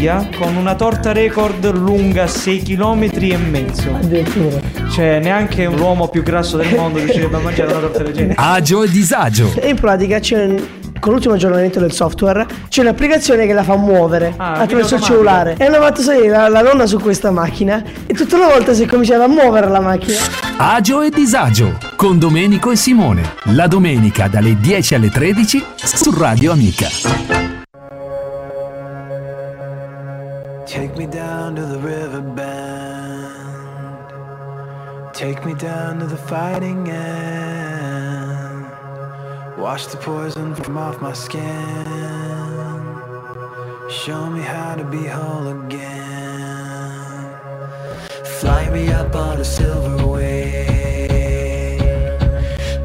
India 0.00 0.26
con 0.34 0.56
una 0.56 0.74
torta 0.76 1.12
record 1.12 1.70
lunga 1.76 2.26
6 2.26 2.62
km 2.62 3.02
e 3.02 3.36
mezzo. 3.36 3.94
Addirittura. 3.94 4.58
Cioè, 4.90 5.20
neanche 5.20 5.66
l'uomo 5.66 6.08
più 6.08 6.22
grasso 6.22 6.56
del 6.56 6.74
mondo 6.74 6.96
riuscirebbe 7.04 7.36
a 7.36 7.40
mangiare 7.40 7.70
una 7.70 7.80
torta 7.80 8.02
del 8.04 8.14
genere. 8.14 8.34
Agio 8.38 8.82
e 8.82 8.88
disagio. 8.88 9.52
E 9.60 9.68
in 9.68 9.76
pratica 9.76 10.18
c'è 10.18 10.54
con 10.98 11.12
l'ultimo 11.12 11.34
aggiornamento 11.34 11.80
del 11.80 11.92
software 11.92 12.46
c'è 12.68 12.82
un'applicazione 12.82 13.46
che 13.46 13.54
la 13.54 13.62
fa 13.62 13.74
muovere 13.74 14.34
Ah, 14.36 14.52
attraverso 14.52 14.96
il 14.96 15.00
cellulare 15.00 15.54
e 15.56 15.64
hanno 15.64 15.80
fatto 15.80 16.02
salire 16.02 16.28
la, 16.28 16.48
la 16.48 16.60
nonna 16.60 16.84
su 16.84 16.98
questa 16.98 17.30
macchina 17.30 17.82
e 18.06 18.12
tutta 18.12 18.36
una 18.36 18.48
volta 18.48 18.74
si 18.74 18.82
è 18.82 18.86
cominciata 18.86 19.24
a 19.24 19.28
muovere 19.28 19.68
la 19.68 19.80
macchina 19.80 20.18
Agio 20.58 21.00
e 21.00 21.08
disagio 21.08 21.78
con 21.96 22.18
Domenico 22.18 22.70
e 22.70 22.76
Simone. 22.76 23.32
La 23.54 23.66
domenica 23.66 24.28
dalle 24.28 24.58
10 24.60 24.94
alle 24.94 25.08
13 25.08 25.64
su 25.76 26.10
Radio 26.14 26.52
Amica. 26.52 27.39
Take 30.70 30.96
me 30.96 31.04
down 31.04 31.56
to 31.56 31.66
the 31.66 31.80
river 31.80 32.20
bend. 32.20 33.34
Take 35.12 35.44
me 35.44 35.52
down 35.54 35.98
to 35.98 36.06
the 36.06 36.16
fighting 36.16 36.88
end. 36.88 38.66
Wash 39.58 39.86
the 39.86 39.96
poison 39.96 40.54
from 40.54 40.78
off 40.78 41.00
my 41.02 41.12
skin. 41.12 41.42
Show 43.90 44.30
me 44.30 44.42
how 44.42 44.76
to 44.76 44.84
be 44.84 45.06
whole 45.06 45.48
again. 45.48 47.34
Fly 48.38 48.70
me 48.70 48.92
up 48.92 49.16
on 49.16 49.40
a 49.40 49.44
silver 49.44 50.06
wave. 50.06 51.80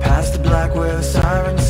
Past 0.02 0.34
the 0.34 0.40
black 0.40 0.74
where 0.74 0.98
the 0.98 1.04
sirens 1.04 1.65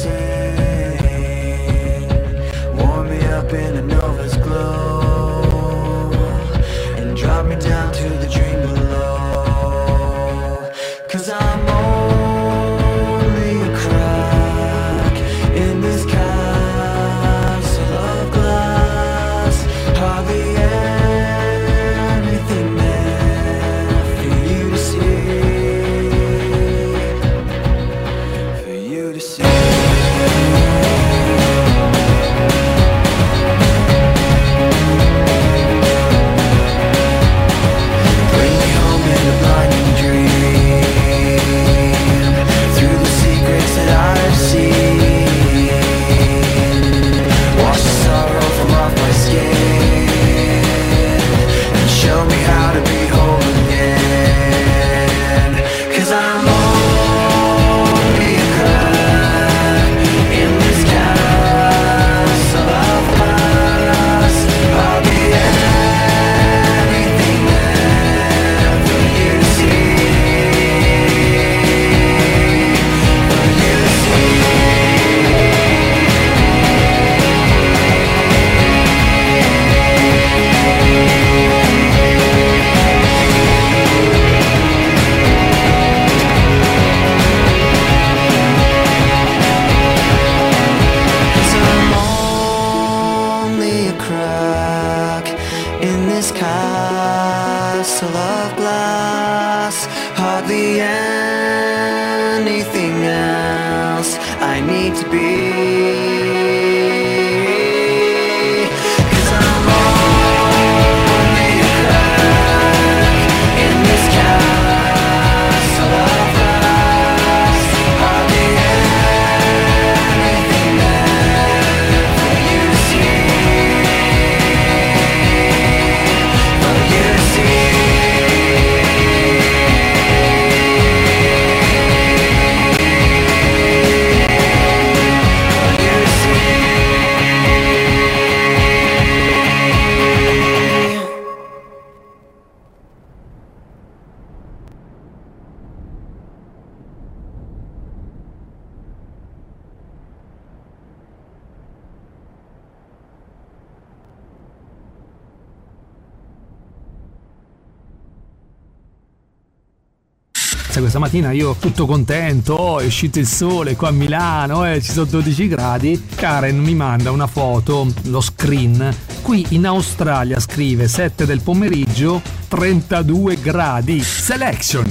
mattina 161.15 161.31
io 161.31 161.55
tutto 161.57 161.85
contento, 161.85 162.53
oh, 162.53 162.79
è 162.79 162.85
uscito 162.85 163.19
il 163.19 163.27
sole 163.27 163.75
qua 163.75 163.87
a 163.89 163.91
Milano, 163.91 164.69
eh, 164.69 164.81
ci 164.81 164.91
sono 164.91 165.05
12 165.05 165.47
gradi. 165.47 166.03
Karen 166.15 166.57
mi 166.57 166.75
manda 166.75 167.11
una 167.11 167.27
foto, 167.27 167.87
lo 168.03 168.19
screen. 168.21 168.93
Qui 169.21 169.45
in 169.49 169.65
Australia 169.65 170.39
scrive 170.39 170.87
7 170.87 171.25
del 171.25 171.41
pomeriggio, 171.41 172.21
32 172.49 173.39
gradi. 173.39 174.01
Selection. 174.01 174.84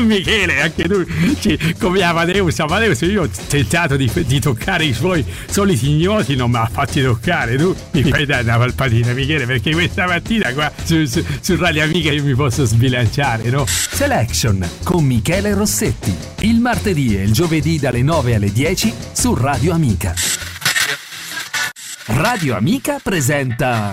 Michele, 0.04 0.60
anche 0.60 0.88
tu, 0.88 1.04
come 1.78 2.02
Amadeus, 2.02 2.58
Amadeus, 2.60 3.00
io 3.02 3.22
ho 3.22 3.28
tentato 3.48 3.96
di, 3.96 4.10
di 4.26 4.40
toccare 4.40 4.84
i 4.84 4.92
suoi 4.92 5.24
soliti 5.46 5.90
ignoti, 5.90 6.36
non 6.36 6.50
mi 6.50 6.56
ha 6.56 6.68
fatti 6.70 7.02
toccare. 7.02 7.56
Tu 7.56 7.74
mi 7.92 8.02
fai 8.02 8.26
dare 8.26 8.42
una 8.42 8.56
palpatina, 8.56 9.12
Michele, 9.12 9.46
perché 9.46 9.72
questa 9.72 10.06
mattina 10.06 10.52
qua 10.52 10.70
su, 10.82 11.04
su, 11.04 11.24
su 11.40 11.56
Radio 11.56 11.84
Amica 11.84 12.10
io 12.10 12.24
mi 12.24 12.34
posso 12.34 12.64
sbilanciare, 12.64 13.50
no? 13.50 13.64
Selection 13.66 14.66
con 14.82 15.04
Michele 15.04 15.54
Rossetti. 15.54 16.14
Il 16.40 16.60
martedì 16.60 17.16
e 17.16 17.22
il 17.22 17.32
giovedì 17.32 17.78
dalle 17.78 18.02
9 18.02 18.34
alle 18.34 18.52
10 18.52 18.92
su 19.12 19.34
Radio 19.34 19.72
Amica. 19.72 20.14
Radio 22.06 22.56
Amica 22.56 23.00
presenta 23.02 23.92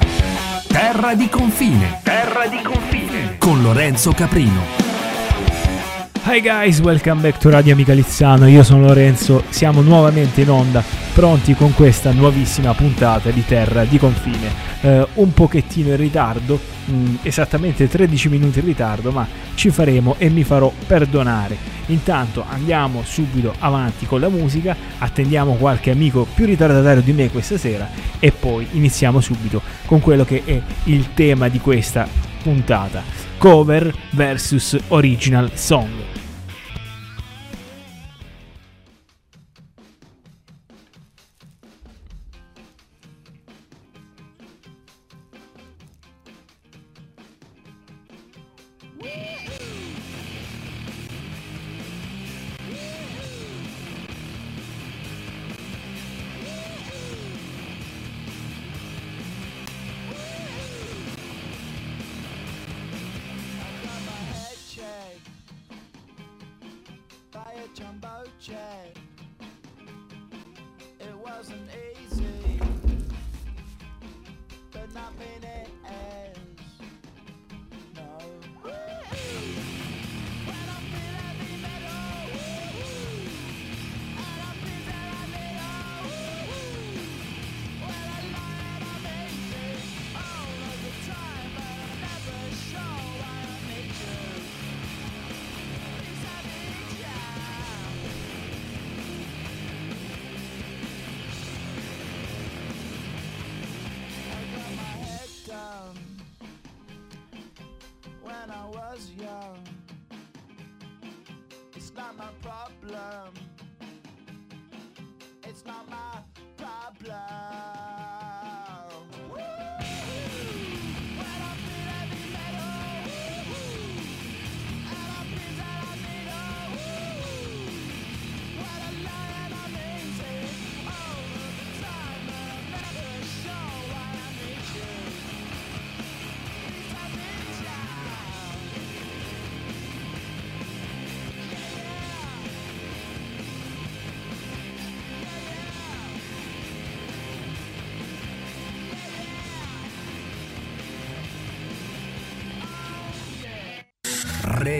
Terra 0.68 1.14
di 1.16 1.30
confine. 1.30 2.00
Terra 2.04 2.48
di 2.48 2.62
confine. 2.62 3.38
Con 3.38 3.62
Lorenzo 3.62 4.12
Caprino. 4.12 4.81
Hi 6.34 6.40
guys, 6.40 6.80
welcome 6.80 7.20
back 7.20 7.40
to 7.40 7.50
Radio 7.50 7.74
Amica 7.74 7.92
Lizzano, 7.92 8.48
io 8.48 8.64
sono 8.64 8.86
Lorenzo, 8.86 9.44
siamo 9.50 9.82
nuovamente 9.82 10.40
in 10.40 10.50
onda, 10.50 10.82
pronti 11.14 11.54
con 11.56 11.74
questa 11.74 12.14
nuovissima 12.14 12.74
puntata 12.74 13.32
di 13.32 13.44
Terra 13.46 13.84
di 13.84 13.98
Confine. 13.98 14.50
Eh, 14.80 15.08
un 15.16 15.34
pochettino 15.34 15.90
in 15.90 15.98
ritardo, 15.98 16.58
mh, 16.86 17.16
esattamente 17.24 17.90
13 17.90 18.30
minuti 18.30 18.60
in 18.60 18.66
ritardo, 18.66 19.12
ma 19.12 19.28
ci 19.56 19.72
faremo 19.72 20.16
e 20.18 20.30
mi 20.30 20.46
farò 20.46 20.72
perdonare. 20.88 21.58
Intanto 21.88 22.46
andiamo 22.48 23.04
subito 23.04 23.54
avanti 23.60 24.06
con 24.06 24.22
la 24.22 24.30
musica, 24.30 24.74
attendiamo 25.00 25.56
qualche 25.56 25.92
amico 25.92 26.26
più 26.34 26.46
ritardatario 26.46 27.02
di 27.02 27.12
me 27.12 27.30
questa 27.30 27.58
sera 27.58 27.90
e 28.20 28.32
poi 28.32 28.66
iniziamo 28.72 29.20
subito 29.20 29.62
con 29.86 30.00
quello 30.00 30.24
che 30.24 30.44
è 30.46 30.62
il 30.86 31.14
tema 31.14 31.50
di 31.50 31.60
questa 31.60 32.08
puntata. 32.42 33.04
Cover 33.38 33.94
versus 34.12 34.78
original 34.88 35.52
song. 35.56 36.20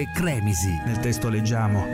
Re 0.02 0.10
Cremisi. 0.12 0.82
Nel 0.84 0.98
testo 0.98 1.30
leggiamo 1.30 1.86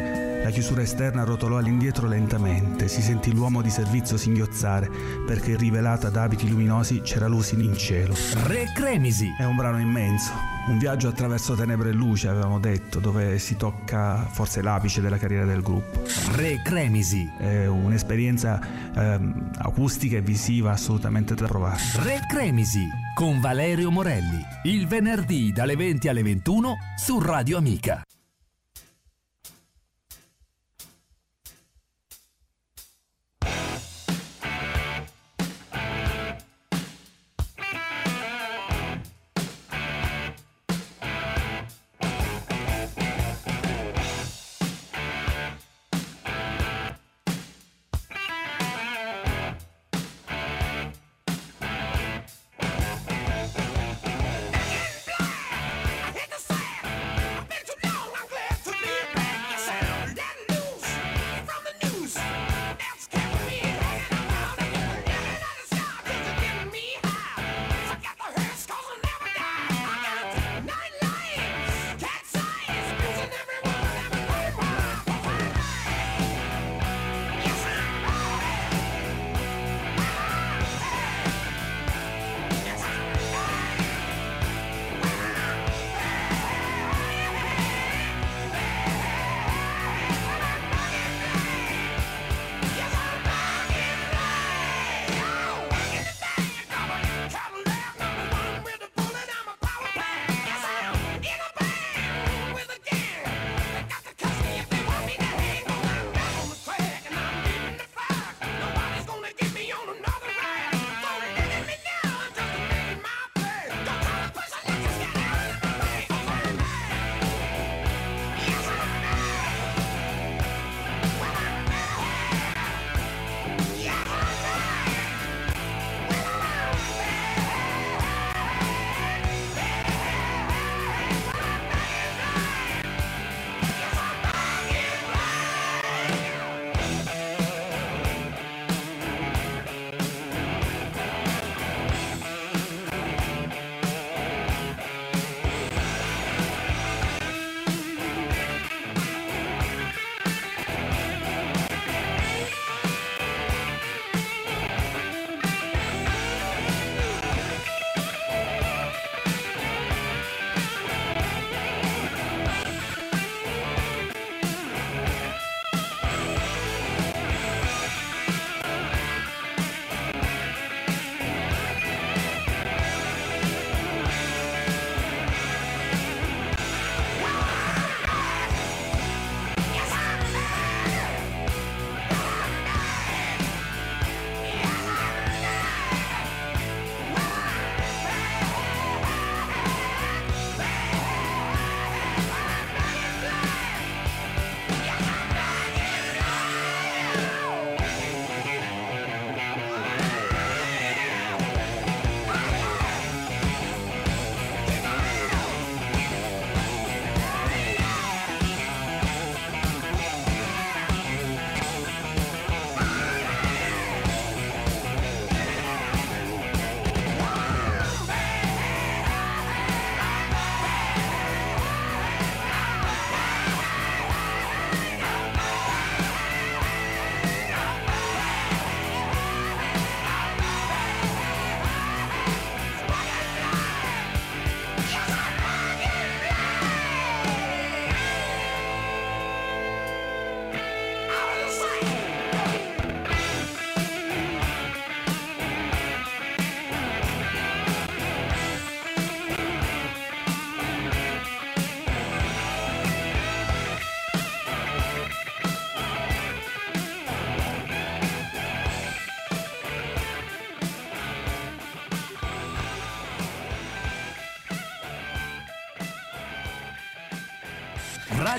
la 0.42 0.50
chiusura 0.50 0.82
esterna 0.82 1.26
rotolò 1.26 1.58
all'indietro 1.58 2.08
lentamente, 2.08 2.88
si 2.88 3.02
sentì 3.02 3.34
l'uomo 3.34 3.62
di 3.62 3.70
servizio 3.70 4.16
singhiozzare 4.16 4.90
perché 5.26 5.58
rivelata 5.58 6.10
da 6.10 6.22
abiti 6.22 6.48
luminosi 6.48 7.02
c'era 7.02 7.28
luce 7.28 7.56
in 7.56 7.76
cielo. 7.76 8.16
Re 8.46 8.72
Cremisi. 8.74 9.28
È 9.38 9.44
un 9.44 9.58
brano 9.58 9.82
immenso, 9.82 10.32
un 10.68 10.78
viaggio 10.78 11.10
attraverso 11.10 11.54
tenebre 11.54 11.90
e 11.90 11.94
luce, 11.94 12.30
avevamo 12.30 12.60
detto, 12.60 13.00
dove 13.00 13.40
si 13.40 13.58
tocca 13.58 14.26
forse 14.32 14.62
l'apice 14.62 15.02
della 15.02 15.18
carriera 15.18 15.44
del 15.44 15.62
gruppo. 15.62 16.04
Re 16.36 16.62
Cremisi. 16.64 17.30
È 17.38 17.66
un'esperienza 17.66 18.62
ehm, 18.96 19.50
acustica 19.58 20.16
e 20.16 20.22
visiva 20.22 20.72
assolutamente 20.72 21.36
da 21.36 21.46
provare. 21.46 21.82
Re 21.96 22.22
Cremisi 22.26 23.07
con 23.18 23.40
Valerio 23.40 23.90
Morelli. 23.90 24.40
Il 24.66 24.86
venerdì 24.86 25.52
dalle 25.52 25.76
20 25.76 26.08
alle 26.08 26.22
21 26.22 26.78
su 26.98 27.20
Radio 27.20 27.58
Amica. 27.58 28.04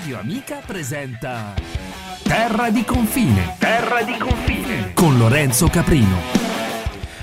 Radio 0.08 0.22
Amica 0.22 0.62
presenta 0.64 1.52
Terra 2.22 2.70
di 2.70 2.82
confine. 2.82 3.56
Terra 3.58 4.00
di 4.00 4.16
confine. 4.16 4.92
Con 4.94 5.18
Lorenzo 5.18 5.68
Caprino. 5.68 6.16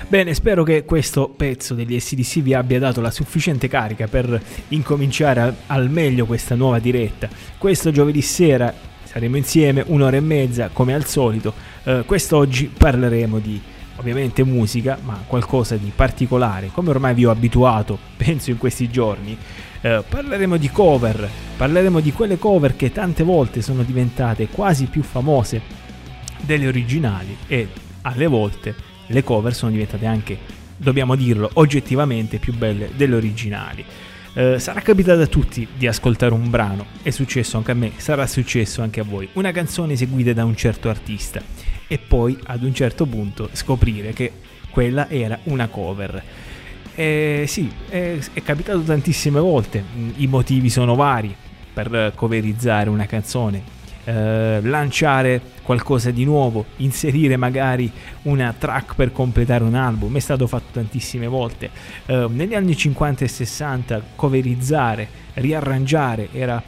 Bene, 0.06 0.34
spero 0.34 0.62
che 0.62 0.84
questo 0.84 1.28
pezzo 1.28 1.74
degli 1.74 1.98
SDC 1.98 2.42
vi 2.42 2.54
abbia 2.54 2.78
dato 2.78 3.00
la 3.00 3.10
sufficiente 3.10 3.66
carica 3.66 4.06
per 4.06 4.40
incominciare 4.68 5.56
al 5.66 5.90
meglio 5.90 6.26
questa 6.26 6.54
nuova 6.54 6.78
diretta. 6.78 7.28
Questo 7.58 7.90
giovedì 7.90 8.22
sera 8.22 8.72
saremo 9.02 9.36
insieme 9.36 9.82
un'ora 9.84 10.18
e 10.18 10.20
mezza 10.20 10.70
come 10.72 10.94
al 10.94 11.06
solito. 11.06 11.52
Eh, 11.82 12.04
quest'oggi 12.06 12.66
parleremo 12.66 13.40
di 13.40 13.60
ovviamente 13.96 14.44
musica, 14.44 14.98
ma 15.02 15.22
qualcosa 15.26 15.76
di 15.76 15.92
particolare, 15.94 16.70
come 16.72 16.90
ormai 16.90 17.14
vi 17.14 17.24
ho 17.24 17.30
abituato, 17.30 17.98
penso 18.16 18.50
in 18.50 18.58
questi 18.58 18.90
giorni. 18.90 19.36
Eh, 19.80 20.02
parleremo 20.08 20.56
di 20.56 20.70
cover, 20.70 21.28
parleremo 21.56 22.00
di 22.00 22.12
quelle 22.12 22.38
cover 22.38 22.76
che 22.76 22.92
tante 22.92 23.22
volte 23.22 23.62
sono 23.62 23.82
diventate 23.82 24.48
quasi 24.48 24.86
più 24.86 25.02
famose 25.02 25.60
delle 26.40 26.66
originali 26.66 27.36
e 27.46 27.68
alle 28.02 28.26
volte 28.26 28.74
le 29.06 29.22
cover 29.22 29.54
sono 29.54 29.70
diventate 29.70 30.06
anche, 30.06 30.38
dobbiamo 30.76 31.14
dirlo, 31.14 31.50
oggettivamente 31.54 32.38
più 32.38 32.54
belle 32.54 32.90
delle 32.96 33.16
originali. 33.16 33.84
Eh, 34.34 34.58
sarà 34.58 34.80
capitato 34.80 35.22
a 35.22 35.26
tutti 35.26 35.66
di 35.76 35.86
ascoltare 35.86 36.34
un 36.34 36.50
brano, 36.50 36.86
è 37.02 37.10
successo 37.10 37.56
anche 37.56 37.70
a 37.70 37.74
me, 37.74 37.92
sarà 37.96 38.26
successo 38.26 38.82
anche 38.82 39.00
a 39.00 39.04
voi, 39.04 39.28
una 39.34 39.50
canzone 39.50 39.94
eseguita 39.94 40.32
da 40.34 40.44
un 40.44 40.54
certo 40.56 40.90
artista 40.90 41.40
e 41.88 41.98
poi 41.98 42.36
ad 42.44 42.62
un 42.62 42.74
certo 42.74 43.06
punto 43.06 43.48
scoprire 43.52 44.12
che 44.12 44.32
quella 44.70 45.08
era 45.08 45.38
una 45.44 45.68
cover. 45.68 46.22
Eh, 46.94 47.44
sì, 47.46 47.70
è, 47.88 48.18
è 48.32 48.42
capitato 48.42 48.80
tantissime 48.80 49.40
volte, 49.40 49.84
Mm, 49.96 50.10
i 50.16 50.26
motivi 50.26 50.70
sono 50.70 50.94
vari 50.94 51.34
per 51.72 52.12
coverizzare 52.14 52.88
una 52.88 53.04
canzone, 53.04 53.62
eh, 54.04 54.60
lanciare 54.62 55.40
qualcosa 55.62 56.10
di 56.10 56.24
nuovo, 56.24 56.64
inserire 56.76 57.36
magari 57.36 57.90
una 58.22 58.54
track 58.56 58.94
per 58.94 59.12
completare 59.12 59.64
un 59.64 59.74
album, 59.74 60.16
è 60.16 60.20
stato 60.20 60.46
fatto 60.46 60.72
tantissime 60.72 61.26
volte. 61.26 61.70
Eh, 62.06 62.26
negli 62.30 62.54
anni 62.54 62.76
50 62.76 63.24
e 63.24 63.28
60 63.28 64.02
coverizzare, 64.14 65.08
riarrangiare 65.34 66.28
era 66.32 66.62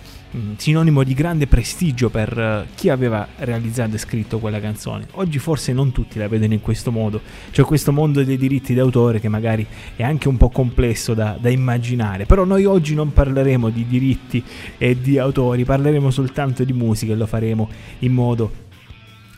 sinonimo 0.56 1.02
di 1.02 1.14
grande 1.14 1.46
prestigio 1.46 2.10
per 2.10 2.38
eh, 2.38 2.66
chi 2.74 2.88
aveva 2.88 3.26
realizzato 3.38 3.94
e 3.94 3.98
scritto 3.98 4.38
quella 4.38 4.60
canzone. 4.60 5.06
Oggi 5.12 5.38
forse 5.38 5.72
non 5.72 5.92
tutti 5.92 6.18
la 6.18 6.28
vedono 6.28 6.52
in 6.52 6.60
questo 6.60 6.90
modo, 6.90 7.20
c'è 7.50 7.62
questo 7.62 7.92
mondo 7.92 8.22
dei 8.22 8.36
diritti 8.36 8.74
d'autore 8.74 9.20
che 9.20 9.28
magari 9.28 9.66
è 9.96 10.02
anche 10.02 10.28
un 10.28 10.36
po' 10.36 10.50
complesso 10.50 11.14
da, 11.14 11.36
da 11.40 11.48
immaginare, 11.48 12.26
però 12.26 12.44
noi 12.44 12.64
oggi 12.64 12.94
non 12.94 13.12
parleremo 13.12 13.70
di 13.70 13.86
diritti 13.86 14.42
e 14.76 15.00
di 15.00 15.18
autori, 15.18 15.64
parleremo 15.64 16.10
soltanto 16.10 16.64
di 16.64 16.72
musica 16.72 17.12
e 17.12 17.16
lo 17.16 17.26
faremo 17.26 17.68
in 18.00 18.12
modo 18.12 18.66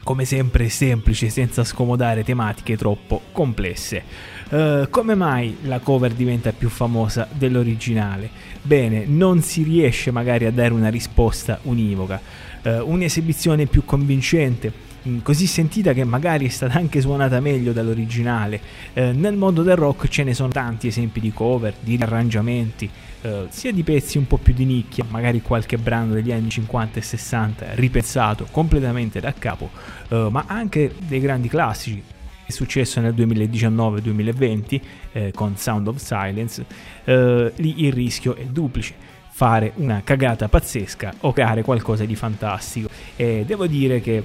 come 0.03 0.25
sempre 0.25 0.69
semplice 0.69 1.29
senza 1.29 1.63
scomodare 1.65 2.25
tematiche 2.25 2.77
troppo 2.77 3.23
complesse. 3.33 4.03
Eh, 4.49 4.89
come 4.91 5.15
mai 5.15 5.59
la 5.63 5.79
cover 5.79 6.13
diventa 6.13 6.53
più 6.53 6.69
famosa 6.69 7.29
dell'originale? 7.31 8.31
Bene, 8.63 9.05
non 9.07 9.41
si 9.43 9.63
riesce 9.63 10.11
magari 10.11 10.45
a 10.45 10.53
dare 10.53 10.73
una 10.73 10.89
risposta 10.89 11.59
univoca, 11.63 12.21
Eh, 12.63 12.79
un'esibizione 12.79 13.65
più 13.65 13.87
convincente, 13.87 14.71
mh, 15.03 15.21
così 15.23 15.47
sentita 15.47 15.95
che 15.95 16.05
magari 16.05 16.45
è 16.45 16.51
stata 16.51 16.77
anche 16.77 17.01
suonata 17.01 17.41
meglio 17.41 17.73
dall'originale. 17.73 18.61
Eh, 18.93 19.13
nel 19.13 19.35
mondo 19.35 19.63
del 19.63 19.77
rock 19.77 20.09
ce 20.09 20.25
ne 20.25 20.35
sono 20.35 20.51
tanti 20.51 20.89
esempi 20.89 21.21
di 21.21 21.33
cover, 21.33 21.73
di 21.81 21.97
riarrangiamenti, 21.97 22.91
eh, 23.23 23.47
sia 23.49 23.73
di 23.73 23.83
pezzi 23.83 24.19
un 24.19 24.27
po' 24.27 24.37
più 24.37 24.53
di 24.53 24.67
nicchia, 24.67 25.07
magari 25.09 25.41
qualche 25.41 25.79
brano 25.79 26.13
degli 26.13 26.33
anni 26.33 26.51
50 26.51 26.99
e 26.99 27.03
60 27.03 27.67
ripensato 27.77 28.47
completamente 28.51 29.21
da 29.21 29.33
capo, 29.33 29.71
eh, 30.11 30.29
ma 30.31 30.45
anche 30.47 30.95
dei 31.09 31.21
grandi 31.21 31.49
classici. 31.49 32.03
È 32.51 32.53
successo 32.53 33.01
nel 33.01 33.15
2019-2020 33.15 34.81
eh, 35.13 35.33
con 35.33 35.57
Sound 35.57 35.87
of 35.87 35.99
Silence, 35.99 36.67
eh, 37.05 37.53
lì 37.55 37.85
il 37.85 37.93
rischio 37.93 38.35
è 38.35 38.45
duplice 38.45 38.93
fare 39.31 39.71
una 39.77 40.01
cagata 40.03 40.49
pazzesca 40.49 41.15
o 41.21 41.33
creare 41.33 41.63
qualcosa 41.63 42.05
di 42.05 42.17
fantastico 42.17 42.89
e 43.15 43.45
devo 43.47 43.69
dire 43.69 44.01
che 44.01 44.25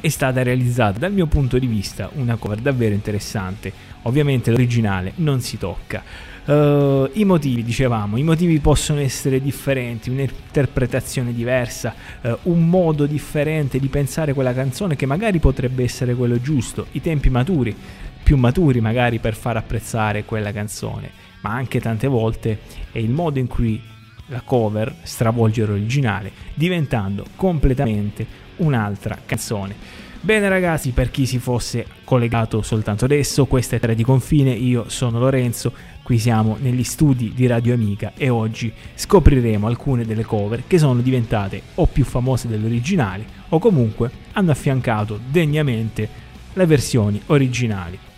è 0.00 0.08
stata 0.08 0.42
realizzata 0.42 0.98
dal 0.98 1.12
mio 1.12 1.26
punto 1.26 1.58
di 1.58 1.66
vista 1.66 2.08
una 2.14 2.36
cover 2.36 2.60
davvero 2.60 2.94
interessante. 2.94 3.70
Ovviamente 4.04 4.50
l'originale 4.50 5.12
non 5.16 5.42
si 5.42 5.58
tocca. 5.58 6.02
Eh, 6.44 7.10
I 7.12 7.24
motivi, 7.24 7.62
dicevamo, 7.62 8.16
i 8.16 8.22
motivi 8.22 8.58
possono 8.58 9.00
essere 9.00 9.40
differenti, 9.40 10.10
un'interpretazione 10.10 11.32
diversa, 11.32 11.94
eh, 12.20 12.36
un 12.44 12.68
modo 12.68 13.06
differente 13.06 13.78
di 13.78 13.88
pensare 13.88 14.32
quella 14.32 14.54
canzone 14.54 14.96
che 14.96 15.06
magari 15.06 15.38
potrebbe 15.38 15.82
essere 15.82 16.14
quello 16.14 16.40
giusto, 16.40 16.86
i 16.92 17.00
tempi 17.00 17.30
maturi, 17.30 17.74
più 18.22 18.36
maturi 18.36 18.80
magari 18.80 19.18
per 19.18 19.34
far 19.34 19.56
apprezzare 19.56 20.24
quella 20.24 20.52
canzone, 20.52 21.10
ma 21.42 21.50
anche 21.50 21.80
tante 21.80 22.06
volte 22.06 22.58
è 22.92 22.98
il 22.98 23.10
modo 23.10 23.38
in 23.38 23.46
cui 23.46 23.80
la 24.26 24.42
cover 24.42 24.94
stravolge 25.02 25.66
l'originale, 25.66 26.30
diventando 26.54 27.24
completamente 27.34 28.24
un'altra 28.56 29.18
canzone. 29.26 29.74
Bene 30.22 30.48
ragazzi, 30.50 30.90
per 30.90 31.10
chi 31.10 31.24
si 31.24 31.38
fosse 31.38 31.86
collegato 32.04 32.60
soltanto 32.60 33.06
adesso, 33.06 33.46
questa 33.46 33.76
è 33.76 33.80
Terra 33.80 33.94
di 33.94 34.04
Confine, 34.04 34.52
io 34.52 34.84
sono 34.88 35.18
Lorenzo, 35.18 35.72
qui 36.10 36.18
siamo 36.18 36.56
negli 36.58 36.82
studi 36.82 37.32
di 37.36 37.46
Radio 37.46 37.72
Amica 37.72 38.14
e 38.16 38.30
oggi 38.30 38.72
scopriremo 38.96 39.68
alcune 39.68 40.04
delle 40.04 40.24
cover 40.24 40.64
che 40.66 40.76
sono 40.76 41.00
diventate 41.02 41.62
o 41.76 41.86
più 41.86 42.04
famose 42.04 42.48
delle 42.48 42.66
originali 42.66 43.24
o 43.50 43.60
comunque 43.60 44.10
hanno 44.32 44.50
affiancato 44.50 45.20
degnamente 45.30 46.08
le 46.52 46.66
versioni 46.66 47.22
originali. 47.26 48.09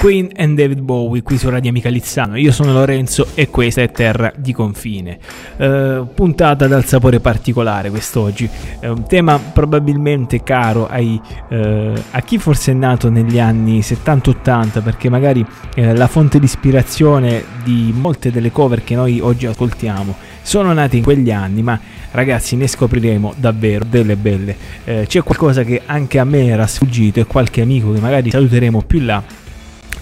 Queen 0.00 0.30
and 0.34 0.56
David 0.56 0.80
Bowie 0.80 1.22
qui 1.22 1.36
su 1.36 1.50
Radio 1.50 1.68
Amica 1.68 1.90
Lizzano. 1.90 2.38
Io 2.38 2.52
sono 2.52 2.72
Lorenzo 2.72 3.26
e 3.34 3.50
questa 3.50 3.82
è 3.82 3.90
Terra 3.90 4.32
di 4.34 4.54
Confine. 4.54 5.18
Eh, 5.58 6.06
puntata 6.14 6.66
dal 6.66 6.86
sapore 6.86 7.20
particolare 7.20 7.90
quest'oggi. 7.90 8.48
È 8.78 8.86
un 8.86 9.06
tema 9.06 9.38
probabilmente 9.38 10.42
caro 10.42 10.88
ai, 10.88 11.20
eh, 11.50 11.92
a 12.12 12.20
chi 12.22 12.38
forse 12.38 12.72
è 12.72 12.74
nato 12.74 13.10
negli 13.10 13.38
anni 13.38 13.80
70-80 13.80 14.82
perché 14.82 15.10
magari 15.10 15.44
eh, 15.74 15.94
la 15.94 16.06
fonte 16.06 16.38
di 16.38 16.46
ispirazione 16.46 17.44
di 17.62 17.92
molte 17.94 18.30
delle 18.30 18.50
cover 18.50 18.82
che 18.82 18.94
noi 18.94 19.20
oggi 19.20 19.44
ascoltiamo 19.44 20.16
sono 20.40 20.72
nate 20.72 20.96
in 20.96 21.02
quegli 21.02 21.30
anni, 21.30 21.60
ma 21.60 21.78
ragazzi 22.12 22.56
ne 22.56 22.66
scopriremo 22.66 23.34
davvero 23.36 23.84
delle 23.86 24.16
belle. 24.16 24.56
Eh, 24.82 25.04
c'è 25.06 25.22
qualcosa 25.22 25.62
che 25.62 25.82
anche 25.84 26.18
a 26.18 26.24
me 26.24 26.46
era 26.46 26.66
sfuggito 26.66 27.20
e 27.20 27.26
qualche 27.26 27.60
amico 27.60 27.92
che 27.92 28.00
magari 28.00 28.30
saluteremo 28.30 28.82
più 28.86 29.00
là 29.00 29.48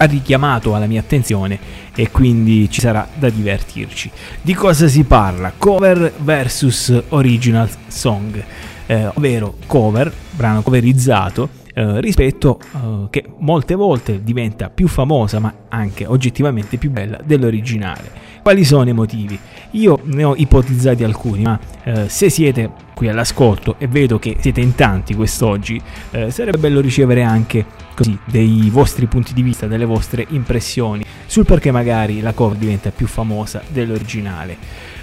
ha 0.01 0.05
richiamato 0.05 0.75
alla 0.75 0.85
mia 0.85 1.01
attenzione 1.01 1.59
e 1.93 2.09
quindi 2.09 2.69
ci 2.69 2.79
sarà 2.79 3.07
da 3.13 3.29
divertirci. 3.29 4.09
Di 4.41 4.53
cosa 4.53 4.87
si 4.87 5.03
parla? 5.03 5.51
Cover 5.57 6.13
versus 6.19 7.03
original 7.09 7.69
song, 7.87 8.41
eh, 8.85 9.07
ovvero 9.13 9.55
cover, 9.67 10.11
brano 10.31 10.61
coverizzato 10.61 11.49
eh, 11.73 11.99
rispetto 11.99 12.59
eh, 12.59 13.07
che 13.09 13.25
molte 13.39 13.75
volte 13.75 14.23
diventa 14.23 14.69
più 14.69 14.87
famosa 14.87 15.39
ma 15.39 15.53
anche 15.67 16.05
oggettivamente 16.05 16.77
più 16.77 16.91
bella 16.91 17.19
dell'originale. 17.23 18.27
Quali 18.41 18.63
sono 18.63 18.89
i 18.89 18.93
motivi? 18.93 19.37
Io 19.71 19.99
ne 20.03 20.23
ho 20.23 20.33
ipotizzati 20.35 21.03
alcuni, 21.03 21.43
ma 21.43 21.59
eh, 21.83 22.09
se 22.09 22.29
siete 22.29 22.69
qui 22.93 23.07
all'ascolto 23.07 23.75
e 23.77 23.87
vedo 23.87 24.19
che 24.19 24.37
siete 24.39 24.61
in 24.61 24.75
tanti 24.75 25.13
quest'oggi, 25.13 25.79
eh, 26.11 26.31
sarebbe 26.31 26.57
bello 26.57 26.81
ricevere 26.81 27.23
anche 27.23 27.65
così 27.95 28.17
dei 28.25 28.69
vostri 28.71 29.05
punti 29.05 29.33
di 29.33 29.41
vista, 29.41 29.67
delle 29.67 29.85
vostre 29.85 30.25
impressioni 30.29 31.03
sul 31.25 31.45
perché 31.45 31.71
magari 31.71 32.21
la 32.21 32.33
cover 32.33 32.57
diventa 32.57 32.91
più 32.91 33.07
famosa 33.07 33.61
dell'originale. 33.67 34.57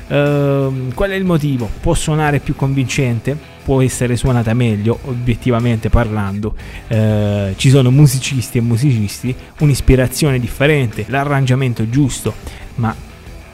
Ehm, 0.09 0.93
qual 0.95 1.11
è 1.11 1.15
il 1.15 1.25
motivo? 1.25 1.69
Può 1.81 1.95
suonare 1.95 2.41
più 2.41 2.55
convincente? 2.55 3.37
Può 3.65 3.83
essere 3.83 4.17
suonata 4.17 4.55
meglio, 4.55 4.99
obiettivamente 5.05 5.89
parlando. 5.89 6.55
Eh, 6.89 7.55
ci 7.57 7.69
sono 7.69 7.91
musicisti 7.91 8.59
e 8.59 8.61
musicisti, 8.61 9.35
un'ispirazione 9.61 10.39
differente, 10.39 11.05
l'arrangiamento 11.09 11.89
giusto, 11.89 12.35
ma 12.77 12.95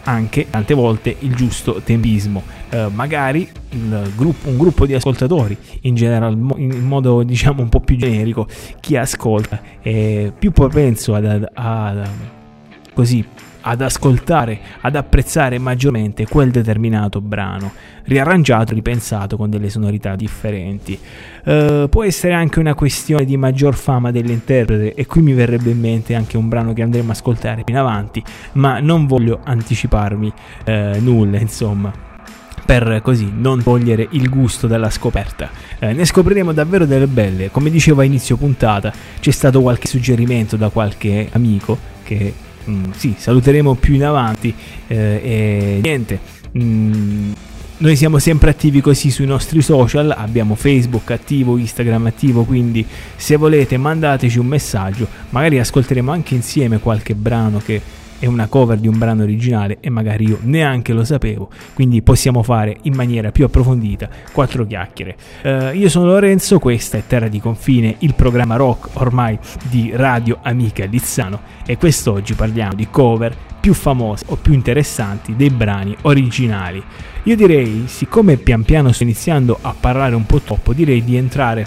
anche 0.04 0.48
tante 0.50 0.74
volte 0.74 1.16
il 1.20 1.34
giusto 1.34 1.80
tempismo. 1.84 2.42
Eh, 2.70 2.88
magari 2.92 3.48
gruppo- 4.16 4.48
un 4.48 4.56
gruppo 4.56 4.86
di 4.86 4.94
ascoltatori, 4.94 5.56
in 5.82 5.94
generale, 5.94 6.34
in 6.34 6.84
modo 6.86 7.22
diciamo 7.22 7.62
un 7.62 7.68
po' 7.68 7.80
più 7.80 7.96
generico, 7.96 8.46
chi 8.80 8.96
ascolta 8.96 9.60
è 9.80 10.32
più 10.38 10.50
propenso 10.52 11.14
ad, 11.14 11.24
ad- 11.24 11.48
ad- 11.52 12.08
così 12.94 13.24
ad 13.62 13.80
ascoltare, 13.80 14.58
ad 14.80 14.96
apprezzare 14.96 15.58
maggiormente 15.58 16.26
quel 16.26 16.50
determinato 16.50 17.20
brano, 17.20 17.72
riarrangiato, 18.04 18.74
ripensato 18.74 19.36
con 19.36 19.50
delle 19.50 19.70
sonorità 19.70 20.14
differenti. 20.16 20.98
Eh, 21.44 21.86
può 21.88 22.04
essere 22.04 22.34
anche 22.34 22.58
una 22.58 22.74
questione 22.74 23.24
di 23.24 23.36
maggior 23.36 23.74
fama 23.74 24.10
dell'interprete 24.10 24.94
e 24.94 25.06
qui 25.06 25.22
mi 25.22 25.32
verrebbe 25.32 25.70
in 25.70 25.80
mente 25.80 26.14
anche 26.14 26.36
un 26.36 26.48
brano 26.48 26.72
che 26.72 26.82
andremo 26.82 27.10
a 27.10 27.12
ascoltare 27.12 27.64
più 27.64 27.74
in 27.74 27.80
avanti, 27.80 28.22
ma 28.52 28.80
non 28.80 29.06
voglio 29.06 29.40
anticiparmi 29.42 30.32
eh, 30.64 30.98
nulla, 31.00 31.38
insomma 31.38 32.10
per 32.64 33.00
così 33.02 33.30
non 33.34 33.62
togliere 33.62 34.06
il 34.12 34.28
gusto 34.28 34.66
dalla 34.66 34.88
scoperta. 34.88 35.50
Eh, 35.78 35.92
ne 35.92 36.04
scopriremo 36.04 36.52
davvero 36.52 36.86
delle 36.86 37.08
belle. 37.08 37.50
Come 37.50 37.70
dicevo 37.70 38.02
a 38.02 38.04
inizio 38.04 38.36
puntata, 38.36 38.92
c'è 39.20 39.30
stato 39.32 39.60
qualche 39.60 39.88
suggerimento 39.88 40.56
da 40.56 40.68
qualche 40.68 41.28
amico 41.32 41.76
che 42.04 42.32
mm, 42.68 42.90
sì, 42.96 43.14
saluteremo 43.16 43.74
più 43.74 43.94
in 43.94 44.04
avanti 44.04 44.54
eh, 44.86 45.20
e 45.22 45.80
niente. 45.82 46.18
mm, 46.56 47.32
noi 47.78 47.96
siamo 47.96 48.20
sempre 48.20 48.50
attivi 48.50 48.80
così 48.80 49.10
sui 49.10 49.26
nostri 49.26 49.60
social, 49.60 50.14
abbiamo 50.16 50.54
Facebook 50.54 51.10
attivo, 51.10 51.56
Instagram 51.56 52.06
attivo, 52.06 52.44
quindi 52.44 52.86
se 53.16 53.36
volete 53.36 53.76
mandateci 53.76 54.38
un 54.38 54.46
messaggio, 54.46 55.08
magari 55.30 55.58
ascolteremo 55.58 56.12
anche 56.12 56.34
insieme 56.34 56.78
qualche 56.78 57.16
brano 57.16 57.58
che 57.58 57.80
è 58.22 58.26
una 58.26 58.46
cover 58.46 58.78
di 58.78 58.86
un 58.86 58.98
brano 58.98 59.24
originale 59.24 59.78
e 59.80 59.90
magari 59.90 60.28
io 60.28 60.38
neanche 60.42 60.92
lo 60.92 61.02
sapevo, 61.02 61.50
quindi 61.74 62.02
possiamo 62.02 62.44
fare 62.44 62.76
in 62.82 62.94
maniera 62.94 63.32
più 63.32 63.44
approfondita 63.44 64.08
quattro 64.30 64.64
chiacchiere. 64.64 65.16
Eh, 65.42 65.72
io 65.74 65.88
sono 65.88 66.06
Lorenzo, 66.06 66.60
questa 66.60 66.98
è 66.98 67.02
Terra 67.04 67.26
di 67.26 67.40
Confine, 67.40 67.96
il 67.98 68.14
programma 68.14 68.54
rock 68.54 68.90
ormai 69.00 69.36
di 69.68 69.90
Radio 69.92 70.38
Amica 70.40 70.84
Lizzano 70.84 71.40
e 71.66 71.76
quest'oggi 71.76 72.34
parliamo 72.34 72.74
di 72.74 72.86
cover 72.88 73.36
più 73.58 73.74
famose 73.74 74.24
o 74.28 74.36
più 74.36 74.52
interessanti 74.52 75.34
dei 75.34 75.50
brani 75.50 75.96
originali. 76.02 76.80
Io 77.24 77.34
direi, 77.34 77.86
siccome 77.88 78.36
pian 78.36 78.62
piano 78.62 78.92
sto 78.92 79.02
iniziando 79.02 79.58
a 79.60 79.74
parlare 79.78 80.14
un 80.14 80.26
po' 80.26 80.38
troppo, 80.38 80.72
direi 80.72 81.02
di 81.02 81.16
entrare 81.16 81.66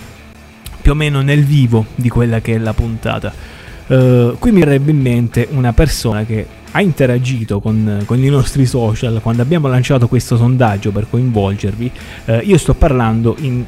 più 0.82 0.92
o 0.92 0.96
meno 0.96 1.20
nel 1.20 1.44
vivo 1.44 1.86
di 1.96 2.08
quella 2.08 2.40
che 2.40 2.54
è 2.54 2.58
la 2.60 2.74
puntata. 2.74 3.34
Eh, 3.88 4.36
qui 4.40 4.52
mi 4.52 4.60
verrebbe 4.60 4.92
in 4.92 5.00
mente 5.00 5.48
una 5.52 5.74
persona 5.74 6.24
che 6.26 6.46
ha 6.72 6.82
interagito 6.82 7.60
con, 7.62 8.04
con, 8.06 8.22
i 8.22 8.28
nostri 8.28 8.66
social 8.66 9.20
quando 9.22 9.42
abbiamo 9.42 9.68
lanciato 9.68 10.08
questo 10.08 10.36
sondaggio 10.36 10.92
per 10.92 11.08
coinvolgervi. 11.10 11.92
Uh, 12.26 12.40
io 12.44 12.58
sto 12.58 12.74
parlando 12.74 13.36
in, 13.40 13.64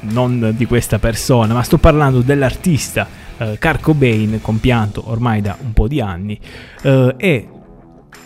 non 0.00 0.54
di 0.56 0.64
questa 0.66 1.00
persona, 1.00 1.54
ma 1.54 1.62
sto 1.62 1.78
parlando 1.78 2.20
dell'artista 2.20 3.08
eh, 3.36 3.50
uh, 3.52 3.56
Carco 3.58 3.94
Bain, 3.94 4.38
compianto 4.40 5.10
ormai 5.10 5.40
da 5.40 5.56
un 5.60 5.72
po' 5.72 5.88
di 5.88 6.00
anni, 6.00 6.38
e 7.16 7.48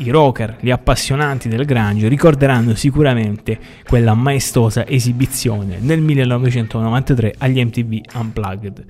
i 0.01 0.11
rocker, 0.11 0.59
gli 0.61 0.71
appassionanti 0.71 1.49
del 1.49 1.65
Grange 1.65 2.09
ricorderanno 2.09 2.75
sicuramente 2.75 3.59
quella 3.85 4.15
maestosa 4.15 4.87
esibizione 4.87 5.79
nel 5.81 6.01
1993 6.01 7.35
agli 7.39 7.65
MTV 7.65 8.01
Unplugged. 8.15 8.85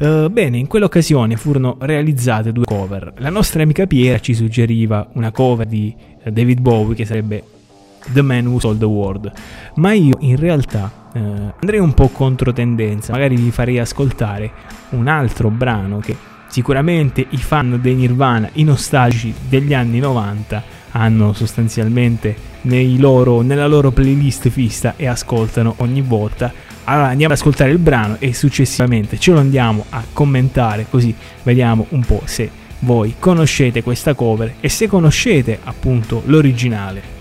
Eh, 0.00 0.28
bene, 0.30 0.58
in 0.58 0.68
quell'occasione 0.68 1.36
furono 1.36 1.76
realizzate 1.80 2.52
due 2.52 2.64
cover. 2.64 3.14
La 3.16 3.30
nostra 3.30 3.62
amica 3.62 3.86
Piera 3.86 4.20
ci 4.20 4.32
suggeriva 4.32 5.08
una 5.14 5.32
cover 5.32 5.66
di 5.66 5.92
eh, 6.22 6.30
David 6.30 6.60
Bowie 6.60 6.94
che 6.94 7.04
sarebbe 7.04 7.42
The 8.12 8.22
Man 8.22 8.46
Who 8.46 8.60
Sold 8.60 8.78
the 8.78 8.84
World, 8.84 9.32
ma 9.74 9.92
io 9.92 10.16
in 10.20 10.36
realtà 10.36 11.10
uh, 11.12 11.18
andrei 11.18 11.80
un 11.80 11.92
po' 11.94 12.08
contro 12.08 12.52
tendenza, 12.52 13.12
magari 13.12 13.36
vi 13.36 13.50
farei 13.50 13.80
ascoltare 13.80 14.50
un 14.90 15.08
altro 15.08 15.50
brano 15.50 15.98
che 15.98 16.16
sicuramente 16.48 17.26
i 17.28 17.36
fan 17.36 17.78
dei 17.82 17.94
Nirvana, 17.94 18.48
i 18.54 18.64
nostalgici 18.64 19.34
degli 19.48 19.74
anni 19.74 19.98
90, 19.98 20.62
hanno 20.92 21.32
sostanzialmente 21.32 22.34
loro, 22.62 23.40
nella 23.42 23.66
loro 23.66 23.90
playlist 23.90 24.48
fissa 24.48 24.94
e 24.96 25.06
ascoltano 25.06 25.74
ogni 25.78 26.00
volta. 26.00 26.52
Allora 26.88 27.08
andiamo 27.08 27.34
ad 27.34 27.38
ascoltare 27.38 27.70
il 27.70 27.78
brano 27.78 28.16
e 28.18 28.32
successivamente 28.32 29.18
ce 29.18 29.32
lo 29.32 29.40
andiamo 29.40 29.84
a 29.90 30.02
commentare 30.10 30.86
così 30.88 31.14
vediamo 31.42 31.84
un 31.90 32.00
po' 32.00 32.22
se 32.24 32.50
voi 32.80 33.16
conoscete 33.18 33.82
questa 33.82 34.14
cover 34.14 34.54
e 34.60 34.70
se 34.70 34.86
conoscete 34.86 35.58
appunto 35.64 36.22
l'originale. 36.24 37.17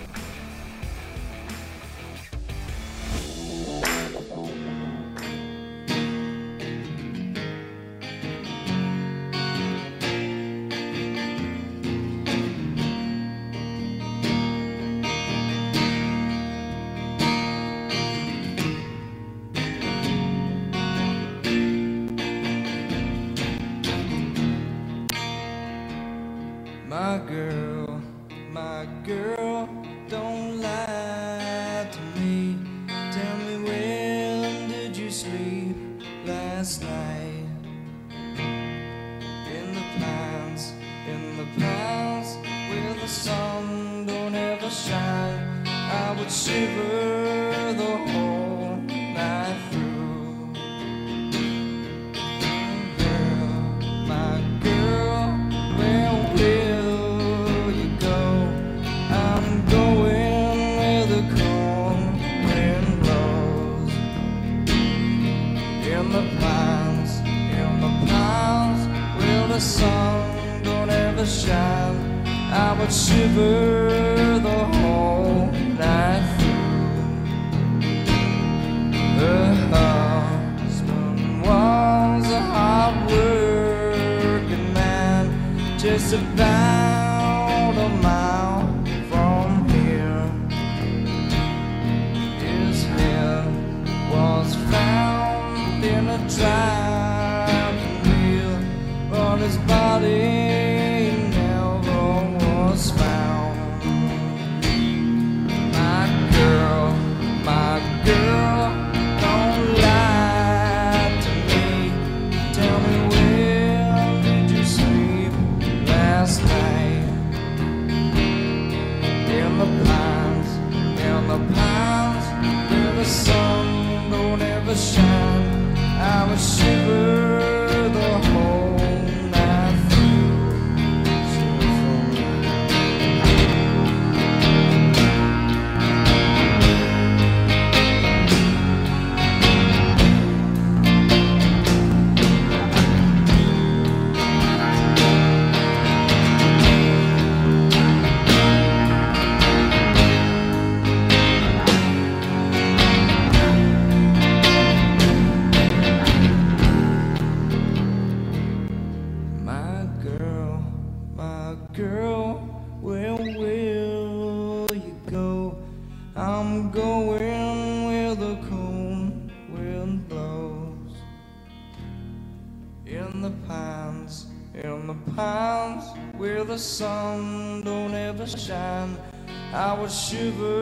shiver 180.10 180.57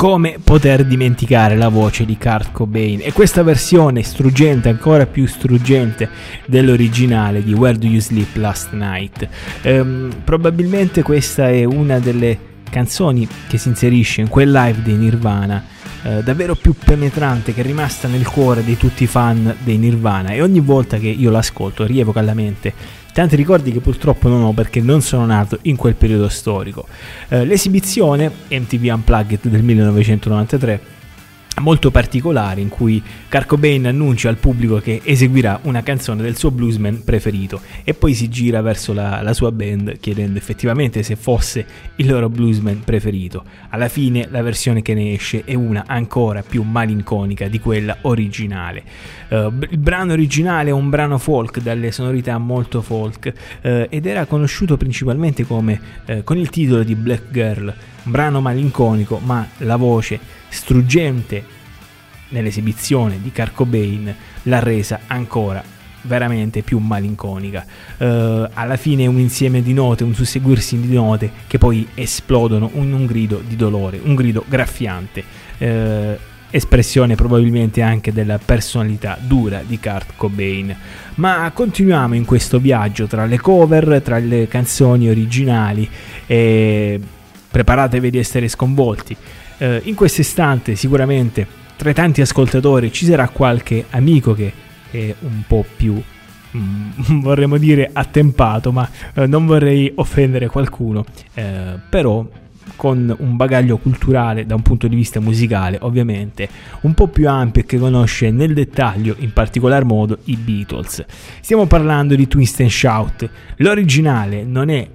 Come 0.00 0.38
poter 0.42 0.86
dimenticare 0.86 1.58
la 1.58 1.68
voce 1.68 2.06
di 2.06 2.16
Kurt 2.16 2.52
Cobain 2.52 3.00
e 3.02 3.12
questa 3.12 3.42
versione 3.42 4.02
struggente, 4.02 4.70
ancora 4.70 5.04
più 5.04 5.26
struggente 5.26 6.08
dell'originale 6.46 7.44
di 7.44 7.52
Where 7.52 7.76
Do 7.76 7.86
You 7.86 8.00
Sleep 8.00 8.34
Last 8.36 8.72
Night? 8.72 9.28
Ehm, 9.60 10.22
probabilmente 10.24 11.02
questa 11.02 11.50
è 11.50 11.64
una 11.64 11.98
delle 11.98 12.38
canzoni 12.70 13.28
che 13.46 13.58
si 13.58 13.68
inserisce 13.68 14.22
in 14.22 14.28
quel 14.28 14.50
live 14.50 14.80
dei 14.80 14.94
Nirvana 14.94 15.62
eh, 16.02 16.22
davvero 16.22 16.54
più 16.54 16.72
penetrante 16.72 17.52
che 17.52 17.60
è 17.60 17.64
rimasta 17.64 18.08
nel 18.08 18.26
cuore 18.26 18.64
di 18.64 18.78
tutti 18.78 19.02
i 19.02 19.06
fan 19.06 19.54
dei 19.62 19.76
Nirvana 19.76 20.30
e 20.30 20.40
ogni 20.40 20.60
volta 20.60 20.96
che 20.96 21.08
io 21.08 21.30
l'ascolto 21.30 21.84
rievoca 21.84 22.20
alla 22.20 22.32
mente 22.32 22.72
tanti 23.12 23.36
ricordi 23.36 23.72
che 23.72 23.80
purtroppo 23.80 24.28
non 24.28 24.42
ho 24.42 24.52
perché 24.52 24.80
non 24.80 25.00
sono 25.00 25.26
nato 25.26 25.58
in 25.62 25.76
quel 25.76 25.94
periodo 25.94 26.28
storico. 26.28 26.86
Eh, 27.28 27.44
l'esibizione 27.44 28.30
MTV 28.48 28.92
Unplugged 28.94 29.40
del 29.42 29.62
1993 29.62 30.98
molto 31.60 31.90
particolare 31.90 32.60
in 32.60 32.68
cui 32.68 33.02
Kurt 33.28 33.46
Cobain 33.46 33.86
annuncia 33.86 34.28
al 34.28 34.36
pubblico 34.36 34.78
che 34.78 35.00
eseguirà 35.04 35.60
una 35.62 35.82
canzone 35.82 36.22
del 36.22 36.36
suo 36.36 36.50
bluesman 36.50 37.04
preferito 37.04 37.60
e 37.84 37.94
poi 37.94 38.14
si 38.14 38.28
gira 38.28 38.60
verso 38.60 38.92
la, 38.92 39.22
la 39.22 39.32
sua 39.32 39.52
band 39.52 39.98
chiedendo 40.00 40.38
effettivamente 40.38 41.02
se 41.02 41.16
fosse 41.16 41.64
il 41.96 42.08
loro 42.08 42.28
bluesman 42.28 42.80
preferito. 42.84 43.44
Alla 43.68 43.88
fine 43.88 44.26
la 44.30 44.42
versione 44.42 44.82
che 44.82 44.94
ne 44.94 45.12
esce 45.12 45.44
è 45.44 45.54
una 45.54 45.84
ancora 45.86 46.42
più 46.42 46.62
malinconica 46.62 47.46
di 47.46 47.60
quella 47.60 47.98
originale. 48.02 48.82
Eh, 49.28 49.50
il 49.70 49.78
brano 49.78 50.12
originale 50.12 50.70
è 50.70 50.72
un 50.72 50.88
brano 50.88 51.18
folk 51.18 51.60
dalle 51.60 51.92
sonorità 51.92 52.36
molto 52.38 52.82
folk 52.82 53.32
eh, 53.60 53.86
ed 53.90 54.06
era 54.06 54.24
conosciuto 54.24 54.76
principalmente 54.76 55.44
come 55.44 55.80
eh, 56.06 56.24
con 56.24 56.38
il 56.38 56.50
titolo 56.50 56.82
di 56.82 56.94
Black 56.94 57.30
Girl, 57.30 57.72
un 58.04 58.10
brano 58.10 58.40
malinconico 58.40 59.20
ma 59.22 59.46
la 59.58 59.76
voce 59.76 60.38
struggente 60.50 61.42
nell'esibizione 62.28 63.18
di 63.20 63.32
Kurt 63.32 63.54
Cobain 63.54 64.14
l'ha 64.42 64.58
resa 64.58 65.00
ancora 65.06 65.62
veramente 66.02 66.62
più 66.62 66.78
malinconica. 66.78 67.64
Eh, 67.96 68.48
alla 68.52 68.76
fine 68.76 69.06
un 69.06 69.18
insieme 69.18 69.62
di 69.62 69.72
note, 69.72 70.04
un 70.04 70.14
susseguirsi 70.14 70.78
di 70.78 70.94
note 70.94 71.30
che 71.46 71.58
poi 71.58 71.88
esplodono 71.94 72.70
in 72.74 72.92
un 72.92 73.06
grido 73.06 73.42
di 73.46 73.56
dolore, 73.56 73.98
un 74.02 74.14
grido 74.14 74.44
graffiante. 74.46 75.24
eh, 75.58 76.18
espressione 76.50 77.14
probabilmente 77.14 77.80
anche 77.80 78.12
della 78.12 78.38
personalità 78.38 79.16
dura 79.20 79.62
di 79.64 79.78
Kurt 79.78 80.14
Cobain. 80.16 80.76
Ma 81.16 81.50
continuiamo 81.54 82.14
in 82.14 82.24
questo 82.24 82.58
viaggio 82.58 83.06
tra 83.06 83.24
le 83.24 83.38
cover, 83.38 84.02
tra 84.02 84.18
le 84.18 84.48
canzoni 84.48 85.08
originali 85.08 85.88
e 86.26 87.00
preparatevi 87.50 88.10
di 88.10 88.18
essere 88.18 88.48
sconvolti. 88.48 89.16
Eh, 89.60 89.82
in 89.84 89.94
questo 89.94 90.22
istante 90.22 90.74
sicuramente 90.74 91.46
tra 91.76 91.90
i 91.90 91.94
tanti 91.94 92.22
ascoltatori 92.22 92.90
ci 92.90 93.04
sarà 93.04 93.28
qualche 93.28 93.84
amico 93.90 94.32
che 94.32 94.50
è 94.90 95.14
un 95.20 95.42
po' 95.46 95.66
più 95.76 96.00
mm, 96.56 97.20
vorremmo 97.20 97.58
dire 97.58 97.90
attempato, 97.92 98.72
ma 98.72 98.88
eh, 99.14 99.26
non 99.26 99.44
vorrei 99.44 99.92
offendere 99.96 100.46
qualcuno, 100.48 101.04
eh, 101.34 101.78
però 101.90 102.26
con 102.76 103.14
un 103.18 103.36
bagaglio 103.36 103.76
culturale 103.76 104.46
da 104.46 104.54
un 104.54 104.62
punto 104.62 104.88
di 104.88 104.96
vista 104.96 105.20
musicale 105.20 105.76
ovviamente 105.82 106.48
un 106.82 106.94
po' 106.94 107.08
più 107.08 107.28
ampio 107.28 107.60
e 107.60 107.66
che 107.66 107.78
conosce 107.78 108.30
nel 108.30 108.54
dettaglio 108.54 109.16
in 109.18 109.34
particolar 109.34 109.84
modo 109.84 110.18
i 110.24 110.36
Beatles. 110.36 111.04
Stiamo 111.40 111.66
parlando 111.66 112.14
di 112.14 112.26
Twist 112.26 112.60
and 112.60 112.70
Shout, 112.70 113.28
l'originale 113.56 114.44
non 114.44 114.70
è 114.70 114.88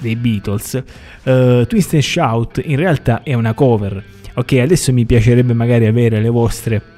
dei 0.00 0.16
Beatles, 0.16 0.82
eh, 1.22 1.64
Twist 1.68 1.94
and 1.94 2.02
Shout 2.02 2.60
in 2.64 2.76
realtà 2.76 3.22
è 3.22 3.34
una 3.34 3.54
cover. 3.54 4.02
Ok, 4.34 4.54
adesso 4.54 4.92
mi 4.92 5.06
piacerebbe 5.06 5.54
magari 5.54 5.86
avere 5.86 6.20
le 6.20 6.28
vostre 6.28 6.94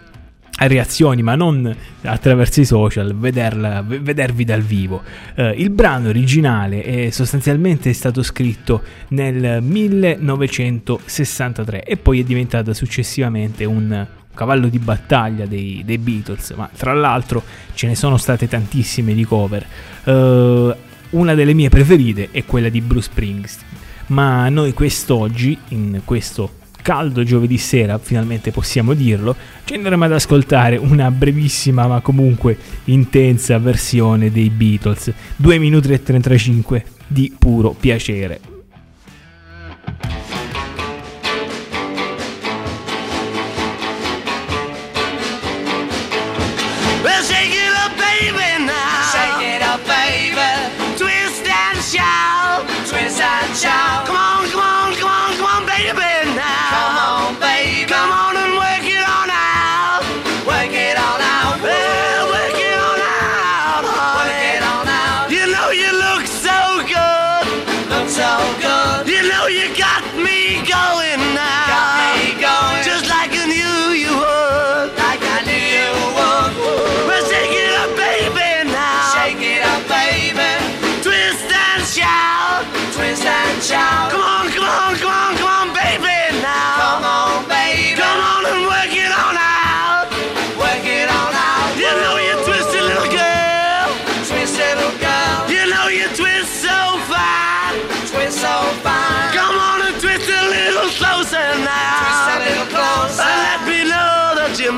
reazioni, 0.66 1.22
ma 1.22 1.36
non 1.36 1.72
attraverso 2.02 2.60
i 2.60 2.64
social, 2.64 3.14
vederla, 3.14 3.82
vedervi 3.82 4.44
dal 4.44 4.62
vivo. 4.62 5.02
Eh, 5.34 5.54
il 5.56 5.70
brano 5.70 6.08
originale 6.08 6.82
è 6.82 7.10
sostanzialmente 7.10 7.92
stato 7.92 8.24
scritto 8.24 8.82
nel 9.08 9.60
1963 9.62 11.84
e 11.84 11.96
poi 11.96 12.20
è 12.20 12.24
diventata 12.24 12.72
successivamente 12.74 13.64
un 13.64 14.06
cavallo 14.34 14.68
di 14.68 14.78
battaglia 14.78 15.46
dei, 15.46 15.82
dei 15.84 15.98
Beatles, 15.98 16.50
ma 16.50 16.70
tra 16.76 16.92
l'altro 16.92 17.42
ce 17.74 17.88
ne 17.88 17.94
sono 17.94 18.16
state 18.16 18.48
tantissime 18.48 19.14
di 19.14 19.24
cover. 19.24 19.64
Eh, 20.04 20.76
una 21.10 21.34
delle 21.34 21.54
mie 21.54 21.68
preferite 21.68 22.28
è 22.30 22.44
quella 22.44 22.68
di 22.68 22.80
Bruce 22.80 23.08
Springsteen, 23.10 23.66
ma 24.08 24.48
noi 24.48 24.72
quest'oggi, 24.72 25.56
in 25.68 26.02
questo 26.04 26.56
caldo 26.82 27.22
giovedì 27.22 27.58
sera, 27.58 27.98
finalmente 27.98 28.50
possiamo 28.50 28.94
dirlo, 28.94 29.36
ci 29.64 29.74
andremo 29.74 30.04
ad 30.04 30.12
ascoltare 30.12 30.76
una 30.76 31.10
brevissima 31.10 31.86
ma 31.86 32.00
comunque 32.00 32.56
intensa 32.84 33.58
versione 33.58 34.30
dei 34.30 34.50
Beatles, 34.50 35.12
2 35.36 35.58
minuti 35.58 35.92
e 35.92 36.02
35 36.02 36.84
di 37.06 37.34
puro 37.38 37.70
piacere. 37.78 38.57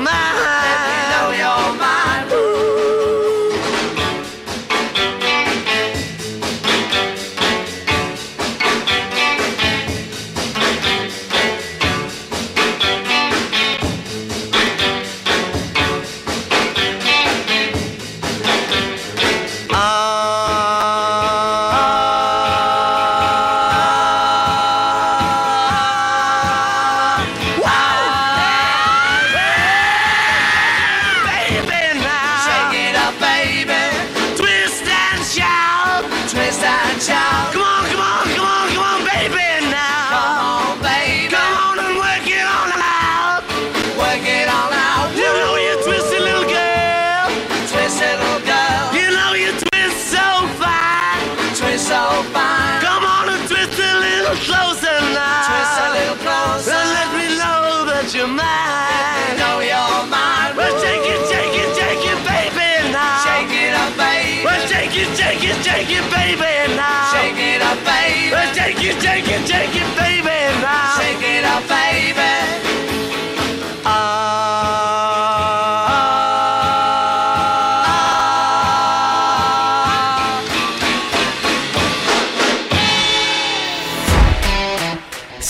my 0.03 0.40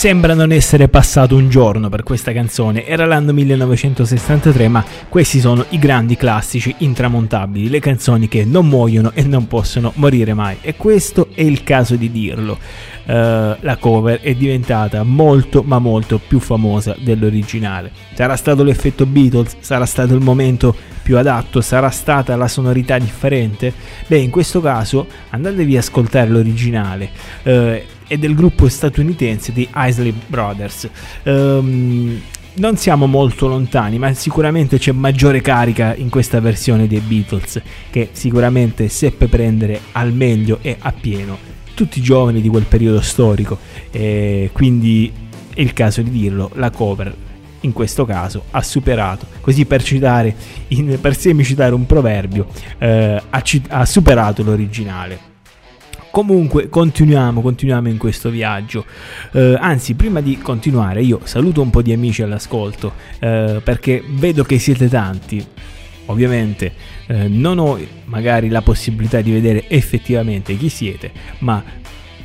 Sembra 0.02 0.34
non 0.34 0.50
essere 0.50 0.88
passato 0.88 1.36
un 1.36 1.48
giorno 1.48 1.88
per 1.88 2.02
questa 2.02 2.32
canzone, 2.32 2.84
era 2.84 3.06
l'anno 3.06 3.32
1963, 3.32 4.66
ma 4.66 4.84
questi 5.08 5.38
sono 5.38 5.64
i 5.68 5.78
grandi 5.78 6.16
classici 6.16 6.74
intramontabili, 6.78 7.68
le 7.68 7.78
canzoni 7.78 8.26
che 8.26 8.44
non 8.44 8.66
muoiono 8.66 9.12
e 9.14 9.22
non 9.22 9.46
possono 9.46 9.92
morire 9.94 10.34
mai. 10.34 10.56
E 10.60 10.74
questo 10.74 11.28
è 11.32 11.42
il 11.42 11.62
caso 11.62 11.94
di 11.94 12.10
dirlo. 12.10 12.58
Eh, 13.04 13.56
la 13.60 13.76
cover 13.76 14.18
è 14.20 14.34
diventata 14.34 15.04
molto 15.04 15.62
ma 15.62 15.78
molto 15.78 16.18
più 16.18 16.40
famosa 16.40 16.96
dell'originale. 16.98 17.92
Sarà 18.14 18.34
stato 18.34 18.64
l'effetto 18.64 19.06
Beatles? 19.06 19.54
Sarà 19.60 19.86
stato 19.86 20.14
il 20.14 20.20
momento 20.20 20.74
più 21.00 21.16
adatto? 21.16 21.60
Sarà 21.60 21.90
stata 21.90 22.34
la 22.34 22.48
sonorità 22.48 22.98
differente? 22.98 23.72
Beh, 24.08 24.18
in 24.18 24.30
questo 24.30 24.60
caso 24.60 25.06
andatevi 25.30 25.76
a 25.76 25.78
ascoltare 25.78 26.28
l'originale. 26.28 27.08
Eh, 27.44 27.84
è 28.12 28.18
del 28.18 28.34
gruppo 28.34 28.68
statunitense 28.68 29.52
di 29.52 29.66
Isley 29.74 30.12
Brothers. 30.26 30.86
Ehm, 31.22 32.20
non 32.54 32.76
siamo 32.76 33.06
molto 33.06 33.48
lontani, 33.48 33.98
ma 33.98 34.12
sicuramente 34.12 34.76
c'è 34.78 34.92
maggiore 34.92 35.40
carica 35.40 35.94
in 35.94 36.10
questa 36.10 36.38
versione 36.38 36.86
dei 36.86 37.00
Beatles, 37.00 37.62
che 37.88 38.10
sicuramente 38.12 38.88
seppe 38.88 39.28
prendere 39.28 39.80
al 39.92 40.12
meglio 40.12 40.58
e 40.60 40.76
a 40.78 40.92
pieno 40.92 41.38
tutti 41.72 42.00
i 42.00 42.02
giovani 42.02 42.42
di 42.42 42.48
quel 42.50 42.64
periodo 42.64 43.00
storico. 43.00 43.58
E 43.90 44.50
quindi 44.52 45.10
è 45.54 45.62
il 45.62 45.72
caso 45.72 46.02
di 46.02 46.10
dirlo, 46.10 46.50
la 46.56 46.68
cover 46.68 47.16
in 47.60 47.72
questo 47.72 48.04
caso 48.04 48.44
ha 48.50 48.60
superato, 48.60 49.24
così 49.40 49.64
per 49.64 49.82
citare, 49.82 50.34
in, 50.68 50.98
per 51.00 51.16
semicitare 51.16 51.72
un 51.72 51.86
proverbio, 51.86 52.46
eh, 52.76 53.22
ha, 53.30 53.42
ha 53.68 53.86
superato 53.86 54.42
l'originale. 54.42 55.31
Comunque 56.12 56.68
continuiamo, 56.68 57.40
continuiamo 57.40 57.88
in 57.88 57.96
questo 57.96 58.28
viaggio. 58.28 58.84
Eh, 59.32 59.56
anzi, 59.58 59.94
prima 59.94 60.20
di 60.20 60.36
continuare, 60.36 61.00
io 61.00 61.20
saluto 61.24 61.62
un 61.62 61.70
po' 61.70 61.80
di 61.80 61.90
amici 61.90 62.20
all'ascolto 62.20 62.92
eh, 63.18 63.62
perché 63.64 64.04
vedo 64.06 64.44
che 64.44 64.58
siete 64.58 64.90
tanti. 64.90 65.42
Ovviamente 66.06 66.72
eh, 67.06 67.28
non 67.28 67.58
ho 67.58 67.78
magari 68.04 68.50
la 68.50 68.60
possibilità 68.60 69.22
di 69.22 69.32
vedere 69.32 69.66
effettivamente 69.70 70.54
chi 70.58 70.68
siete, 70.68 71.10
ma 71.38 71.64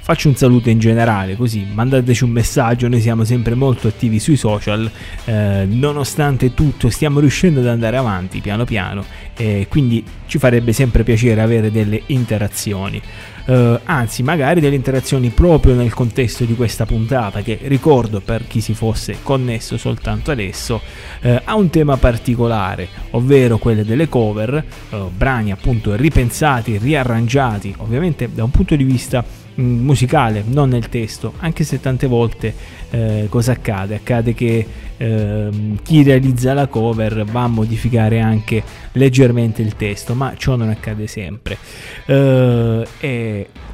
faccio 0.01 0.27
un 0.27 0.35
saluto 0.35 0.69
in 0.69 0.79
generale 0.79 1.35
così 1.35 1.67
mandateci 1.69 2.23
un 2.23 2.29
messaggio 2.29 2.88
noi 2.88 3.01
siamo 3.01 3.25
sempre 3.25 3.55
molto 3.55 3.89
attivi 3.89 4.19
sui 4.19 4.38
social 4.38 4.89
eh, 5.25 5.65
nonostante 5.67 6.53
tutto 6.53 6.89
stiamo 6.89 7.19
riuscendo 7.19 7.59
ad 7.59 7.67
andare 7.67 7.97
avanti 7.97 8.39
piano 8.39 8.63
piano 8.63 9.03
e 9.35 9.65
quindi 9.67 10.01
ci 10.27 10.38
farebbe 10.38 10.71
sempre 10.71 11.03
piacere 11.03 11.41
avere 11.41 11.71
delle 11.71 12.03
interazioni 12.05 13.01
eh, 13.48 13.80
anzi 13.86 14.24
magari 14.24 14.60
delle 14.60 14.76
interazioni 14.76 15.30
proprio 15.30 15.74
nel 15.74 15.93
contesto 15.93 16.43
di 16.43 16.54
questa 16.54 16.86
puntata 16.86 17.41
che 17.41 17.58
ricordo 17.64 18.20
per 18.20 18.45
chi 18.45 18.60
si 18.62 18.74
fosse 18.74 19.18
connesso 19.24 19.78
soltanto 19.78 20.32
adesso 20.32 20.82
eh, 21.22 21.41
ha 21.43 21.56
un 21.56 21.70
tema 21.70 21.98
particolare 21.98 22.88
ovvero 23.12 23.58
quelle 23.58 23.86
delle 23.86 24.10
cover 24.10 24.54
eh, 24.54 24.98
brani 25.16 25.52
appunto 25.52 25.95
ripensati 25.95 26.78
riarrangiati 26.78 27.74
ovviamente 27.78 28.30
da 28.32 28.43
un 28.43 28.52
punto 28.52 28.76
di 28.76 28.84
vista 28.84 29.24
mh, 29.56 29.62
musicale 29.62 30.43
non 30.45 30.70
nel 30.70 30.89
testo 30.89 31.34
anche 31.39 31.64
se 31.64 31.80
tante 31.80 32.08
volte 32.08 32.76
eh, 32.89 33.28
cosa 33.30 33.52
accade? 33.54 33.95
Accade 33.95 34.34
che 34.34 34.66
ehm, 34.98 35.80
chi 35.84 36.04
realizza 36.04 36.54
la 36.54 36.68
cover 36.68 37.26
va 37.26 37.43
a 37.43 37.48
modificare 37.48 38.20
anche 38.20 38.64
leggermente 38.93 39.62
il 39.62 39.76
testo 39.76 40.14
ma 40.14 40.34
ciò 40.38 40.56
non 40.56 40.70
accade 40.70 41.08
sempre. 41.08 41.58
Eh, 42.06 42.86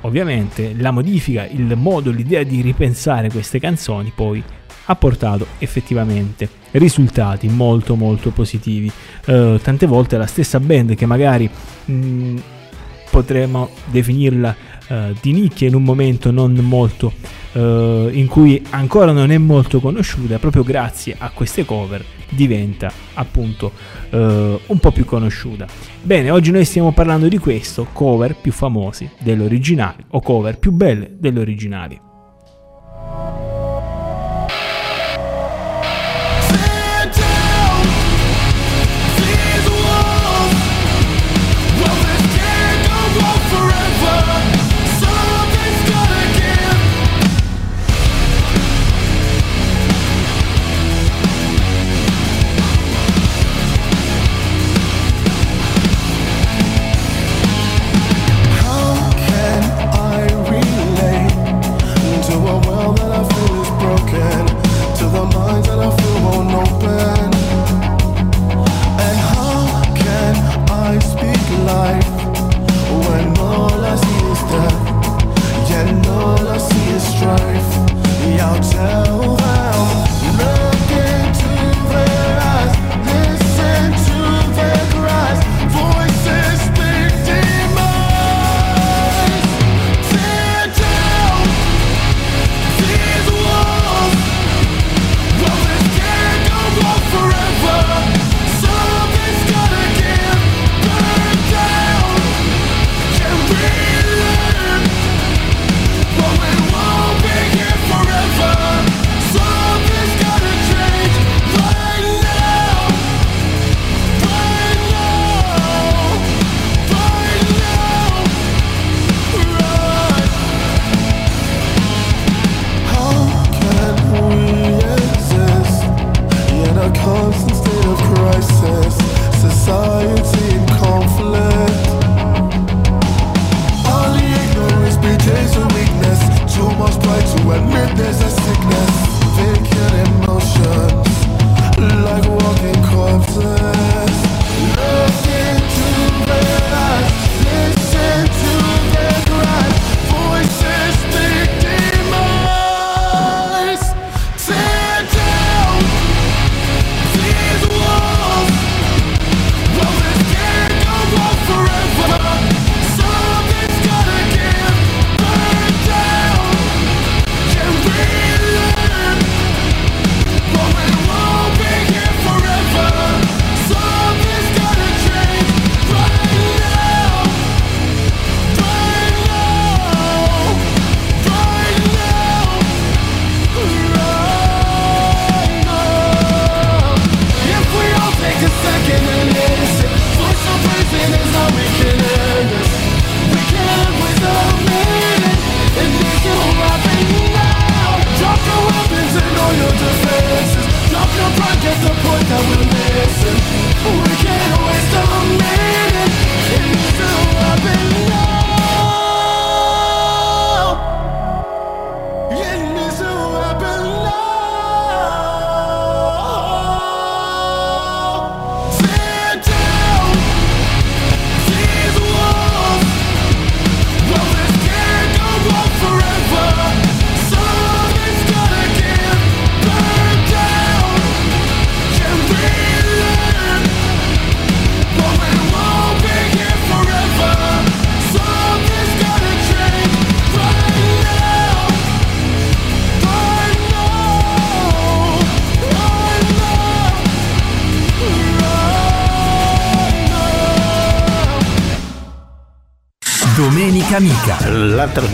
ovviamente 0.01 0.73
la 0.77 0.91
modifica 0.91 1.45
il 1.45 1.75
modo 1.75 2.11
l'idea 2.11 2.43
di 2.43 2.61
ripensare 2.61 3.29
queste 3.29 3.59
canzoni 3.59 4.11
poi 4.13 4.43
ha 4.85 4.95
portato 4.95 5.47
effettivamente 5.59 6.49
risultati 6.71 7.47
molto 7.47 7.95
molto 7.95 8.31
positivi. 8.31 8.91
Eh, 9.25 9.59
tante 9.61 9.85
volte 9.85 10.17
la 10.17 10.25
stessa 10.25 10.59
band 10.59 10.95
che 10.95 11.05
magari 11.05 11.49
mh, 11.85 12.35
potremmo 13.09 13.69
definirla 13.85 14.55
eh, 14.87 15.15
di 15.21 15.31
nicchia 15.31 15.67
in 15.67 15.75
un 15.75 15.83
momento 15.83 16.31
non 16.31 16.53
molto 16.55 17.13
eh, 17.53 18.09
in 18.11 18.27
cui 18.27 18.61
ancora 18.71 19.11
non 19.11 19.31
è 19.31 19.37
molto 19.37 19.79
conosciuta 19.79 20.39
proprio 20.39 20.63
grazie 20.63 21.15
a 21.17 21.29
queste 21.29 21.63
cover 21.63 22.03
diventa 22.33 22.91
appunto 23.13 23.71
eh, 24.09 24.59
un 24.65 24.79
po' 24.79 24.91
più 24.91 25.05
conosciuta. 25.05 25.65
Bene 26.01 26.31
oggi 26.31 26.51
noi 26.51 26.65
stiamo 26.65 26.91
parlando 26.91 27.27
di 27.27 27.37
questo 27.37 27.87
cover 27.93 28.35
più 28.35 28.51
famosi 28.51 29.09
dell'originale 29.19 30.05
o 30.09 30.21
cover 30.21 30.59
più 30.59 30.71
belle 30.71 31.15
delle 31.17 31.39
originali 31.39 32.11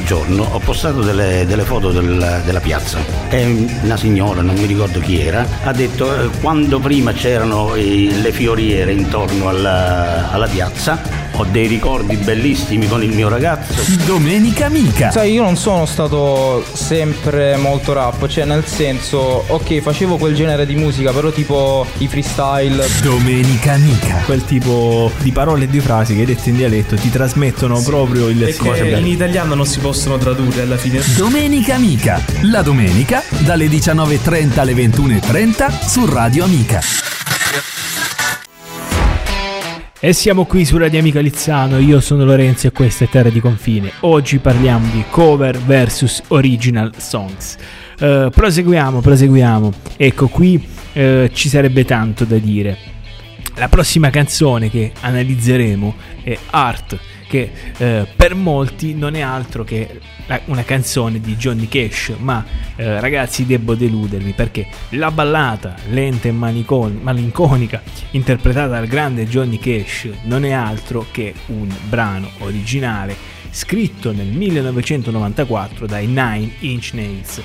giorno 0.10 0.44
ho 0.54 0.58
postato 0.58 1.02
delle, 1.02 1.46
delle 1.46 1.62
foto 1.62 1.92
del- 1.92 2.42
della 2.44 2.60
piazza. 2.60 2.98
E 3.30 3.68
una 3.84 3.96
signora, 3.96 4.42
non 4.42 4.56
mi 4.56 4.66
ricordo 4.66 5.00
chi 5.02 5.20
era, 5.22 5.46
ha 5.64 5.72
detto 5.72 6.12
eh, 6.20 6.30
quando 6.42 6.80
prima 6.80 7.12
c'erano 7.14 7.76
i- 7.76 8.20
le 8.20 8.32
fioriere 8.32 8.92
intorno 8.92 9.50
alla, 9.50 10.32
alla 10.32 10.48
piazza 10.48 11.00
ho 11.40 11.46
dei 11.46 11.68
ricordi 11.68 12.18
bellissimi 12.18 12.88
con 12.88 13.02
il 13.02 13.14
mio 13.14 13.30
ragazzo. 13.30 13.74
Domenica 14.06 14.66
Amica. 14.66 15.10
Sai, 15.10 15.34
io 15.34 15.44
non 15.44 15.56
sono 15.56 15.86
stato 15.86 16.66
sempre 16.74 17.56
molto 17.56 17.94
rap, 17.94 18.28
cioè 18.28 18.44
nel 18.44 18.66
senso, 18.66 19.46
ok, 19.48 19.80
facevo 19.80 20.18
quel 20.18 20.36
genere 20.36 20.66
di 20.66 20.76
musica, 20.76 21.12
però 21.12 21.32
tipo 21.32 21.86
i 22.00 22.08
freestyle. 22.08 22.86
Domenica 23.02 23.74
Amica. 23.74 24.22
Quel 24.26 24.44
tipo 24.44 25.12
di 25.20 25.32
parole 25.32 25.64
e 25.64 25.68
di 25.70 25.80
frasi 25.80 26.16
che 26.16 26.26
dette 26.26 26.50
in 26.50 26.58
dialetto 26.58 26.96
ti 26.96 27.10
trasmettono 27.10 27.82
proprio 27.82 28.28
il 28.28 28.44
E 28.44 28.54
che 28.54 28.96
in 28.98 29.08
italiano 29.08 29.56
non 29.56 29.66
si 29.66 29.80
possono 29.80 30.18
tradurre 30.18 30.64
alla 30.64 30.78
fine. 30.78 31.02
Domenica 31.16 31.76
Amica. 31.76 32.22
La 32.42 32.62
domenica 32.62 33.24
dalle 33.40 33.68
19.30 33.68 34.60
alle 34.60 34.74
21.30 34.74 35.88
su 35.88 36.06
Radio 36.06 36.44
Amica. 36.44 37.19
E 40.02 40.14
siamo 40.14 40.46
qui 40.46 40.64
su 40.64 40.78
Radio 40.78 40.98
Amica 41.00 41.20
Lizzano, 41.20 41.78
io 41.78 42.00
sono 42.00 42.24
Lorenzo 42.24 42.68
e 42.68 42.72
questa 42.72 43.04
è 43.04 43.10
Terra 43.10 43.28
di 43.28 43.42
Confine. 43.42 43.92
Oggi 44.00 44.38
parliamo 44.38 44.90
di 44.94 45.04
cover 45.10 45.58
versus 45.58 46.24
original 46.30 46.94
songs. 46.96 47.58
Eh, 48.00 48.30
proseguiamo, 48.34 49.02
proseguiamo. 49.02 49.74
Ecco, 49.98 50.30
qui 50.30 50.66
eh, 50.94 51.30
ci 51.34 51.50
sarebbe 51.50 51.84
tanto 51.84 52.24
da 52.24 52.38
dire. 52.38 52.78
La 53.56 53.68
prossima 53.68 54.10
canzone 54.10 54.70
che 54.70 54.94
analizzeremo 55.02 55.94
è 56.24 56.38
Art, 56.52 56.98
che 57.28 57.52
eh, 57.76 58.08
per 58.16 58.36
molti 58.36 58.94
non 58.94 59.16
è 59.16 59.20
altro 59.20 59.66
che 59.66 60.00
una 60.46 60.64
canzone 60.64 61.20
di 61.20 61.36
Johnny 61.36 61.68
Cash, 61.68 62.14
ma 62.18 62.46
eh, 62.76 63.00
ragazzi 63.00 63.46
devo 63.46 63.76
deludervi 63.76 64.34
perché 64.34 64.68
la 64.90 65.12
ballata 65.12 65.76
lenta 65.90 66.28
e 66.28 66.32
malinconica 66.32 67.82
interpretata 68.12 68.68
dal 68.68 68.88
grande 68.88 69.28
Johnny 69.28 69.58
Cash 69.58 70.10
non 70.24 70.46
è 70.46 70.52
altro 70.52 71.06
che 71.12 71.34
un 71.48 71.68
brano 71.88 72.30
originale 72.40 73.38
scritto 73.52 74.12
nel 74.12 74.28
1994 74.28 75.88
dai 75.88 76.06
Nine 76.06 76.52
Inch 76.60 76.92
Nails. 76.94 77.42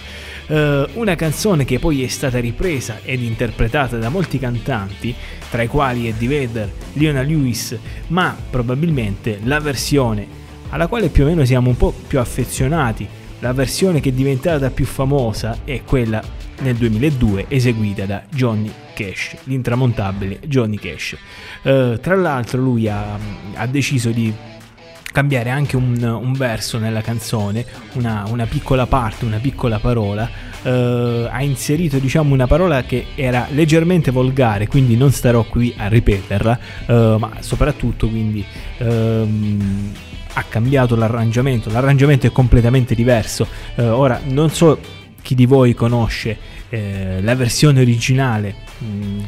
Eh, 0.46 0.88
una 0.92 1.14
canzone 1.14 1.64
che 1.64 1.78
poi 1.78 2.04
è 2.04 2.08
stata 2.08 2.38
ripresa 2.38 3.00
ed 3.02 3.22
interpretata 3.22 3.96
da 3.96 4.10
molti 4.10 4.38
cantanti, 4.38 5.14
tra 5.50 5.62
i 5.62 5.68
quali 5.68 6.08
Eddie 6.08 6.28
Vedder, 6.28 6.72
Leona 6.94 7.22
Lewis, 7.22 7.76
ma 8.08 8.36
probabilmente 8.50 9.40
la 9.44 9.60
versione 9.60 10.42
alla 10.74 10.88
quale 10.88 11.08
più 11.08 11.22
o 11.22 11.26
meno 11.28 11.44
siamo 11.44 11.68
un 11.68 11.76
po' 11.76 11.94
più 12.06 12.18
affezionati, 12.18 13.06
la 13.38 13.52
versione 13.52 14.00
che 14.00 14.08
è 14.08 14.12
diventata 14.12 14.70
più 14.70 14.84
famosa 14.84 15.58
è 15.64 15.82
quella 15.84 16.20
nel 16.62 16.74
2002 16.74 17.46
eseguita 17.46 18.06
da 18.06 18.24
Johnny 18.28 18.72
Cash, 18.92 19.36
l'intramontabile 19.44 20.40
Johnny 20.46 20.76
Cash. 20.76 21.16
Eh, 21.62 21.98
tra 22.02 22.16
l'altro 22.16 22.60
lui 22.60 22.88
ha, 22.88 23.16
ha 23.54 23.66
deciso 23.68 24.10
di 24.10 24.34
cambiare 25.12 25.50
anche 25.50 25.76
un, 25.76 26.02
un 26.02 26.32
verso 26.32 26.78
nella 26.78 27.02
canzone, 27.02 27.64
una, 27.92 28.24
una 28.28 28.46
piccola 28.46 28.86
parte, 28.86 29.24
una 29.24 29.38
piccola 29.38 29.78
parola. 29.78 30.28
eh, 30.64 31.28
ha 31.30 31.40
inserito 31.42 31.98
diciamo 31.98 32.34
una 32.34 32.48
parola 32.48 32.82
che 32.82 33.06
era 33.14 33.46
leggermente 33.50 34.10
volgare, 34.10 34.66
quindi 34.66 34.96
non 34.96 35.12
starò 35.12 35.44
qui 35.44 35.72
a 35.76 35.86
ripeterla, 35.86 36.58
eh, 36.86 37.16
ma 37.16 37.30
soprattutto 37.38 38.08
quindi 38.08 38.44
ehm, 38.78 39.92
ha 40.34 40.42
cambiato 40.42 40.96
l'arrangiamento. 40.96 41.70
L'arrangiamento 41.70 42.26
è 42.26 42.32
completamente 42.32 42.94
diverso. 42.94 43.46
Eh, 43.76 43.86
ora 43.86 44.20
non 44.24 44.50
so 44.50 44.78
chi 45.22 45.34
di 45.34 45.46
voi 45.46 45.74
conosce 45.74 46.36
eh, 46.68 47.20
la 47.22 47.34
versione 47.34 47.80
originale 47.80 48.54
mh, 48.78 49.22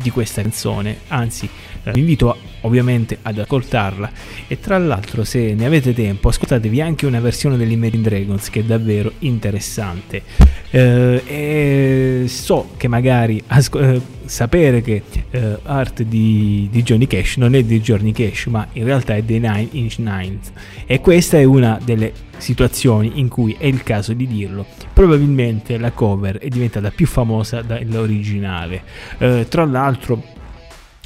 di 0.00 0.10
questa 0.10 0.42
canzone, 0.42 0.98
anzi 1.08 1.48
eh, 1.82 1.90
vi 1.92 2.00
invito 2.00 2.36
ovviamente 2.62 3.18
ad 3.22 3.38
ascoltarla. 3.38 4.10
E 4.46 4.58
tra 4.60 4.78
l'altro 4.78 5.24
se 5.24 5.54
ne 5.54 5.66
avete 5.66 5.94
tempo 5.94 6.28
ascoltatevi 6.28 6.80
anche 6.80 7.06
una 7.06 7.20
versione 7.20 7.56
dell'Imagine 7.56 8.02
Dragons 8.02 8.50
che 8.50 8.60
è 8.60 8.64
davvero 8.64 9.12
interessante. 9.20 10.22
Eh, 10.70 11.22
e 11.26 12.24
so 12.28 12.70
che 12.76 12.88
magari 12.88 13.42
asco- 13.46 13.78
eh, 13.78 14.00
sapere 14.24 14.82
che 14.82 15.02
eh, 15.30 15.58
Art 15.62 16.02
di, 16.02 16.68
di 16.70 16.82
Johnny 16.82 17.06
Cash 17.06 17.36
non 17.36 17.54
è 17.54 17.62
di 17.62 17.80
Johnny 17.80 18.12
Cash 18.12 18.46
ma 18.46 18.66
in 18.72 18.84
realtà 18.84 19.16
è 19.16 19.22
dei 19.22 19.38
Nine 19.38 19.68
Inch 19.72 19.96
Nines 19.98 20.52
e 20.86 21.00
questa 21.00 21.38
è 21.38 21.44
una 21.44 21.80
delle 21.82 22.12
situazioni 22.36 23.12
in 23.14 23.28
cui 23.28 23.56
è 23.58 23.66
il 23.66 23.82
caso 23.82 24.12
di 24.12 24.26
dirlo. 24.26 24.66
Probabilmente 24.92 25.78
la 25.78 25.90
cover 25.92 26.38
è 26.38 26.48
diventata 26.48 26.90
più 26.90 27.06
famosa 27.06 27.62
dell'originale 27.62 28.82
Eh, 29.18 29.46
tra 29.48 29.64
l'altro 29.64 30.22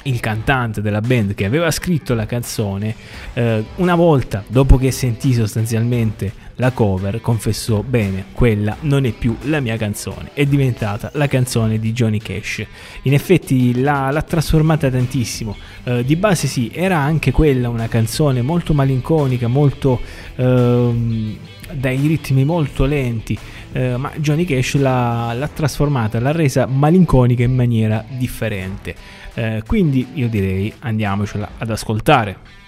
il 0.04 0.20
cantante 0.20 0.80
della 0.80 1.00
band 1.00 1.34
che 1.34 1.44
aveva 1.44 1.70
scritto 1.70 2.14
la 2.14 2.26
canzone, 2.26 2.94
eh, 3.34 3.64
una 3.76 3.94
volta 3.94 4.44
dopo 4.46 4.76
che 4.76 4.90
sentì 4.90 5.32
sostanzialmente 5.32 6.50
la 6.56 6.70
cover, 6.70 7.20
confessò 7.20 7.82
bene, 7.82 8.26
quella 8.32 8.76
non 8.80 9.04
è 9.04 9.12
più 9.12 9.36
la 9.42 9.60
mia 9.60 9.76
canzone, 9.76 10.30
è 10.32 10.44
diventata 10.44 11.10
la 11.14 11.26
canzone 11.26 11.78
di 11.78 11.92
Johnny 11.92 12.18
Cash. 12.18 12.64
In 13.02 13.14
effetti 13.14 13.80
l'ha, 13.80 14.10
l'ha 14.10 14.22
trasformata 14.22 14.90
tantissimo. 14.90 15.56
Eh, 15.84 16.04
di 16.04 16.16
base 16.16 16.46
sì, 16.46 16.70
era 16.72 16.98
anche 16.98 17.32
quella 17.32 17.68
una 17.68 17.88
canzone 17.88 18.42
molto 18.42 18.74
malinconica, 18.74 19.48
molto 19.48 20.00
ehm, 20.36 21.36
dai 21.72 22.06
ritmi 22.06 22.44
molto 22.44 22.84
lenti, 22.84 23.36
eh, 23.72 23.96
ma 23.96 24.12
Johnny 24.16 24.44
Cash 24.44 24.76
l'ha, 24.76 25.32
l'ha 25.32 25.48
trasformata, 25.48 26.20
l'ha 26.20 26.32
resa 26.32 26.66
malinconica 26.66 27.42
in 27.42 27.54
maniera 27.54 28.04
differente. 28.08 28.94
Eh, 29.34 29.62
quindi 29.66 30.08
io 30.14 30.28
direi 30.28 30.72
andiamocela 30.80 31.48
ad 31.58 31.70
ascoltare. 31.70 32.60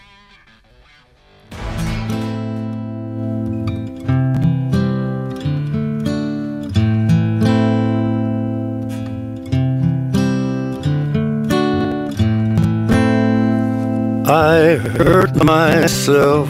I 14.27 14.79
hurt 14.79 15.45
myself 15.45 16.49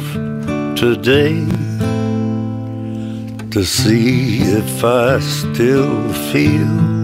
today 0.77 1.45
to 3.51 3.65
see 3.65 4.43
if 4.43 4.85
I 4.85 5.19
still 5.21 6.09
feel. 6.31 7.04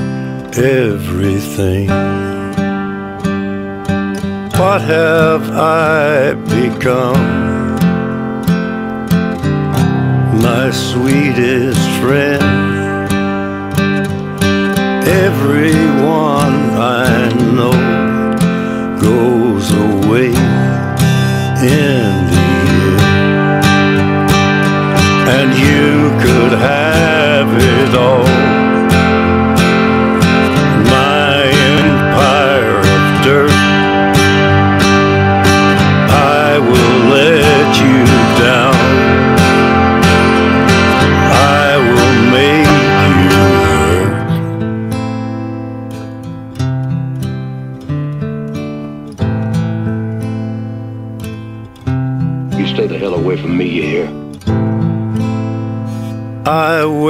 everything. 0.57 1.87
What 4.59 4.81
have 4.81 5.49
I 5.51 6.33
become? 6.33 7.21
My 10.41 10.69
sweetest 10.71 11.79
friend. 12.01 12.43
Everyone 15.07 16.55
I 16.77 17.29
know 17.55 17.71
goes 18.99 19.71
away 19.71 20.27
in 20.27 20.33
the 21.61 21.71
end. 21.81 22.31
And 25.29 25.49
you 25.57 26.09
could 26.23 26.59
have 26.59 27.47
it 27.57 27.95
all. 27.95 28.50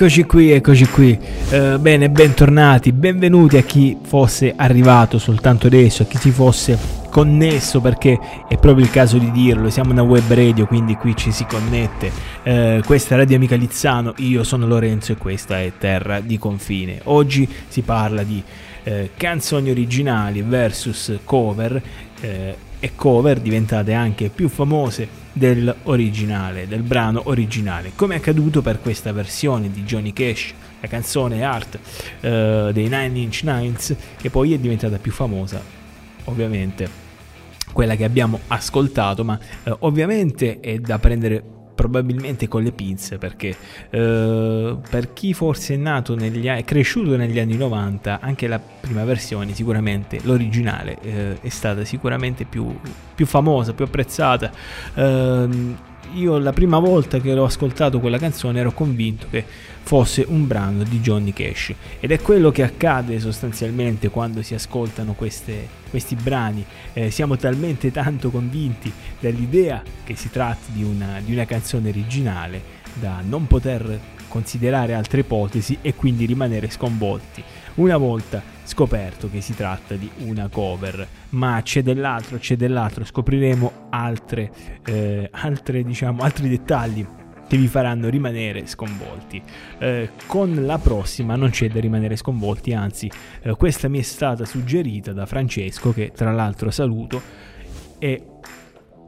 Eccoci 0.00 0.26
qui, 0.26 0.52
eccoci 0.52 0.86
qui. 0.86 1.18
Eh, 1.50 1.76
bene, 1.80 2.08
bentornati, 2.08 2.92
benvenuti 2.92 3.56
a 3.56 3.62
chi 3.62 3.98
fosse 4.00 4.54
arrivato 4.56 5.18
soltanto 5.18 5.66
adesso, 5.66 6.04
a 6.04 6.06
chi 6.06 6.18
si 6.18 6.30
fosse 6.30 6.78
connesso 7.10 7.80
perché 7.80 8.16
è 8.46 8.56
proprio 8.58 8.84
il 8.84 8.92
caso 8.92 9.18
di 9.18 9.32
dirlo, 9.32 9.70
siamo 9.70 9.90
una 9.90 10.02
web 10.02 10.32
radio 10.32 10.66
quindi 10.66 10.94
qui 10.94 11.16
ci 11.16 11.32
si 11.32 11.44
connette. 11.46 12.12
Eh, 12.44 12.80
questa 12.86 13.16
è 13.16 13.18
Radio 13.18 13.34
Amica 13.34 13.56
Lizzano, 13.56 14.14
io 14.18 14.44
sono 14.44 14.68
Lorenzo 14.68 15.10
e 15.10 15.16
questa 15.16 15.60
è 15.60 15.72
Terra 15.76 16.20
di 16.20 16.38
Confine. 16.38 17.00
Oggi 17.06 17.48
si 17.66 17.80
parla 17.80 18.22
di 18.22 18.40
eh, 18.84 19.10
canzoni 19.16 19.68
originali 19.68 20.42
versus 20.42 21.12
cover 21.24 21.82
eh, 22.20 22.56
e 22.80 22.94
cover 22.94 23.40
diventate 23.40 23.92
anche 23.92 24.28
più 24.28 24.48
famose 24.48 25.26
dell'originale, 25.32 26.66
del 26.66 26.82
brano 26.82 27.22
originale, 27.24 27.92
come 27.94 28.14
è 28.14 28.18
accaduto 28.18 28.62
per 28.62 28.80
questa 28.80 29.12
versione 29.12 29.70
di 29.70 29.82
Johnny 29.84 30.12
Cash, 30.12 30.52
la 30.80 30.88
canzone 30.88 31.42
Art 31.42 31.78
eh, 32.20 32.70
dei 32.72 32.88
Nine 32.88 33.18
Inch 33.18 33.42
Nails, 33.42 33.94
che 34.16 34.30
poi 34.30 34.52
è 34.52 34.58
diventata 34.58 34.98
più 34.98 35.12
famosa, 35.12 35.60
ovviamente 36.24 37.06
quella 37.72 37.96
che 37.96 38.04
abbiamo 38.04 38.40
ascoltato, 38.48 39.24
ma 39.24 39.38
eh, 39.64 39.74
ovviamente 39.80 40.60
è 40.60 40.78
da 40.78 40.98
prendere 40.98 41.57
probabilmente 41.78 42.48
con 42.48 42.64
le 42.64 42.72
pinze 42.72 43.18
perché 43.18 43.54
eh, 43.90 44.76
per 44.90 45.12
chi 45.12 45.32
forse 45.32 45.74
è 45.74 45.76
nato 45.76 46.16
negli 46.16 46.46
è 46.46 46.64
cresciuto 46.64 47.16
negli 47.16 47.38
anni 47.38 47.56
90 47.56 48.18
anche 48.20 48.48
la 48.48 48.58
prima 48.58 49.04
versione 49.04 49.54
sicuramente 49.54 50.18
l'originale 50.24 50.98
eh, 51.02 51.40
è 51.40 51.48
stata 51.48 51.84
sicuramente 51.84 52.44
più, 52.46 52.76
più 53.14 53.26
famosa 53.26 53.74
più 53.74 53.84
apprezzata. 53.84 54.50
Ehm, 54.94 55.76
io 56.14 56.38
la 56.38 56.52
prima 56.52 56.78
volta 56.78 57.18
che 57.18 57.34
l'ho 57.34 57.44
ascoltato 57.44 58.00
quella 58.00 58.18
canzone 58.18 58.60
ero 58.60 58.72
convinto 58.72 59.26
che 59.30 59.44
fosse 59.82 60.24
un 60.26 60.46
brano 60.46 60.82
di 60.82 61.00
Johnny 61.00 61.32
Cash. 61.32 61.72
Ed 62.00 62.10
è 62.10 62.20
quello 62.20 62.50
che 62.50 62.62
accade 62.62 63.18
sostanzialmente 63.20 64.08
quando 64.08 64.42
si 64.42 64.54
ascoltano 64.54 65.14
queste- 65.14 65.68
questi 65.90 66.14
brani. 66.14 66.64
Eh, 66.92 67.10
siamo 67.10 67.36
talmente 67.36 67.90
tanto 67.90 68.30
convinti 68.30 68.92
dell'idea 69.18 69.82
che 70.04 70.14
si 70.16 70.30
tratti 70.30 70.72
di 70.72 70.82
una, 70.82 71.20
di 71.24 71.32
una 71.32 71.44
canzone 71.44 71.88
originale 71.88 72.76
da 72.94 73.22
non 73.26 73.46
poter 73.46 73.98
considerare 74.28 74.94
altre 74.94 75.20
ipotesi 75.20 75.78
e 75.80 75.94
quindi 75.94 76.26
rimanere 76.26 76.70
sconvolti 76.70 77.42
una 77.78 77.96
volta 77.96 78.42
scoperto 78.64 79.30
che 79.30 79.40
si 79.40 79.54
tratta 79.54 79.94
di 79.94 80.10
una 80.18 80.48
cover. 80.48 81.06
Ma 81.30 81.60
c'è 81.62 81.82
dell'altro 81.82 82.38
c'è 82.38 82.56
dell'altro. 82.56 83.04
Scopriremo 83.04 83.88
altre, 83.90 84.52
eh, 84.84 85.28
altre 85.32 85.82
diciamo 85.82 86.22
altri 86.22 86.48
dettagli 86.48 87.06
che 87.48 87.56
vi 87.56 87.66
faranno 87.66 88.08
rimanere 88.10 88.66
sconvolti. 88.66 89.42
Eh, 89.78 90.10
con 90.26 90.66
la 90.66 90.78
prossima 90.78 91.34
non 91.34 91.50
c'è 91.50 91.68
da 91.68 91.80
rimanere 91.80 92.14
sconvolti, 92.14 92.74
anzi, 92.74 93.10
eh, 93.40 93.54
questa 93.56 93.88
mi 93.88 93.98
è 93.98 94.02
stata 94.02 94.44
suggerita 94.44 95.12
da 95.14 95.24
Francesco, 95.24 95.92
che 95.92 96.12
tra 96.14 96.30
l'altro 96.30 96.70
saluto, 96.70 97.22
e 97.98 98.22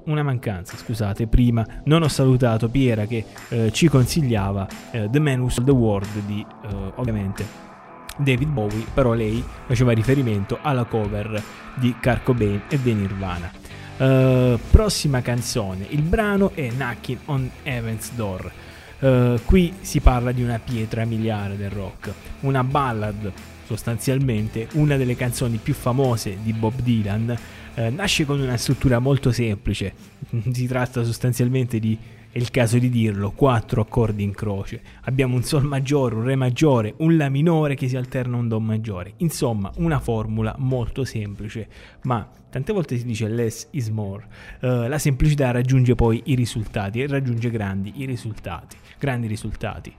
una 0.07 0.23
mancanza, 0.23 0.79
scusate, 0.79 1.27
prima. 1.27 1.67
Non 1.85 2.03
ho 2.03 2.09
salutato 2.09 2.71
Piera 2.71 3.05
che 3.05 3.27
eh, 3.51 3.71
ci 3.73 3.89
consigliava 3.89 4.67
eh, 4.91 5.09
The 5.11 5.19
Man 5.19 5.41
Who 5.41 5.51
Sold 5.51 5.67
the 5.67 5.75
World 5.75 6.21
di, 6.25 6.41
eh, 6.41 6.93
ovviamente, 6.95 7.69
David 8.17 8.49
Bowie, 8.49 8.85
però 8.93 9.13
lei 9.13 9.43
faceva 9.67 9.93
riferimento 9.93 10.59
alla 10.61 10.85
cover 10.85 11.43
di 11.75 11.95
Kurt 12.01 12.23
Cobain 12.23 12.63
e 12.69 12.79
dei 12.79 12.95
Nirvana. 12.95 13.51
Eh, 13.97 14.59
prossima 14.71 15.21
canzone, 15.21 15.87
il 15.91 16.03
brano 16.03 16.53
è 16.55 16.69
Knocking 16.69 17.19
on 17.27 17.51
Heaven's 17.63 18.13
Door. 18.15 18.53
Eh, 18.99 19.41
qui 19.45 19.75
si 19.81 20.01
parla 20.01 20.33
di 20.33 20.43
una 20.43 20.59
pietra 20.59 21.05
miliare 21.05 21.57
del 21.57 21.71
rock, 21.71 22.13
una 22.41 22.65
ballad 22.65 23.33
sostanzialmente, 23.67 24.69
una 24.73 24.97
delle 24.97 25.17
canzoni 25.17 25.59
più 25.63 25.75
famose 25.75 26.39
di 26.43 26.53
Bob 26.53 26.81
Dylan. 26.81 27.37
Eh, 27.75 27.91
nasce 27.91 28.25
con 28.25 28.41
una 28.41 28.57
struttura 28.57 28.99
molto 28.99 29.33
semplice, 29.33 29.93
si 30.53 30.67
tratta 30.67 31.05
sostanzialmente 31.05 31.79
di 31.79 31.97
è 32.33 32.39
il 32.39 32.51
caso 32.51 32.79
di 32.79 32.89
dirlo, 32.91 33.33
quattro 33.33 33.81
accordi 33.81 34.23
in 34.23 34.33
croce. 34.33 34.81
Abbiamo 35.03 35.35
un 35.35 35.43
Sol 35.43 35.65
maggiore, 35.65 36.15
un 36.15 36.23
Re 36.23 36.37
maggiore, 36.37 36.95
un 36.99 37.17
La 37.17 37.29
minore 37.29 37.75
che 37.75 37.89
si 37.89 37.97
alterna 37.97 38.37
a 38.37 38.41
un 38.41 38.47
Do 38.47 38.61
maggiore. 38.61 39.15
Insomma, 39.17 39.73
una 39.77 39.99
formula 39.99 40.55
molto 40.59 41.05
semplice, 41.05 41.69
ma 42.03 42.29
tante 42.49 42.73
volte 42.73 42.97
si 42.97 43.05
dice 43.05 43.27
less 43.27 43.67
is 43.73 43.89
more. 43.89 44.25
Eh, 44.61 44.89
la 44.89 44.99
semplicità 44.99 45.51
raggiunge 45.51 45.97
poi 45.97 46.23
i 46.27 46.37
risultati 46.37 47.03
e 47.03 47.09
raggiunge 47.09 47.51
grandi 47.51 47.93
risultati, 48.07 48.77
grandi 48.97 49.27
risultati. 49.27 49.93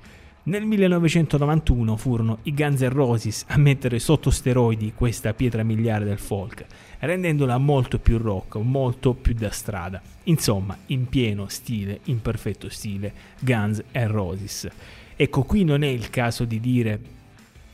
Nel 0.43 0.65
1991 0.65 1.95
furono 1.97 2.39
i 2.43 2.53
Guns 2.55 2.81
N' 2.81 2.89
Roses 2.89 3.45
a 3.49 3.59
mettere 3.59 3.99
sotto 3.99 4.31
steroidi 4.31 4.91
questa 4.95 5.35
pietra 5.35 5.61
miliare 5.61 6.03
del 6.03 6.17
folk, 6.17 6.65
rendendola 6.97 7.59
molto 7.59 7.99
più 7.99 8.17
rock, 8.17 8.55
molto 8.55 9.13
più 9.13 9.35
da 9.35 9.51
strada. 9.51 10.01
Insomma, 10.23 10.75
in 10.87 11.07
pieno 11.09 11.47
stile, 11.47 11.99
in 12.05 12.23
perfetto 12.23 12.69
stile, 12.69 13.13
Guns 13.39 13.83
N' 13.93 14.07
Roses. 14.07 14.67
Ecco, 15.15 15.43
qui 15.43 15.63
non 15.63 15.83
è 15.83 15.87
il 15.89 16.09
caso 16.09 16.43
di 16.45 16.59
dire 16.59 16.99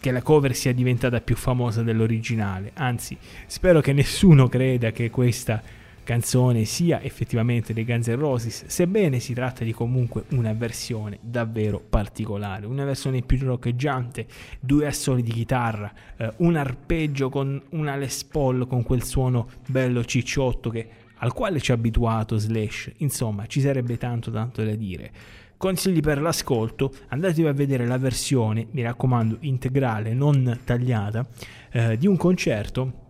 che 0.02 0.12
la 0.12 0.22
cover 0.22 0.54
sia 0.54 0.74
diventata 0.74 1.22
più 1.22 1.38
famosa 1.38 1.84
dell'originale, 1.84 2.72
anzi, 2.74 3.18
spero 3.46 3.80
che 3.80 3.94
nessuno 3.94 4.50
creda 4.50 4.92
che 4.92 5.10
questa 5.10 5.64
canzone 6.08 6.64
sia 6.64 7.02
effettivamente 7.02 7.74
dei 7.74 7.84
Guns 7.84 8.08
N' 8.08 8.16
Roses, 8.16 8.68
sebbene 8.68 9.20
si 9.20 9.34
tratta 9.34 9.66
di 9.66 9.74
comunque 9.74 10.24
una 10.30 10.54
versione 10.54 11.20
davvero 11.20 11.82
particolare, 11.82 12.66
una 12.66 12.86
versione 12.86 13.24
più 13.24 13.38
roccheggiante, 13.40 14.26
due 14.62 14.88
assoli 14.88 15.22
di 15.22 15.34
chitarra, 15.34 15.92
eh, 16.16 16.32
un 16.38 16.56
arpeggio 16.56 17.28
con 17.28 17.62
una 17.72 17.98
Les 17.98 18.24
Paul 18.24 18.68
con 18.68 18.84
quel 18.84 19.04
suono 19.04 19.50
bello 19.68 20.06
cicciotto 20.06 20.70
che, 20.70 20.88
al 21.16 21.34
quale 21.34 21.60
ci 21.60 21.72
ha 21.72 21.74
abituato 21.74 22.38
Slash, 22.38 22.94
insomma 23.00 23.46
ci 23.46 23.60
sarebbe 23.60 23.98
tanto 23.98 24.32
tanto 24.32 24.64
da 24.64 24.76
dire. 24.76 25.12
Consigli 25.58 26.00
per 26.00 26.22
l'ascolto, 26.22 26.90
andatevi 27.10 27.50
a 27.50 27.52
vedere 27.52 27.86
la 27.86 27.98
versione, 27.98 28.66
mi 28.72 28.82
raccomando, 28.82 29.40
integrale, 29.42 30.14
non 30.14 30.62
tagliata, 30.64 31.28
eh, 31.72 31.98
di 31.98 32.08
un 32.08 32.16
concerto 32.16 33.08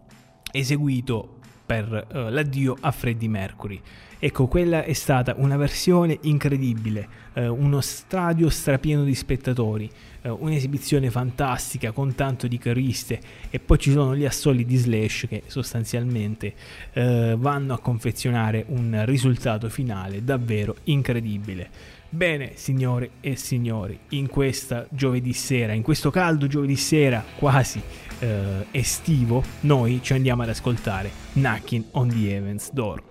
eseguito 0.52 1.37
per 1.68 2.08
uh, 2.10 2.30
l'addio 2.30 2.78
a 2.80 2.92
Freddie 2.92 3.28
Mercury. 3.28 3.82
Ecco, 4.20 4.48
quella 4.48 4.84
è 4.84 4.94
stata 4.94 5.36
una 5.38 5.58
versione 5.58 6.18
incredibile, 6.22 7.08
eh, 7.34 7.48
uno 7.48 7.82
stadio 7.82 8.50
strapieno 8.50 9.04
di 9.04 9.14
spettatori, 9.14 9.88
eh, 10.24 10.30
un'esibizione 10.30 11.12
fantastica 11.12 11.92
con 11.92 12.16
tanto 12.16 12.48
di 12.48 12.58
cariste 12.58 13.20
e 13.52 13.60
poi 13.60 13.78
ci 13.78 13.92
sono 13.92 14.16
gli 14.16 14.26
assoli 14.26 14.66
di 14.66 14.76
Slash 14.76 15.28
che 15.30 15.44
sostanzialmente 15.46 16.56
eh, 16.94 17.36
vanno 17.38 17.76
a 17.76 17.80
confezionare 17.80 18.66
un 18.70 19.04
risultato 19.06 19.70
finale 19.70 20.24
davvero 20.24 20.78
incredibile. 20.86 21.70
Bene, 22.10 22.54
signore 22.56 23.12
e 23.20 23.36
signori, 23.36 24.00
in 24.10 24.28
questa 24.28 24.88
giovedì 24.90 25.34
sera, 25.34 25.74
in 25.74 25.82
questo 25.82 26.10
caldo 26.10 26.48
giovedì 26.48 26.78
sera 26.78 27.22
quasi 27.38 27.82
eh, 28.20 28.66
estivo, 28.72 29.44
noi 29.62 30.00
ci 30.02 30.14
andiamo 30.14 30.44
ad 30.44 30.50
ascoltare 30.50 31.12
Knocking 31.34 31.84
on 31.92 32.08
the 32.08 32.36
Evans 32.36 32.72
Door. 32.72 33.04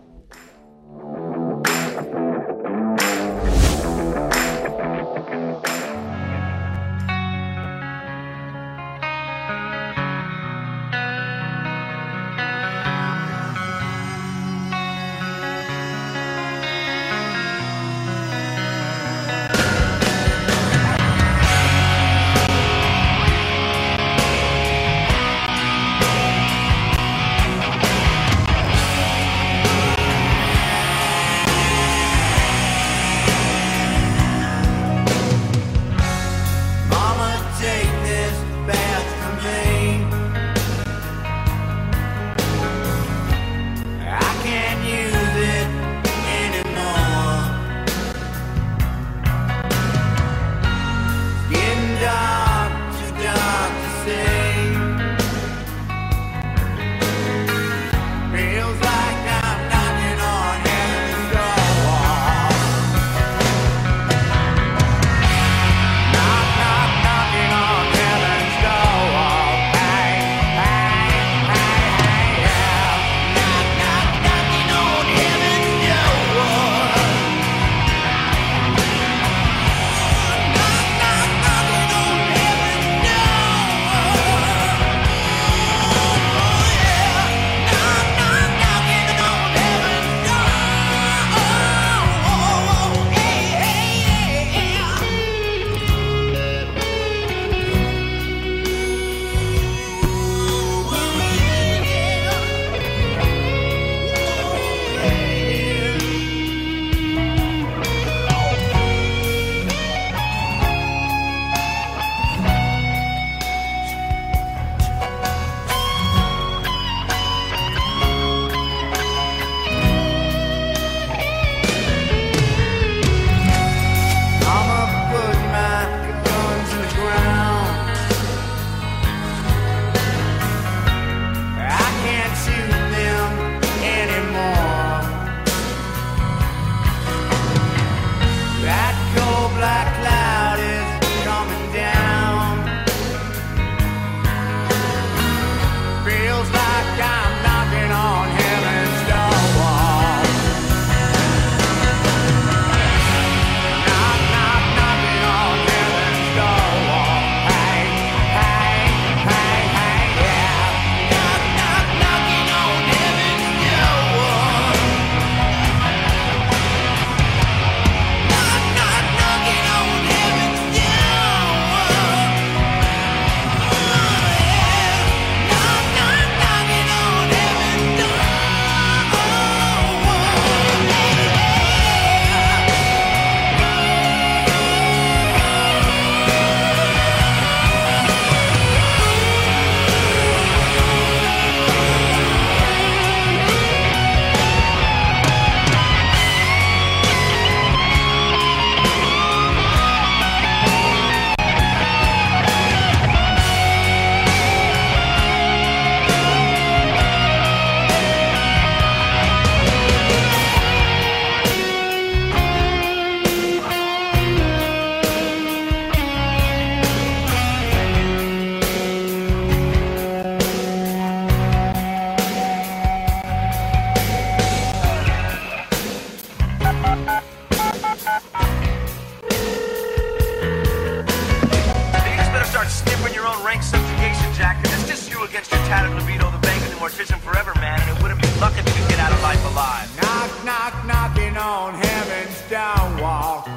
on 241.37 241.75
heaven's 241.75 242.43
downwalk. 242.51 243.56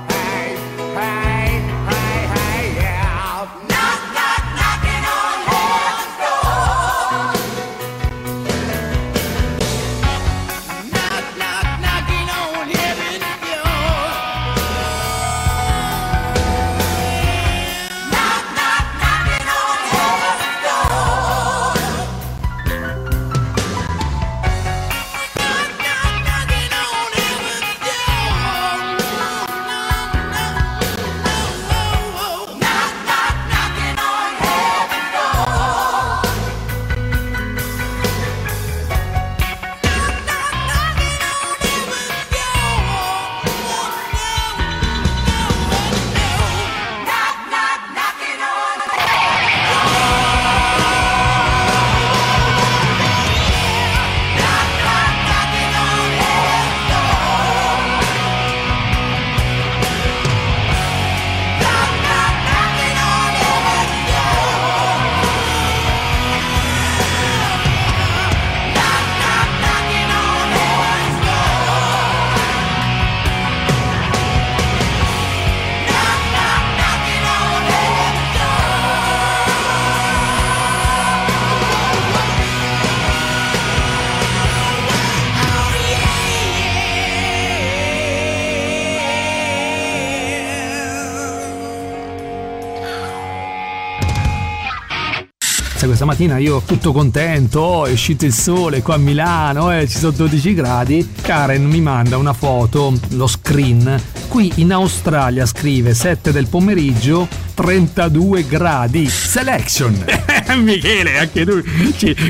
Mattina 96.20 96.38
io 96.38 96.62
tutto 96.66 96.92
contento, 96.92 97.62
oh, 97.62 97.86
è 97.86 97.94
uscito 97.94 98.26
il 98.26 98.34
sole 98.34 98.82
qua 98.82 98.96
a 98.96 98.98
Milano, 98.98 99.74
eh, 99.74 99.88
ci 99.88 99.98
sono 99.98 100.12
12 100.12 100.54
gradi. 100.54 101.14
Karen 101.22 101.64
mi 101.64 101.80
manda 101.80 102.18
una 102.18 102.34
foto, 102.34 102.94
lo 103.12 103.26
screen. 103.26 104.02
Qui 104.28 104.52
in 104.56 104.74
Australia 104.74 105.46
scrive 105.46 105.94
7 105.94 106.34
del 106.34 106.48
pomeriggio, 106.48 107.26
32 107.54 108.46
gradi. 108.48 109.08
Selection. 109.08 110.04
Michele, 110.60 111.20
anche 111.20 111.46
tu, 111.46 111.64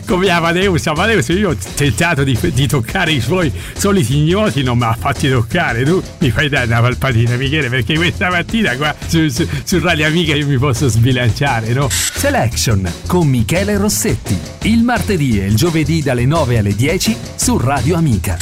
come 0.05 0.29
Amadeus, 0.29 0.85
Amadeus, 0.85 1.29
io 1.29 1.49
ho 1.49 1.55
tentato 1.73 2.23
di, 2.23 2.37
di 2.53 2.67
toccare 2.67 3.11
i 3.11 3.21
suoi 3.21 3.51
soliti 3.75 4.17
ignoti, 4.17 4.61
non 4.61 4.77
mi 4.77 4.83
ha 4.83 4.95
fatti 4.99 5.29
toccare. 5.29 5.83
Tu 5.83 5.99
mi 6.19 6.29
fai 6.29 6.47
dare 6.47 6.67
una 6.67 6.81
palpatina, 6.81 7.35
Michele, 7.37 7.69
perché 7.69 7.95
questa 7.95 8.29
mattina 8.29 8.75
qua 8.75 8.93
su, 9.07 9.29
su, 9.29 9.47
su 9.63 9.79
Radio 9.79 10.05
Amica 10.05 10.35
io 10.35 10.45
mi 10.45 10.57
posso 10.59 10.87
sbilanciare, 10.87 11.73
no? 11.73 11.89
Selection 12.19 12.85
con 13.07 13.29
Michele 13.29 13.77
Rossetti. 13.77 14.37
Il 14.67 14.83
martedì 14.83 15.39
e 15.39 15.45
il 15.45 15.55
giovedì 15.55 16.01
dalle 16.01 16.25
9 16.25 16.57
alle 16.57 16.75
10 16.75 17.15
su 17.37 17.57
Radio 17.57 17.95
Amica. 17.95 18.35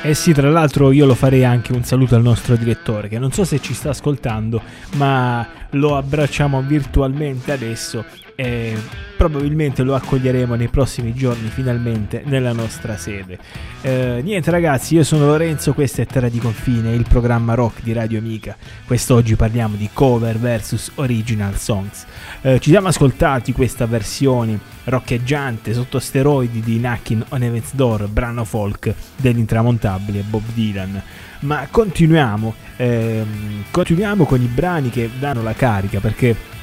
Eh 0.00 0.14
sì, 0.14 0.32
tra 0.32 0.48
l'altro 0.48 0.90
io 0.90 1.04
lo 1.04 1.14
farei 1.14 1.44
anche 1.44 1.74
un 1.74 1.84
saluto 1.84 2.14
al 2.14 2.22
nostro 2.22 2.56
direttore 2.56 3.08
che 3.08 3.18
non 3.18 3.30
so 3.30 3.44
se 3.44 3.60
ci 3.60 3.74
sta 3.74 3.90
ascoltando, 3.90 4.62
ma 4.94 5.46
lo 5.72 5.98
abbracciamo 5.98 6.62
virtualmente 6.62 7.52
adesso 7.52 8.06
e 8.40 8.72
probabilmente 9.16 9.82
lo 9.82 9.96
accoglieremo 9.96 10.54
nei 10.54 10.68
prossimi 10.68 11.12
giorni 11.12 11.48
finalmente 11.48 12.22
nella 12.24 12.52
nostra 12.52 12.96
sede. 12.96 13.36
Eh, 13.80 14.20
niente 14.22 14.52
ragazzi, 14.52 14.94
io 14.94 15.02
sono 15.02 15.26
Lorenzo, 15.26 15.72
questa 15.72 16.02
è 16.02 16.06
Terra 16.06 16.28
di 16.28 16.38
Confine, 16.38 16.94
il 16.94 17.04
programma 17.08 17.54
rock 17.54 17.82
di 17.82 17.92
Radio 17.92 18.20
Amica. 18.20 18.56
Quest'oggi 18.86 19.34
parliamo 19.34 19.74
di 19.74 19.90
cover 19.92 20.38
versus 20.38 20.92
original 20.94 21.56
songs. 21.56 22.06
Eh, 22.42 22.60
ci 22.60 22.70
siamo 22.70 22.86
ascoltati 22.86 23.50
questa 23.52 23.86
versione 23.86 24.56
roccheggiante 24.84 25.74
sotto 25.74 25.98
steroidi 25.98 26.60
di 26.60 26.78
Knockin' 26.78 27.24
on 27.30 27.42
Heaven's 27.42 27.74
Door, 27.74 28.06
brano 28.06 28.44
folk 28.44 28.94
dell'intramontabile 29.16 30.22
Bob 30.22 30.44
Dylan. 30.54 31.02
Ma 31.40 31.66
continuiamo, 31.68 32.54
ehm, 32.76 33.64
continuiamo 33.72 34.26
con 34.26 34.40
i 34.40 34.46
brani 34.46 34.90
che 34.90 35.10
danno 35.18 35.42
la 35.42 35.54
carica 35.54 35.98
perché 35.98 36.57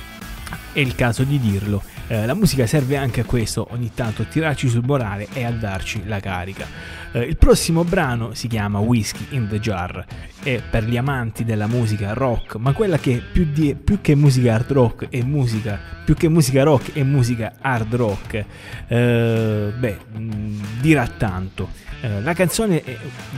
è 0.75 0.81
il 0.81 0.93
caso 0.93 1.23
di 1.23 1.39
dirlo. 1.39 1.81
Eh, 2.07 2.25
la 2.25 2.33
musica 2.33 2.65
serve 2.67 2.97
anche 2.97 3.21
a 3.21 3.23
questo, 3.23 3.67
ogni 3.71 3.91
tanto 3.93 4.21
a 4.21 4.25
tirarci 4.25 4.67
sul 4.69 4.83
morale 4.85 5.27
e 5.33 5.43
a 5.43 5.51
darci 5.51 6.03
la 6.05 6.19
carica. 6.19 6.67
Eh, 7.11 7.21
il 7.21 7.37
prossimo 7.37 7.83
brano 7.83 8.33
si 8.33 8.47
chiama 8.47 8.79
Whiskey 8.79 9.27
in 9.29 9.47
the 9.47 9.59
Jar 9.59 10.05
e 10.43 10.61
per 10.69 10.83
gli 10.83 10.97
amanti 10.97 11.43
della 11.43 11.67
musica 11.67 12.13
rock, 12.13 12.55
ma 12.55 12.73
quella 12.73 12.97
che 12.97 13.21
più, 13.31 13.47
di- 13.51 13.75
più 13.75 14.01
che 14.01 14.15
musica 14.15 14.53
hard 14.53 14.71
rock 14.71 15.09
è 15.09 15.21
musica, 15.23 15.79
più 16.03 16.13
che 16.13 16.29
musica 16.29 16.63
rock 16.63 16.93
è 16.93 17.03
musica 17.03 17.53
hard 17.59 17.95
rock, 17.95 18.45
eh, 18.87 19.73
beh, 19.77 19.97
mh, 20.17 20.79
dirà 20.81 21.07
tanto. 21.07 21.69
Eh, 22.01 22.21
la 22.21 22.33
canzone 22.33 22.83
è 22.83 22.97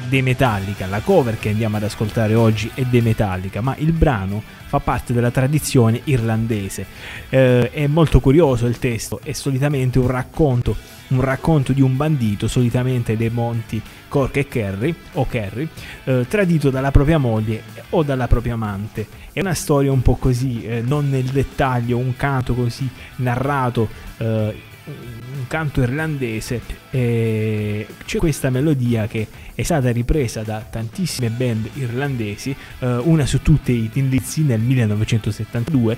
dei 0.10 0.22
Metallica, 0.22 0.88
la 0.88 1.00
cover 1.00 1.40
che 1.40 1.50
andiamo 1.50 1.78
ad 1.78 1.84
ascoltare 1.84 2.34
oggi 2.34 2.70
è 2.74 2.82
dei 2.82 3.02
Metallica, 3.02 3.62
ma 3.62 3.76
il 3.78 3.94
brano 3.94 4.42
fa 4.66 4.80
parte 4.80 5.14
della 5.14 5.32
tradizione 5.32 6.02
irlandese. 6.06 6.86
Eh, 7.30 7.72
è 7.72 7.88
molto 7.88 8.20
curioso 8.20 8.57
il 8.66 8.80
testo, 8.80 9.20
è 9.24 9.34
solitamente 9.34 10.00
un 10.00 10.08
racconto, 10.08 10.76
un 11.10 11.22
racconto 11.22 11.74
di 11.74 11.82
un 11.82 11.96
bandito, 11.96 12.48
solitamente 12.48 13.16
dei 13.16 13.30
monti 13.30 13.82
Cork 14.08 14.38
e 14.38 14.48
Kerry, 14.48 14.96
o 15.14 15.28
Kerry, 15.28 15.68
eh, 16.06 16.26
tradito 16.28 16.70
dalla 16.70 16.92
propria 16.92 17.18
moglie 17.18 17.62
o 17.92 18.04
dalla 18.04 18.28
propria 18.28 18.54
amante. 18.54 19.08
È 19.32 19.40
una 19.40 19.54
storia 19.54 19.92
un 19.92 20.02
po' 20.02 20.16
così, 20.16 20.66
eh, 20.66 20.82
non 20.82 21.10
nel 21.10 21.26
dettaglio, 21.26 21.98
un 21.98 22.16
canto 22.16 22.54
così 22.54 22.90
narrato. 23.18 23.88
eh, 24.18 24.76
un 24.88 25.48
canto 25.48 25.82
irlandese 25.82 26.62
c'è 26.90 28.18
questa 28.18 28.50
melodia 28.50 29.06
che 29.08 29.28
è 29.54 29.64
stata 29.64 29.92
ripresa 29.92 30.44
da 30.44 30.66
tantissime 30.68 31.30
band 31.30 31.70
irlandesi 31.74 32.56
eh, 32.80 32.96
una 33.04 33.26
su 33.26 33.42
tutte 33.42 33.72
i 33.72 33.90
Tin 33.90 34.10
nel 34.46 34.60
1972 34.60 35.98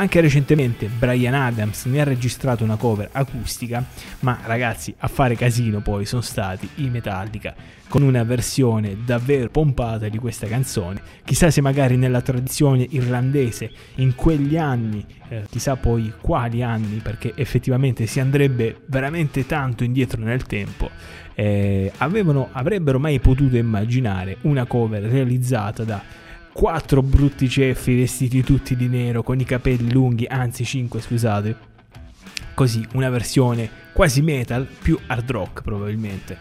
anche 0.00 0.20
recentemente 0.20 0.86
Brian 0.86 1.34
Adams 1.34 1.84
ne 1.86 2.00
ha 2.00 2.04
registrato 2.04 2.62
una 2.62 2.76
cover 2.76 3.08
acustica, 3.12 3.84
ma 4.20 4.38
ragazzi, 4.44 4.94
a 4.98 5.08
fare 5.08 5.34
casino 5.34 5.80
poi 5.80 6.06
sono 6.06 6.22
stati 6.22 6.68
i 6.76 6.88
Metallica 6.88 7.54
con 7.88 8.02
una 8.02 8.22
versione 8.22 8.98
davvero 9.04 9.48
pompata 9.50 10.08
di 10.08 10.18
questa 10.18 10.46
canzone. 10.46 11.00
Chissà 11.24 11.50
se 11.50 11.60
magari 11.60 11.96
nella 11.96 12.20
tradizione 12.20 12.86
irlandese 12.90 13.70
in 13.96 14.14
quegli 14.14 14.56
anni, 14.56 15.04
eh, 15.28 15.44
chissà 15.50 15.74
poi 15.76 16.12
quali 16.20 16.62
anni, 16.62 16.98
perché 16.98 17.32
effettivamente 17.34 18.06
si 18.06 18.20
andrebbe 18.20 18.82
veramente 18.86 19.46
tanto 19.46 19.82
indietro 19.84 20.22
nel 20.22 20.44
tempo. 20.44 20.90
eh, 21.40 21.92
avevano, 21.98 22.48
avrebbero 22.50 22.98
mai 22.98 23.20
potuto 23.20 23.56
immaginare 23.56 24.38
una 24.42 24.66
cover 24.66 25.04
realizzata 25.04 25.84
da 25.84 26.02
quattro 26.58 27.02
brutti 27.02 27.48
ceffi 27.48 27.94
vestiti 27.94 28.42
tutti 28.42 28.74
di 28.74 28.88
nero 28.88 29.22
con 29.22 29.38
i 29.38 29.44
capelli 29.44 29.92
lunghi, 29.92 30.26
anzi 30.26 30.64
cinque 30.64 31.00
scusate. 31.00 31.56
Così, 32.52 32.84
una 32.94 33.08
versione 33.10 33.70
quasi 33.92 34.22
metal 34.22 34.66
più 34.66 34.98
hard 35.06 35.30
rock 35.30 35.62
probabilmente. 35.62 36.36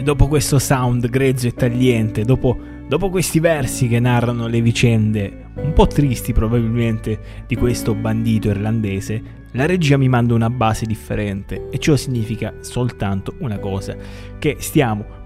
Bene, 0.00 0.02
dopo 0.02 0.28
questo 0.28 0.58
sound 0.58 1.08
grezzo 1.08 1.46
e 1.46 1.52
tagliente, 1.52 2.24
dopo, 2.24 2.56
dopo 2.88 3.10
questi 3.10 3.38
versi 3.38 3.86
che 3.86 4.00
narrano 4.00 4.46
le 4.46 4.62
vicende 4.62 5.48
po' 5.80 5.86
tristi 5.86 6.34
probabilmente 6.34 7.44
di 7.46 7.56
questo 7.56 7.94
bandito 7.94 8.48
irlandese, 8.48 9.22
la 9.52 9.64
regia 9.64 9.96
mi 9.96 10.10
manda 10.10 10.34
una 10.34 10.50
base 10.50 10.84
differente 10.84 11.70
e 11.70 11.78
ciò 11.78 11.96
significa 11.96 12.52
soltanto 12.60 13.32
una 13.38 13.58
cosa, 13.58 13.96
che 14.38 14.56
stiamo 14.58 15.24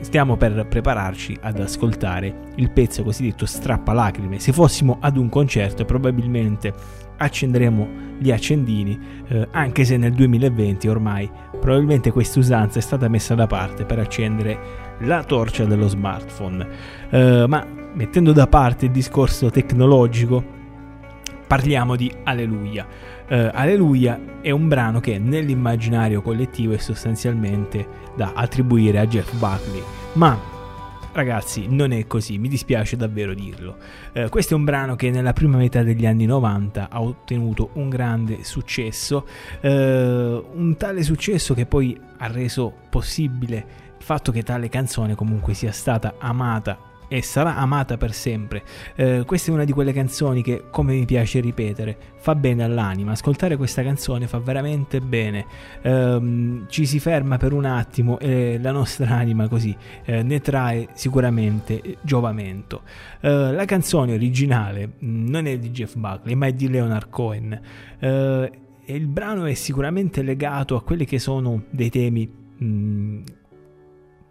stiamo 0.00 0.36
per 0.36 0.66
prepararci 0.66 1.36
ad 1.42 1.60
ascoltare 1.60 2.34
il 2.56 2.72
pezzo 2.72 3.04
cosiddetto 3.04 3.46
strappalacrime. 3.46 4.40
Se 4.40 4.52
fossimo 4.52 4.98
ad 5.00 5.16
un 5.16 5.28
concerto 5.28 5.84
probabilmente 5.84 6.74
accenderemo 7.16 7.88
gli 8.18 8.32
accendini, 8.32 8.98
eh, 9.28 9.46
anche 9.52 9.84
se 9.84 9.96
nel 9.96 10.12
2020 10.12 10.88
ormai 10.88 11.30
probabilmente 11.60 12.10
questa 12.10 12.40
usanza 12.40 12.80
è 12.80 12.82
stata 12.82 13.06
messa 13.06 13.36
da 13.36 13.46
parte 13.46 13.84
per 13.84 14.00
accendere 14.00 14.58
la 15.02 15.22
torcia 15.22 15.66
dello 15.66 15.86
smartphone. 15.86 16.66
Eh, 17.10 17.44
ma 17.46 17.78
mettendo 17.98 18.32
da 18.32 18.46
parte 18.46 18.84
il 18.84 18.92
discorso 18.92 19.50
tecnologico, 19.50 20.44
parliamo 21.48 21.96
di 21.96 22.12
Alleluia. 22.22 22.86
Uh, 23.28 23.50
Alleluia 23.52 24.38
è 24.40 24.52
un 24.52 24.68
brano 24.68 25.00
che 25.00 25.18
nell'immaginario 25.18 26.22
collettivo 26.22 26.74
è 26.74 26.78
sostanzialmente 26.78 27.84
da 28.14 28.34
attribuire 28.36 29.00
a 29.00 29.06
Jeff 29.08 29.34
Buckley, 29.34 29.82
ma 30.12 30.38
ragazzi 31.10 31.66
non 31.68 31.90
è 31.90 32.06
così, 32.06 32.38
mi 32.38 32.46
dispiace 32.46 32.96
davvero 32.96 33.34
dirlo. 33.34 33.78
Uh, 34.14 34.28
questo 34.28 34.54
è 34.54 34.56
un 34.56 34.62
brano 34.62 34.94
che 34.94 35.10
nella 35.10 35.32
prima 35.32 35.56
metà 35.56 35.82
degli 35.82 36.06
anni 36.06 36.24
90 36.24 36.90
ha 36.90 37.02
ottenuto 37.02 37.70
un 37.72 37.88
grande 37.88 38.44
successo, 38.44 39.26
uh, 39.60 39.66
un 39.68 40.76
tale 40.78 41.02
successo 41.02 41.52
che 41.52 41.66
poi 41.66 42.00
ha 42.18 42.28
reso 42.28 42.72
possibile 42.88 43.86
il 43.98 44.04
fatto 44.04 44.30
che 44.30 44.44
tale 44.44 44.68
canzone 44.68 45.16
comunque 45.16 45.52
sia 45.52 45.72
stata 45.72 46.14
amata 46.20 46.87
e 47.08 47.22
sarà 47.22 47.56
amata 47.56 47.96
per 47.96 48.12
sempre. 48.12 48.62
Eh, 48.94 49.24
questa 49.26 49.50
è 49.50 49.54
una 49.54 49.64
di 49.64 49.72
quelle 49.72 49.92
canzoni 49.92 50.42
che, 50.42 50.64
come 50.70 50.94
mi 50.94 51.04
piace 51.04 51.40
ripetere, 51.40 51.96
fa 52.18 52.34
bene 52.34 52.62
all'anima. 52.62 53.12
Ascoltare 53.12 53.56
questa 53.56 53.82
canzone 53.82 54.26
fa 54.26 54.38
veramente 54.38 55.00
bene. 55.00 55.46
Eh, 55.82 56.62
ci 56.68 56.86
si 56.86 57.00
ferma 57.00 57.36
per 57.38 57.52
un 57.52 57.64
attimo 57.64 58.18
e 58.18 58.58
la 58.60 58.72
nostra 58.72 59.16
anima 59.16 59.48
così 59.48 59.74
eh, 60.04 60.22
ne 60.22 60.40
trae 60.40 60.88
sicuramente 60.92 61.96
giovamento. 62.02 62.82
Eh, 63.20 63.52
la 63.52 63.64
canzone 63.64 64.12
originale 64.14 64.92
mh, 64.98 65.28
non 65.28 65.46
è 65.46 65.58
di 65.58 65.70
Jeff 65.70 65.96
Buckley, 65.96 66.34
ma 66.34 66.46
è 66.46 66.52
di 66.52 66.68
Leonard 66.68 67.08
Cohen. 67.08 67.60
Eh, 67.98 68.50
il 68.84 69.06
brano 69.06 69.44
è 69.44 69.54
sicuramente 69.54 70.22
legato 70.22 70.74
a 70.76 70.82
quelli 70.82 71.04
che 71.04 71.18
sono 71.18 71.64
dei 71.70 71.90
temi 71.90 72.26
mh, 72.26 73.20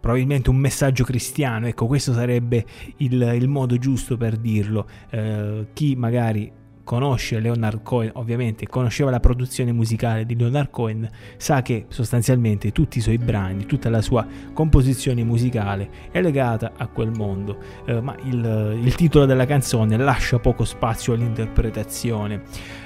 probabilmente 0.00 0.50
un 0.50 0.56
messaggio 0.56 1.04
cristiano, 1.04 1.66
ecco 1.66 1.86
questo 1.86 2.12
sarebbe 2.12 2.64
il, 2.98 3.20
il 3.20 3.48
modo 3.48 3.76
giusto 3.78 4.16
per 4.16 4.36
dirlo. 4.36 4.86
Eh, 5.10 5.66
chi 5.72 5.94
magari 5.96 6.52
conosce 6.88 7.38
Leonard 7.38 7.82
Cohen, 7.82 8.12
ovviamente 8.14 8.66
conosceva 8.66 9.10
la 9.10 9.20
produzione 9.20 9.72
musicale 9.72 10.24
di 10.24 10.34
Leonard 10.34 10.70
Cohen, 10.70 11.06
sa 11.36 11.60
che 11.60 11.84
sostanzialmente 11.88 12.72
tutti 12.72 12.96
i 12.96 13.00
suoi 13.02 13.18
brani, 13.18 13.66
tutta 13.66 13.90
la 13.90 14.00
sua 14.00 14.26
composizione 14.54 15.22
musicale 15.22 15.90
è 16.10 16.22
legata 16.22 16.72
a 16.78 16.86
quel 16.86 17.10
mondo, 17.10 17.58
eh, 17.84 18.00
ma 18.00 18.16
il, 18.24 18.80
il 18.82 18.94
titolo 18.94 19.26
della 19.26 19.44
canzone 19.44 19.98
lascia 19.98 20.38
poco 20.38 20.64
spazio 20.64 21.12
all'interpretazione. 21.12 22.40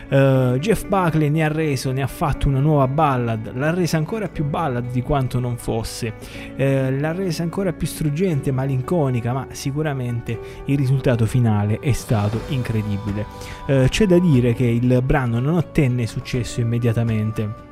Uh, 0.09 0.59
Jeff 0.59 0.87
Buckley 0.87 1.31
ne 1.31 1.45
ha 1.45 1.49
reso, 1.49 1.91
ne 1.93 2.03
ha 2.03 2.07
fatto 2.07 2.49
una 2.49 2.61
nuova 2.61 2.87
ballad, 2.87 3.53
l'ha 3.55 3.73
resa 3.73 3.97
ancora 3.97 4.29
più 4.29 4.45
ballad 4.45 4.91
di 4.91 5.03
quanto 5.03 5.41
non 5.41 5.57
fosse, 5.57 6.15
uh, 6.57 6.99
l'ha 6.99 7.13
resa 7.13 7.43
ancora 7.43 7.73
più 7.73 7.87
struggente, 7.87 8.53
malinconica, 8.53 9.33
ma 9.33 9.47
sicuramente 9.51 10.39
il 10.67 10.77
risultato 10.77 11.27
finale 11.27 11.79
è 11.79 11.93
stato 11.93 12.41
incredibile. 12.49 13.27
Uh, 13.67 13.87
c'è 13.89 14.07
da 14.07 14.19
dire 14.19 14.55
che 14.55 14.67
il 14.67 15.01
brano 15.03 15.41
non 15.41 15.55
ottenne 15.55 16.07
successo 16.07 16.61
immediatamente 16.61 17.71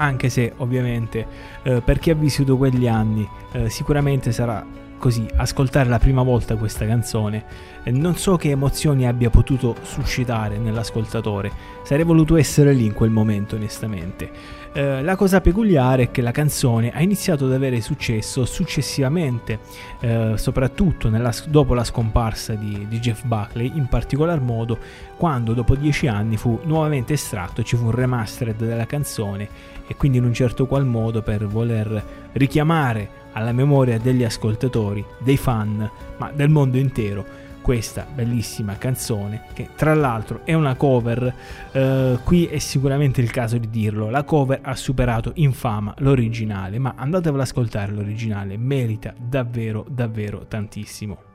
anche 0.00 0.28
se 0.30 0.52
ovviamente 0.56 1.26
eh, 1.62 1.80
per 1.82 1.98
chi 1.98 2.10
ha 2.10 2.14
vissuto 2.14 2.56
quegli 2.56 2.88
anni 2.88 3.28
eh, 3.52 3.68
sicuramente 3.68 4.32
sarà 4.32 4.64
così 5.00 5.26
ascoltare 5.36 5.88
la 5.88 5.98
prima 5.98 6.22
volta 6.22 6.54
questa 6.54 6.86
canzone. 6.86 7.44
Non 7.86 8.14
so 8.14 8.36
che 8.36 8.50
emozioni 8.50 9.08
abbia 9.08 9.30
potuto 9.30 9.74
suscitare 9.82 10.58
nell'ascoltatore. 10.58 11.50
Sarei 11.82 12.04
voluto 12.04 12.36
essere 12.36 12.72
lì 12.72 12.84
in 12.84 12.92
quel 12.92 13.10
momento 13.10 13.56
onestamente. 13.56 14.58
Eh, 14.72 15.02
la 15.02 15.16
cosa 15.16 15.40
peculiare 15.40 16.04
è 16.04 16.10
che 16.12 16.22
la 16.22 16.30
canzone 16.30 16.92
ha 16.92 17.02
iniziato 17.02 17.46
ad 17.46 17.52
avere 17.52 17.80
successo 17.80 18.44
successivamente 18.44 19.58
eh, 19.98 20.34
soprattutto 20.36 21.08
nella, 21.08 21.34
dopo 21.48 21.74
la 21.74 21.82
scomparsa 21.82 22.54
di, 22.54 22.86
di 22.88 23.00
Jeff 23.00 23.24
Buckley 23.24 23.72
in 23.74 23.86
particolar 23.86 24.40
modo 24.40 24.78
quando 25.16 25.54
dopo 25.54 25.74
dieci 25.74 26.06
anni 26.06 26.36
fu 26.36 26.60
nuovamente 26.62 27.14
estratto 27.14 27.64
ci 27.64 27.74
fu 27.74 27.86
un 27.86 27.90
remastered 27.90 28.64
della 28.64 28.86
canzone 28.86 29.48
e 29.88 29.96
quindi 29.96 30.18
in 30.18 30.24
un 30.24 30.32
certo 30.32 30.66
qual 30.66 30.86
modo 30.86 31.20
per 31.20 31.48
voler 31.48 32.28
richiamare 32.34 33.19
alla 33.32 33.52
memoria 33.52 33.98
degli 33.98 34.24
ascoltatori, 34.24 35.04
dei 35.18 35.36
fan, 35.36 35.90
ma 36.16 36.30
del 36.32 36.48
mondo 36.48 36.78
intero 36.78 37.48
questa 37.60 38.06
bellissima 38.12 38.78
canzone 38.78 39.42
che 39.52 39.68
tra 39.76 39.94
l'altro 39.94 40.40
è 40.44 40.54
una 40.54 40.74
cover 40.76 41.34
eh, 41.72 42.18
qui 42.24 42.46
è 42.46 42.58
sicuramente 42.58 43.20
il 43.20 43.30
caso 43.30 43.58
di 43.58 43.68
dirlo 43.68 44.08
la 44.08 44.24
cover 44.24 44.60
ha 44.62 44.74
superato 44.74 45.32
in 45.36 45.52
fama 45.52 45.94
l'originale 45.98 46.78
ma 46.78 46.94
andatevela 46.96 47.42
ad 47.42 47.48
ascoltare 47.48 47.92
l'originale 47.92 48.56
merita 48.56 49.14
davvero 49.16 49.84
davvero 49.88 50.46
tantissimo 50.48 51.29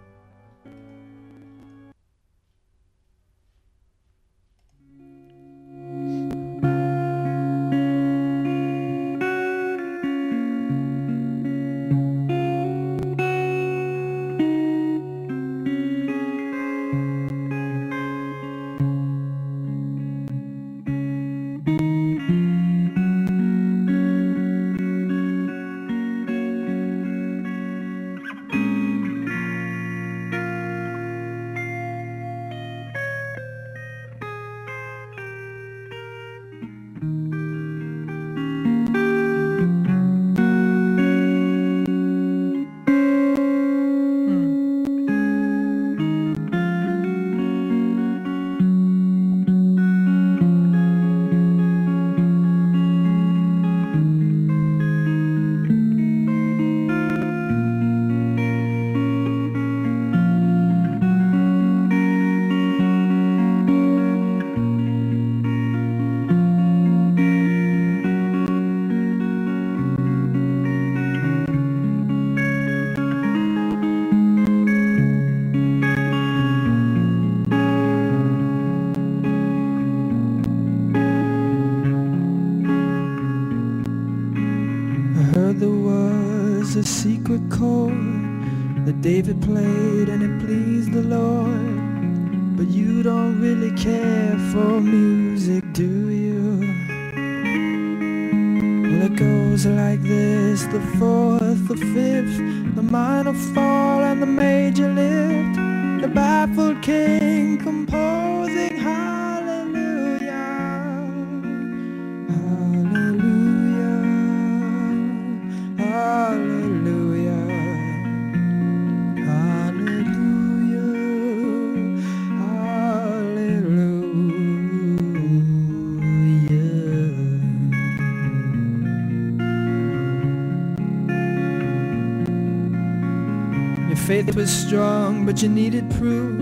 was 134.46 134.68
strong, 134.68 135.26
but 135.26 135.42
you 135.42 135.50
needed 135.50 135.90
proof. 135.98 136.40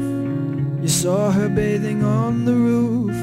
You 0.81 0.89
saw 0.89 1.31
her 1.31 1.47
bathing 1.47 2.03
on 2.03 2.43
the 2.43 2.53
roof. 2.53 3.15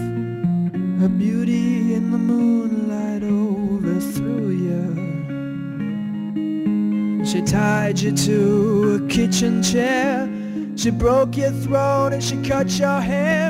Her 1.02 1.08
beauty 1.08 1.92
in 1.92 2.10
the 2.10 2.16
moonlight 2.16 3.22
overthrew 3.22 4.48
you. 4.66 4.86
She 7.26 7.42
tied 7.42 8.00
you 8.00 8.12
to 8.12 8.94
a 8.94 9.08
kitchen 9.08 9.62
chair. 9.62 10.26
She 10.76 10.90
broke 10.90 11.36
your 11.36 11.52
throat 11.64 12.14
and 12.14 12.24
she 12.24 12.42
cut 12.42 12.70
your 12.78 13.02
hair. 13.02 13.49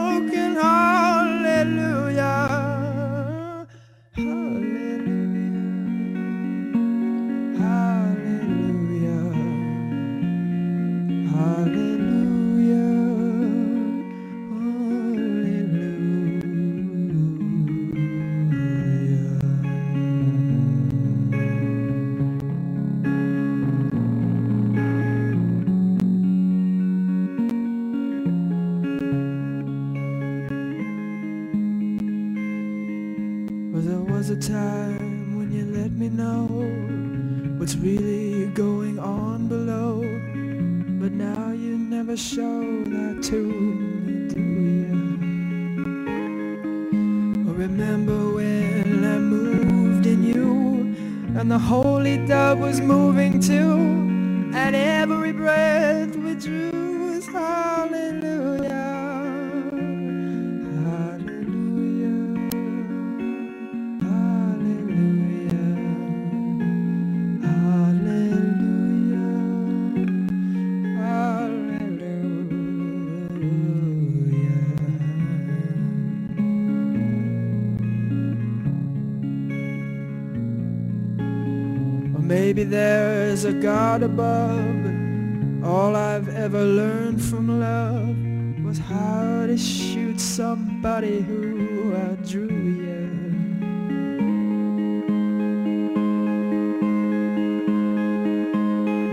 God 84.01 84.09
above. 84.09 85.63
All 85.63 85.95
I've 85.95 86.27
ever 86.29 86.63
learned 86.63 87.21
from 87.21 87.59
love 87.59 88.17
was 88.65 88.79
how 88.79 89.45
to 89.45 89.57
shoot 89.57 90.19
somebody 90.19 91.21
who 91.21 91.95
outdrew 91.95 92.47
you. 92.47 93.09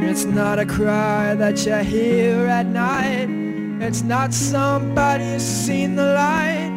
It's 0.09 0.24
not 0.24 0.59
a 0.59 0.65
cry 0.65 1.35
that 1.35 1.66
you 1.66 1.77
hear 1.77 2.47
at 2.47 2.66
night. 2.66 3.28
It's 3.82 4.02
not 4.02 4.32
somebody 4.32 5.32
who's 5.32 5.43
seen 5.43 5.97
the 5.97 6.15
light. 6.15 6.70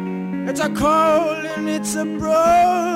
It's 0.48 0.60
a 0.60 0.68
cold 0.68 1.44
and 1.56 1.68
it's 1.68 1.94
a 1.94 2.04
broken 2.04 2.91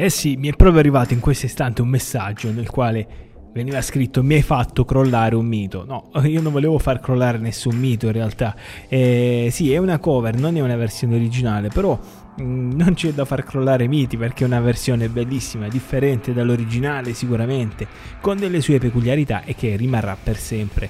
Eh 0.00 0.10
sì, 0.10 0.36
mi 0.36 0.46
è 0.46 0.52
proprio 0.52 0.78
arrivato 0.78 1.12
in 1.12 1.18
questo 1.18 1.46
istante 1.46 1.82
un 1.82 1.88
messaggio 1.88 2.52
nel 2.52 2.70
quale 2.70 3.50
veniva 3.52 3.82
scritto 3.82 4.22
mi 4.22 4.34
hai 4.34 4.42
fatto 4.42 4.84
crollare 4.84 5.34
un 5.34 5.44
mito. 5.44 5.84
No, 5.84 6.12
io 6.24 6.40
non 6.40 6.52
volevo 6.52 6.78
far 6.78 7.00
crollare 7.00 7.38
nessun 7.38 7.74
mito 7.74 8.06
in 8.06 8.12
realtà. 8.12 8.54
Eh, 8.88 9.48
sì, 9.50 9.72
è 9.72 9.78
una 9.78 9.98
cover, 9.98 10.38
non 10.38 10.56
è 10.56 10.60
una 10.60 10.76
versione 10.76 11.16
originale, 11.16 11.66
però 11.66 11.98
mm, 12.40 12.74
non 12.74 12.94
c'è 12.94 13.12
da 13.12 13.24
far 13.24 13.42
crollare 13.42 13.88
miti 13.88 14.16
perché 14.16 14.44
è 14.44 14.46
una 14.46 14.60
versione 14.60 15.08
bellissima, 15.08 15.66
differente 15.66 16.32
dall'originale 16.32 17.12
sicuramente, 17.12 17.88
con 18.20 18.36
delle 18.38 18.60
sue 18.60 18.78
peculiarità 18.78 19.42
e 19.42 19.56
che 19.56 19.74
rimarrà 19.74 20.16
per 20.22 20.36
sempre 20.36 20.88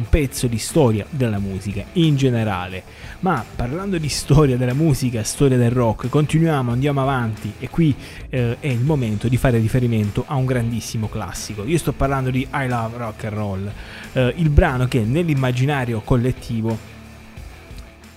un 0.00 0.08
pezzo 0.08 0.46
di 0.46 0.56
storia 0.56 1.04
della 1.10 1.38
musica 1.38 1.84
in 1.92 2.16
generale. 2.16 2.82
Ma 3.20 3.44
parlando 3.54 3.98
di 3.98 4.08
storia 4.08 4.56
della 4.56 4.72
musica, 4.72 5.22
storia 5.22 5.58
del 5.58 5.70
rock, 5.70 6.08
continuiamo, 6.08 6.72
andiamo 6.72 7.02
avanti 7.02 7.52
e 7.58 7.68
qui 7.68 7.94
eh, 8.30 8.56
è 8.58 8.68
il 8.68 8.80
momento 8.80 9.28
di 9.28 9.36
fare 9.36 9.58
riferimento 9.58 10.24
a 10.26 10.36
un 10.36 10.46
grandissimo 10.46 11.08
classico. 11.08 11.64
Io 11.64 11.76
sto 11.76 11.92
parlando 11.92 12.30
di 12.30 12.46
I 12.50 12.66
Love 12.66 12.96
Rock 12.96 13.24
and 13.24 13.34
Roll, 13.34 13.72
eh, 14.14 14.32
il 14.36 14.48
brano 14.48 14.88
che 14.88 15.00
nell'immaginario 15.00 16.00
collettivo 16.00 16.98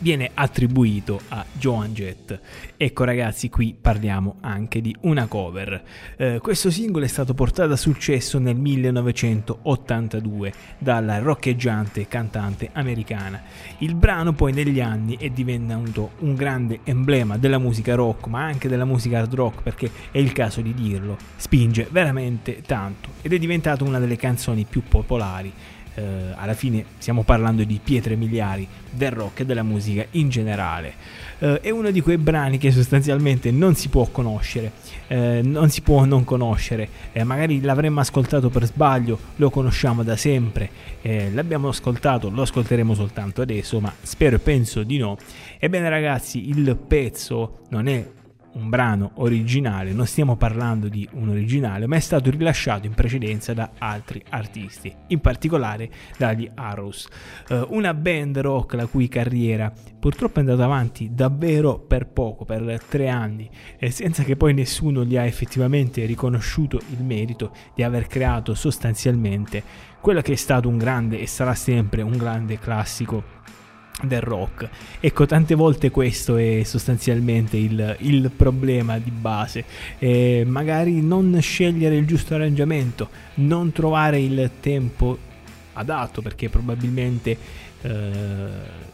viene 0.04 0.30
attribuito 0.34 1.22
a 1.30 1.46
Joan 1.54 1.94
Jett. 1.94 2.38
Ecco 2.76 3.06
ragazzi, 3.06 3.50
qui 3.50 3.74
parliamo 3.80 4.36
anche 4.42 4.82
di 4.82 4.94
una 5.02 5.28
cover. 5.28 5.82
Eh, 6.18 6.40
questo 6.42 6.70
singolo 6.70 7.06
è 7.06 7.08
stato 7.08 7.34
portato 7.34 7.72
a 7.72 7.78
successo 7.78 8.38
nel 8.38 8.58
1982 8.58 10.54
dalla 10.78 11.20
roccheggiante 11.20 12.10
cantante 12.10 12.70
americana. 12.74 13.42
Il 13.78 13.96
brano 13.96 14.34
poi 14.34 14.52
negli 14.52 14.82
anni 14.82 15.16
è 15.18 15.30
divenuto 15.30 16.12
un 16.20 16.36
grande 16.36 16.82
emblema 16.84 17.38
della 17.38 17.58
musica 17.58 17.96
rock, 17.96 18.28
ma 18.28 18.44
anche 18.44 18.68
della 18.68 18.84
musica 18.86 19.20
hard 19.20 19.34
rock, 19.34 19.64
perché 19.64 19.90
è 20.12 20.18
il 20.18 20.34
caso 20.34 20.60
di 20.60 20.74
dirlo, 20.74 21.18
spinge 21.38 21.88
veramente 21.90 22.62
tanto 22.62 23.08
ed 23.22 23.32
è 23.32 23.40
diventato 23.40 23.86
una 23.86 24.00
delle 24.00 24.18
canzoni 24.18 24.66
più 24.66 24.84
popolari 24.84 25.54
eh, 25.96 26.04
alla 26.36 26.54
fine 26.54 26.86
stiamo 26.98 27.24
parlando 27.24 27.64
di 27.64 27.80
pietre 27.84 28.16
miliari 28.16 28.68
del 28.90 29.12
rock 29.12 29.42
e 29.42 29.46
della 29.46 29.64
musica 29.64 30.06
in 30.12 30.30
generale. 30.30 30.94
Eh, 31.40 31.60
è 31.62 31.70
uno 31.70 31.92
di 31.92 32.02
quei 32.02 32.18
brani 32.18 32.58
che 32.58 32.72
sostanzialmente 32.72 33.52
non 33.52 33.76
si 33.76 33.90
può 33.90 34.08
conoscere, 34.08 34.72
eh, 35.08 35.42
non 35.44 35.70
si 35.70 35.82
può 35.82 36.06
non 36.06 36.24
conoscere, 36.24 36.90
Eh, 37.12 37.24
magari 37.24 37.62
l'avremmo 37.62 38.00
ascoltato 38.00 38.50
per 38.50 38.66
sbaglio, 38.66 39.20
lo 39.36 39.50
conosciamo 39.50 40.04
da 40.04 40.16
sempre, 40.16 40.70
eh, 41.02 41.32
l'abbiamo 41.32 41.68
ascoltato, 41.68 42.30
lo 42.30 42.42
ascolteremo 42.42 42.94
soltanto 42.96 43.42
adesso, 43.42 43.80
ma 43.80 43.94
spero 44.02 44.38
e 44.38 44.40
penso 44.40 44.84
di 44.84 44.98
no. 44.98 45.18
Ebbene 45.60 45.90
ragazzi, 45.90 46.50
il 46.50 46.76
pezzo 46.76 47.60
non 47.70 47.88
è 47.88 48.06
un 48.54 48.70
brano 48.70 49.12
originale, 49.16 49.94
non 49.94 50.06
stiamo 50.06 50.36
parlando 50.36 50.88
di 50.88 51.08
un 51.14 51.30
originale, 51.30 51.88
ma 51.88 51.96
è 51.96 52.00
stato 52.00 52.30
rilasciato 52.30 52.86
in 52.86 52.94
precedenza 52.94 53.54
da 53.54 53.72
altri 53.78 54.24
artisti, 54.30 54.94
in 55.08 55.20
particolare 55.20 55.90
dagli 56.18 56.50
Arrows, 56.54 57.08
eh, 57.50 57.66
una 57.70 57.94
band 57.94 58.40
rock 58.40 58.74
la 58.74 58.86
cui 58.86 59.08
carriera 59.08 59.72
purtroppo 60.00 60.38
è 60.38 60.42
andata 60.42 60.64
avanti 60.64 61.12
davvero 61.14 61.80
per 61.80 62.08
poco, 62.08 62.46
per 62.46 62.82
tre 62.88 63.08
anni, 63.08 63.50
eh, 63.78 63.90
senza 63.90 64.24
che 64.24 64.36
poi 64.36 64.54
nessuno 64.54 65.04
gli 65.06 65.18
ha 65.18 65.26
effettivamente 65.26 66.06
riconosciuto 66.06 66.80
il 66.92 67.04
merito 67.04 67.52
di 67.74 67.84
aver 67.84 68.08
creato 68.08 68.54
sostanzialmente 68.54 69.92
quello 70.04 70.20
che 70.20 70.34
è 70.34 70.36
stato 70.36 70.68
un 70.68 70.78
grande 70.78 71.22
e 71.22 71.28
sarà 71.28 71.56
sempre 71.56 72.02
un 72.02 72.18
grande 72.18 72.60
classico 72.60 73.42
del 74.02 74.22
rock. 74.22 74.68
Ecco, 75.00 75.26
tante 75.26 75.56
volte 75.56 75.92
questo 75.92 76.38
è 76.38 76.64
sostanzialmente 76.64 77.58
il, 77.58 77.96
il 78.00 78.32
problema 78.36 78.98
di 78.98 79.12
base. 79.12 79.64
Eh, 80.00 80.44
magari 80.46 81.02
non 81.02 81.38
scegliere 81.42 81.96
il 81.96 82.06
giusto 82.06 82.34
arrangiamento, 82.36 83.10
non 83.36 83.72
trovare 83.72 84.20
il 84.20 84.50
tempo 84.60 85.18
adatto, 85.74 86.22
perché 86.22 86.50
probabilmente 86.50 87.38
eh, 87.82 88.48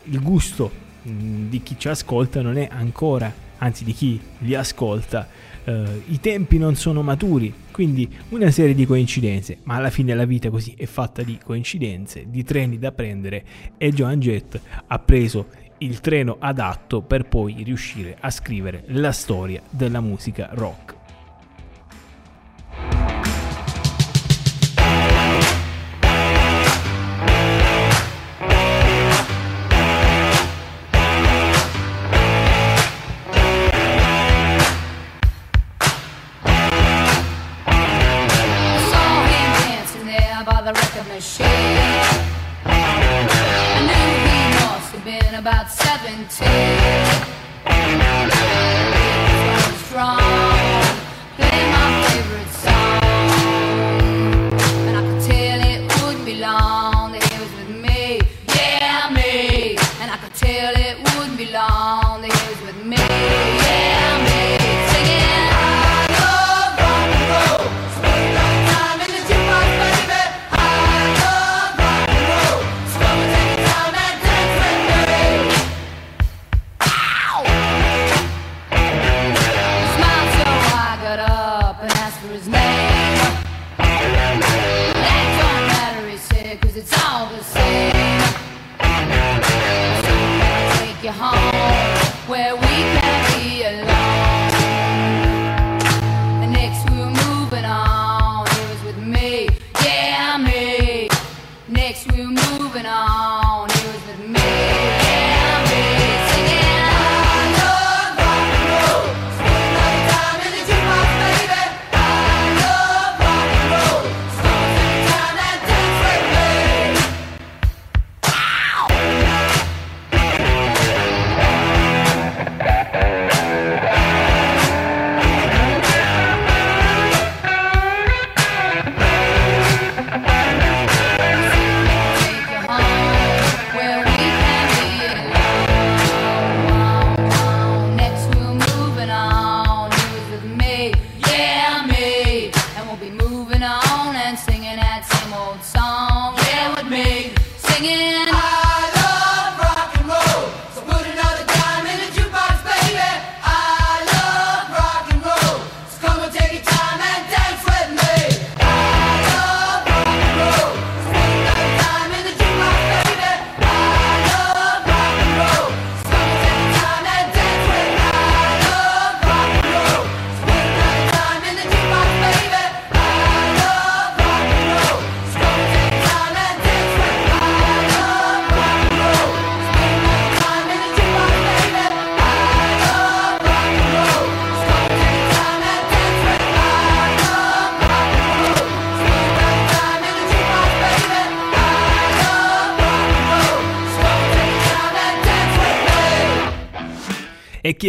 il 0.03 0.21
gusto 0.21 0.71
mh, 1.01 1.49
di 1.49 1.61
chi 1.63 1.75
ci 1.77 1.87
ascolta 1.87 2.41
non 2.41 2.57
è 2.57 2.67
ancora, 2.71 3.33
anzi 3.57 3.83
di 3.83 3.93
chi 3.93 4.19
li 4.39 4.55
ascolta, 4.55 5.27
eh, 5.63 6.03
i 6.07 6.19
tempi 6.19 6.57
non 6.57 6.75
sono 6.75 7.01
maturi, 7.01 7.53
quindi 7.79 8.13
una 8.31 8.51
serie 8.51 8.75
di 8.75 8.85
coincidenze, 8.85 9.59
ma 9.63 9.75
alla 9.75 9.89
fine 9.89 10.13
la 10.13 10.25
vita 10.25 10.49
così 10.49 10.73
è 10.75 10.85
fatta 10.85 11.23
di 11.23 11.39
coincidenze, 11.41 12.25
di 12.27 12.43
treni 12.43 12.77
da 12.77 12.91
prendere 12.91 13.45
e 13.77 13.93
Joan 13.93 14.19
Jett 14.19 14.59
ha 14.85 14.99
preso 14.99 15.47
il 15.77 16.01
treno 16.01 16.35
adatto 16.39 16.99
per 16.99 17.29
poi 17.29 17.63
riuscire 17.63 18.17
a 18.19 18.31
scrivere 18.31 18.83
la 18.87 19.13
storia 19.13 19.61
della 19.69 20.01
musica 20.01 20.49
rock. 20.51 20.98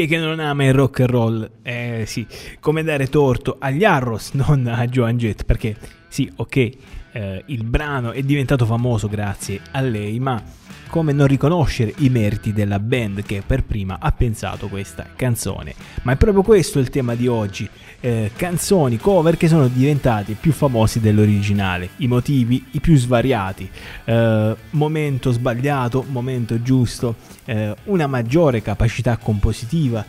È 0.02 0.06
che 0.08 0.18
non 0.18 0.40
ama 0.40 0.64
il 0.64 0.72
rock 0.72 1.00
and 1.00 1.10
roll? 1.10 1.50
Eh 1.62 2.04
sì, 2.06 2.26
come 2.60 2.82
dare 2.82 3.08
torto 3.08 3.56
agli 3.58 3.84
Arrows, 3.84 4.32
non 4.34 4.66
a 4.66 4.86
Joan 4.86 5.16
Jett, 5.16 5.44
perché 5.44 5.76
sì, 6.08 6.30
ok, 6.36 6.70
eh, 7.12 7.42
il 7.46 7.64
brano 7.64 8.12
è 8.12 8.22
diventato 8.22 8.66
famoso 8.66 9.08
grazie 9.08 9.60
a 9.72 9.80
lei, 9.80 10.18
ma 10.18 10.42
come 10.90 11.12
non 11.12 11.28
riconoscere 11.28 11.94
i 11.98 12.10
meriti 12.10 12.52
della 12.52 12.78
band 12.78 13.22
che 13.22 13.42
per 13.46 13.64
prima 13.64 13.98
ha 14.00 14.12
pensato 14.12 14.68
questa 14.68 15.06
canzone. 15.16 15.74
Ma 16.02 16.12
è 16.12 16.16
proprio 16.16 16.42
questo 16.42 16.78
il 16.78 16.90
tema 16.90 17.14
di 17.14 17.28
oggi, 17.28 17.66
eh, 18.00 18.32
canzoni, 18.36 18.98
cover 18.98 19.36
che 19.36 19.48
sono 19.48 19.68
diventati 19.68 20.36
più 20.38 20.52
famosi 20.52 21.00
dell'originale, 21.00 21.90
i 21.98 22.08
motivi 22.08 22.66
i 22.72 22.80
più 22.80 22.96
svariati, 22.96 23.70
eh, 24.04 24.56
momento 24.70 25.30
sbagliato, 25.30 26.04
momento 26.08 26.60
giusto, 26.60 27.14
eh, 27.44 27.74
una 27.84 28.06
maggiore 28.06 28.60
capacità 28.60 29.16
compositiva, 29.16 30.04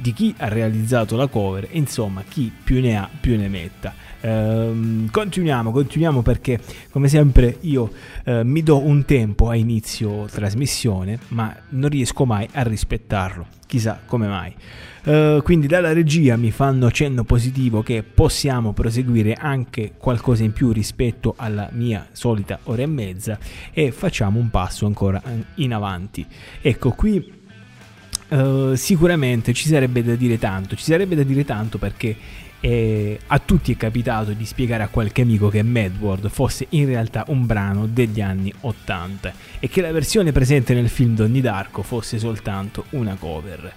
di 0.00 0.14
chi 0.14 0.34
ha 0.38 0.48
realizzato 0.48 1.14
la 1.14 1.26
cover 1.26 1.68
insomma 1.72 2.22
chi 2.26 2.50
più 2.62 2.80
ne 2.80 2.96
ha 2.96 3.08
più 3.20 3.36
ne 3.36 3.48
metta. 3.48 3.92
Ehm, 4.22 5.10
continuiamo, 5.10 5.70
continuiamo 5.70 6.22
perché 6.22 6.60
come 6.90 7.08
sempre 7.08 7.56
io 7.60 7.90
eh, 8.24 8.44
mi 8.44 8.62
do 8.62 8.78
un 8.78 9.04
tempo 9.04 9.48
a 9.48 9.56
inizio 9.56 10.26
trasmissione 10.26 11.18
ma 11.28 11.54
non 11.70 11.88
riesco 11.88 12.24
mai 12.26 12.46
a 12.52 12.62
rispettarlo, 12.62 13.46
chissà 13.66 14.00
come 14.04 14.26
mai. 14.28 14.54
Eh, 15.02 15.40
quindi 15.42 15.66
dalla 15.66 15.92
regia 15.92 16.36
mi 16.36 16.50
fanno 16.50 16.90
cenno 16.90 17.24
positivo 17.24 17.82
che 17.82 18.02
possiamo 18.02 18.72
proseguire 18.72 19.32
anche 19.32 19.92
qualcosa 19.96 20.44
in 20.44 20.52
più 20.52 20.72
rispetto 20.72 21.34
alla 21.36 21.70
mia 21.72 22.06
solita 22.12 22.58
ora 22.64 22.82
e 22.82 22.86
mezza 22.86 23.38
e 23.72 23.90
facciamo 23.92 24.38
un 24.38 24.50
passo 24.50 24.84
ancora 24.86 25.22
in 25.56 25.72
avanti. 25.72 26.26
Ecco 26.60 26.90
qui 26.90 27.38
Uh, 28.30 28.76
sicuramente 28.76 29.52
ci 29.52 29.66
sarebbe 29.66 30.04
da 30.04 30.14
dire 30.14 30.38
tanto, 30.38 30.76
ci 30.76 30.84
sarebbe 30.84 31.16
da 31.16 31.24
dire 31.24 31.44
tanto 31.44 31.78
perché 31.78 32.14
eh, 32.60 33.18
a 33.26 33.38
tutti 33.38 33.72
è 33.72 33.76
capitato 33.76 34.32
di 34.32 34.44
spiegare 34.44 34.82
a 34.82 34.88
qualche 34.88 35.22
amico 35.22 35.48
che 35.48 35.62
Mad 35.62 35.96
World 35.98 36.28
fosse 36.28 36.66
in 36.70 36.86
realtà 36.86 37.24
un 37.28 37.46
brano 37.46 37.86
degli 37.86 38.20
anni 38.20 38.52
80 38.60 39.32
e 39.58 39.68
che 39.68 39.80
la 39.80 39.92
versione 39.92 40.32
presente 40.32 40.74
nel 40.74 40.88
film 40.88 41.14
Donnie 41.14 41.40
Darko 41.40 41.82
fosse 41.82 42.18
soltanto 42.18 42.84
una 42.90 43.14
cover. 43.14 43.72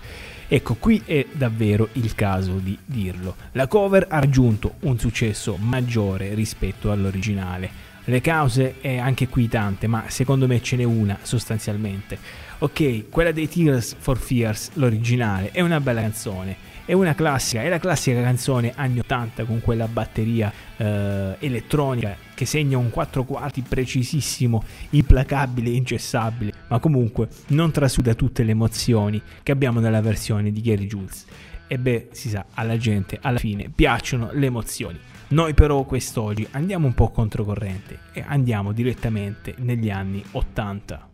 Ecco, 0.47 0.75
qui 0.75 1.01
è 1.05 1.25
davvero 1.31 1.89
il 1.93 2.13
caso 2.13 2.59
di 2.61 2.77
dirlo. 2.85 3.35
La 3.53 3.67
cover 3.67 4.05
ha 4.09 4.19
raggiunto 4.19 4.75
un 4.81 4.99
successo 4.99 5.57
maggiore 5.59 6.33
rispetto 6.33 6.91
all'originale. 6.91 7.91
Le 8.03 8.19
cause 8.19 8.75
è 8.81 8.97
anche 8.97 9.29
qui 9.29 9.47
tante, 9.47 9.87
ma 9.87 10.03
secondo 10.09 10.45
me 10.45 10.61
ce 10.61 10.75
n'è 10.75 10.83
una 10.83 11.17
sostanzialmente. 11.21 12.19
Ok, 12.59 13.09
quella 13.09 13.31
dei 13.31 13.47
Tears 13.47 13.95
for 13.97 14.17
Fears, 14.17 14.71
l'originale, 14.73 15.51
è 15.51 15.61
una 15.61 15.79
bella 15.79 16.01
canzone, 16.01 16.55
è 16.85 16.93
una 16.93 17.15
classica, 17.15 17.61
è 17.61 17.69
la 17.69 17.79
classica 17.79 18.21
canzone 18.21 18.73
anni 18.75 18.99
80 18.99 19.45
con 19.45 19.61
quella 19.61 19.87
batteria 19.87 20.51
eh, 20.77 21.35
elettronica 21.39 22.15
che 22.33 22.45
segna 22.45 22.77
un 22.77 22.89
4 22.89 23.23
quarti 23.23 23.61
precisissimo, 23.61 24.63
implacabile 24.89 25.69
incessabile, 25.69 26.51
ma 26.67 26.79
comunque 26.79 27.27
non 27.47 27.71
trasuda 27.71 28.13
tutte 28.15 28.43
le 28.43 28.51
emozioni 28.51 29.21
che 29.41 29.51
abbiamo 29.51 29.79
nella 29.79 30.01
versione 30.01 30.51
di 30.51 30.61
Gary 30.61 30.87
Jules. 30.87 31.25
E 31.67 31.79
beh, 31.79 32.09
si 32.11 32.29
sa, 32.29 32.45
alla 32.53 32.77
gente 32.77 33.17
alla 33.21 33.39
fine 33.39 33.69
piacciono 33.73 34.29
le 34.33 34.45
emozioni. 34.45 34.99
Noi 35.29 35.53
però 35.53 35.83
quest'oggi 35.83 36.45
andiamo 36.51 36.85
un 36.85 36.93
po' 36.93 37.09
controcorrente 37.09 37.99
e 38.11 38.23
andiamo 38.27 38.73
direttamente 38.73 39.55
negli 39.59 39.89
anni 39.89 40.23
80. 40.31 41.12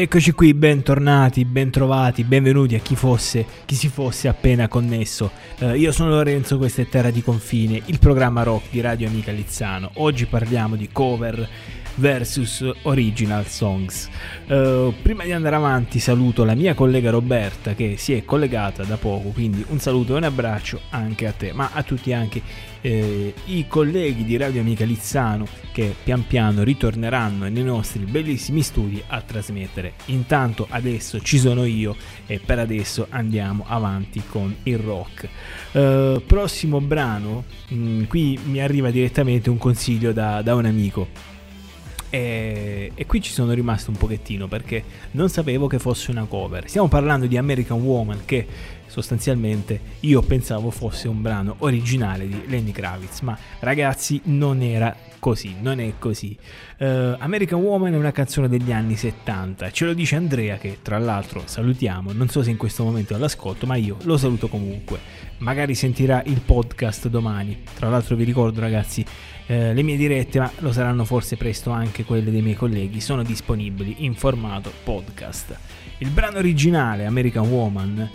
Eccoci 0.00 0.32
qui, 0.32 0.54
bentornati, 0.54 1.44
bentrovati, 1.44 2.24
benvenuti 2.24 2.74
a 2.74 2.78
chi 2.78 2.96
fosse, 2.96 3.44
chi 3.66 3.74
si 3.74 3.88
fosse 3.88 4.28
appena 4.28 4.66
connesso. 4.66 5.30
Eh, 5.58 5.76
io 5.76 5.92
sono 5.92 6.08
Lorenzo, 6.08 6.56
questa 6.56 6.80
è 6.80 6.88
Terra 6.88 7.10
di 7.10 7.20
Confine, 7.20 7.82
il 7.84 7.98
programma 7.98 8.42
rock 8.42 8.70
di 8.70 8.80
Radio 8.80 9.08
Amica 9.08 9.30
Lizzano. 9.30 9.90
Oggi 9.96 10.24
parliamo 10.24 10.74
di 10.76 10.88
cover 10.90 11.46
versus 12.00 12.68
Original 12.82 13.46
Songs. 13.46 14.08
Eh, 14.46 14.92
prima 15.02 15.22
di 15.24 15.32
andare 15.32 15.54
avanti 15.54 15.98
saluto 16.00 16.44
la 16.44 16.54
mia 16.54 16.74
collega 16.74 17.10
Roberta 17.10 17.74
che 17.74 17.96
si 17.98 18.14
è 18.14 18.24
collegata 18.24 18.82
da 18.84 18.96
poco, 18.96 19.28
quindi 19.28 19.64
un 19.68 19.78
saluto 19.78 20.14
e 20.14 20.16
un 20.16 20.24
abbraccio 20.24 20.80
anche 20.90 21.26
a 21.26 21.32
te, 21.32 21.52
ma 21.52 21.70
a 21.72 21.82
tutti 21.82 22.12
anche 22.12 22.42
eh, 22.80 23.34
i 23.44 23.66
colleghi 23.68 24.24
di 24.24 24.38
Radio 24.38 24.62
Amica 24.62 24.84
Lizzano 24.84 25.46
che 25.72 25.94
pian 26.02 26.26
piano 26.26 26.62
ritorneranno 26.62 27.46
nei 27.48 27.62
nostri 27.62 28.04
bellissimi 28.04 28.62
studi 28.62 29.02
a 29.06 29.20
trasmettere. 29.20 29.92
Intanto 30.06 30.66
adesso 30.70 31.20
ci 31.20 31.38
sono 31.38 31.64
io 31.64 31.94
e 32.26 32.40
per 32.44 32.58
adesso 32.58 33.06
andiamo 33.10 33.64
avanti 33.68 34.22
con 34.26 34.54
il 34.62 34.78
rock. 34.78 35.28
Eh, 35.72 36.22
prossimo 36.26 36.80
brano, 36.80 37.44
mh, 37.68 38.04
qui 38.04 38.38
mi 38.44 38.60
arriva 38.60 38.90
direttamente 38.90 39.50
un 39.50 39.58
consiglio 39.58 40.12
da, 40.12 40.40
da 40.40 40.54
un 40.54 40.64
amico. 40.64 41.29
E, 42.10 42.90
e 42.94 43.06
qui 43.06 43.22
ci 43.22 43.32
sono 43.32 43.52
rimasto 43.52 43.90
un 43.90 43.96
pochettino 43.96 44.48
perché 44.48 44.82
non 45.12 45.28
sapevo 45.28 45.68
che 45.68 45.78
fosse 45.78 46.10
una 46.10 46.24
cover. 46.24 46.68
Stiamo 46.68 46.88
parlando 46.88 47.26
di 47.26 47.36
American 47.36 47.80
Woman 47.80 48.22
che 48.24 48.46
sostanzialmente 48.90 49.80
io 50.00 50.20
pensavo 50.20 50.70
fosse 50.70 51.06
un 51.06 51.22
brano 51.22 51.54
originale 51.58 52.26
di 52.26 52.42
Lenny 52.46 52.72
Kravitz, 52.72 53.20
ma 53.20 53.38
ragazzi 53.60 54.20
non 54.24 54.60
era 54.60 54.94
così, 55.20 55.54
non 55.60 55.78
è 55.78 55.92
così. 55.98 56.36
Eh, 56.76 57.14
American 57.18 57.60
Woman 57.60 57.92
è 57.92 57.96
una 57.96 58.10
canzone 58.10 58.48
degli 58.48 58.72
anni 58.72 58.96
70, 58.96 59.70
ce 59.70 59.84
lo 59.84 59.94
dice 59.94 60.16
Andrea 60.16 60.56
che 60.56 60.78
tra 60.82 60.98
l'altro 60.98 61.42
salutiamo, 61.44 62.10
non 62.12 62.28
so 62.28 62.42
se 62.42 62.50
in 62.50 62.56
questo 62.56 62.82
momento 62.82 63.12
è 63.12 63.16
all'ascolto, 63.16 63.64
ma 63.66 63.76
io 63.76 63.96
lo 64.02 64.16
saluto 64.16 64.48
comunque. 64.48 65.28
Magari 65.38 65.74
sentirà 65.74 66.22
il 66.26 66.40
podcast 66.40 67.08
domani. 67.08 67.62
Tra 67.74 67.88
l'altro 67.88 68.14
vi 68.14 68.24
ricordo 68.24 68.60
ragazzi, 68.60 69.02
eh, 69.50 69.74
le 69.74 69.82
mie 69.82 69.96
dirette, 69.96 70.38
ma 70.38 70.48
lo 70.58 70.70
saranno 70.70 71.04
forse 71.04 71.36
presto 71.36 71.70
anche 71.70 72.04
quelle 72.04 72.30
dei 72.30 72.40
miei 72.40 72.54
colleghi, 72.54 73.00
sono 73.00 73.24
disponibili 73.24 73.96
in 74.04 74.14
formato 74.14 74.72
podcast. 74.84 75.58
Il 75.98 76.10
brano 76.10 76.38
originale, 76.38 77.04
American 77.04 77.48
Woman, 77.48 78.08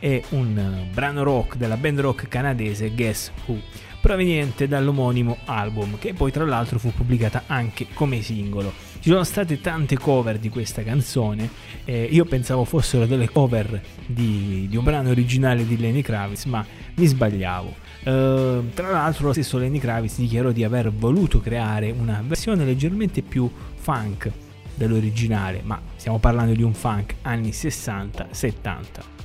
è 0.00 0.20
un 0.30 0.58
eh, 0.58 0.92
brano 0.92 1.22
rock 1.22 1.56
della 1.56 1.76
band 1.76 2.00
rock 2.00 2.26
canadese 2.26 2.90
Guess 2.90 3.30
Who, 3.46 3.60
proveniente 4.00 4.66
dall'omonimo 4.66 5.36
album, 5.44 5.96
che 5.96 6.12
poi 6.12 6.32
tra 6.32 6.44
l'altro 6.44 6.80
fu 6.80 6.92
pubblicata 6.92 7.44
anche 7.46 7.86
come 7.94 8.20
singolo. 8.20 8.72
Ci 8.98 9.10
sono 9.10 9.22
state 9.22 9.60
tante 9.60 9.96
cover 9.96 10.38
di 10.38 10.48
questa 10.48 10.82
canzone, 10.82 11.48
eh, 11.84 12.08
io 12.10 12.24
pensavo 12.24 12.64
fossero 12.64 13.06
delle 13.06 13.30
cover 13.30 13.80
di, 14.06 14.66
di 14.68 14.76
un 14.76 14.82
brano 14.82 15.10
originale 15.10 15.64
di 15.64 15.78
Lenny 15.78 16.02
Kravitz, 16.02 16.46
ma 16.46 16.66
mi 16.96 17.06
sbagliavo. 17.06 17.89
Eh, 18.02 18.62
tra 18.74 18.90
l'altro 18.90 19.26
lo 19.26 19.32
stesso 19.32 19.58
Lenny 19.58 19.78
Kravitz 19.78 20.18
dichiarò 20.18 20.50
di 20.50 20.64
aver 20.64 20.90
voluto 20.92 21.40
creare 21.40 21.90
una 21.90 22.22
versione 22.26 22.64
leggermente 22.64 23.22
più 23.22 23.50
funk 23.74 24.30
dell'originale, 24.74 25.60
ma 25.62 25.80
stiamo 25.96 26.18
parlando 26.18 26.54
di 26.54 26.62
un 26.62 26.72
funk 26.72 27.16
anni 27.22 27.50
60-70. 27.50 29.19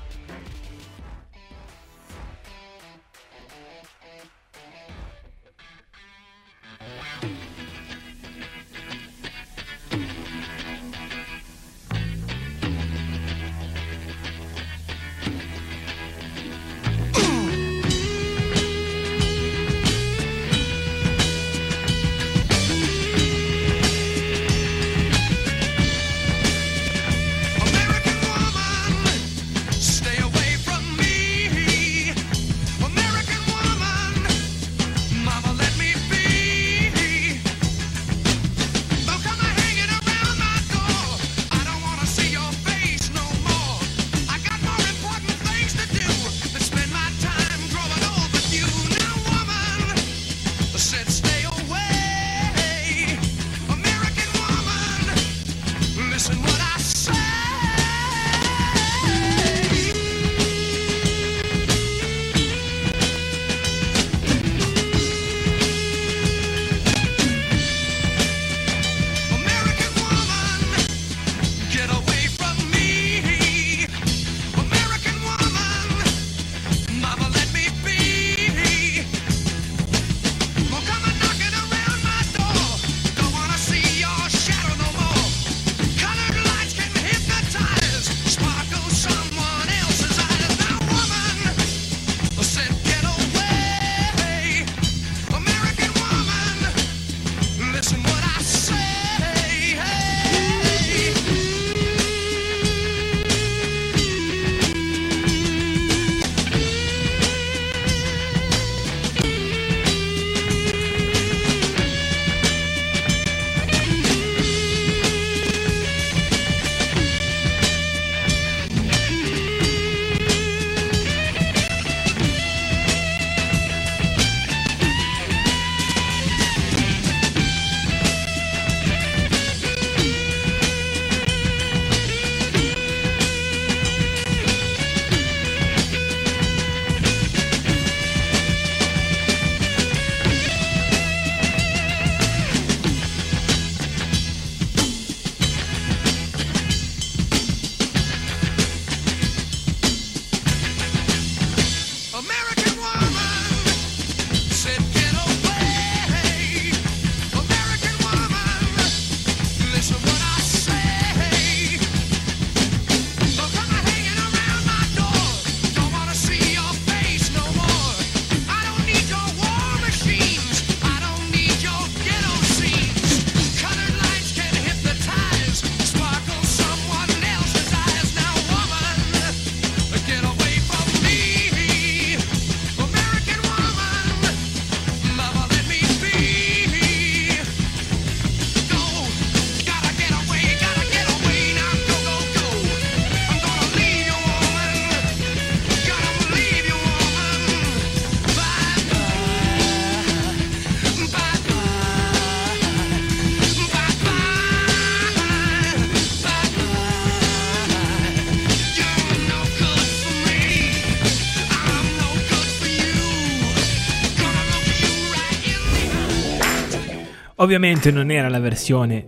Ovviamente 217.45 217.91
non 217.91 218.09
era 218.09 218.27
la 218.27 218.39
versione 218.39 219.03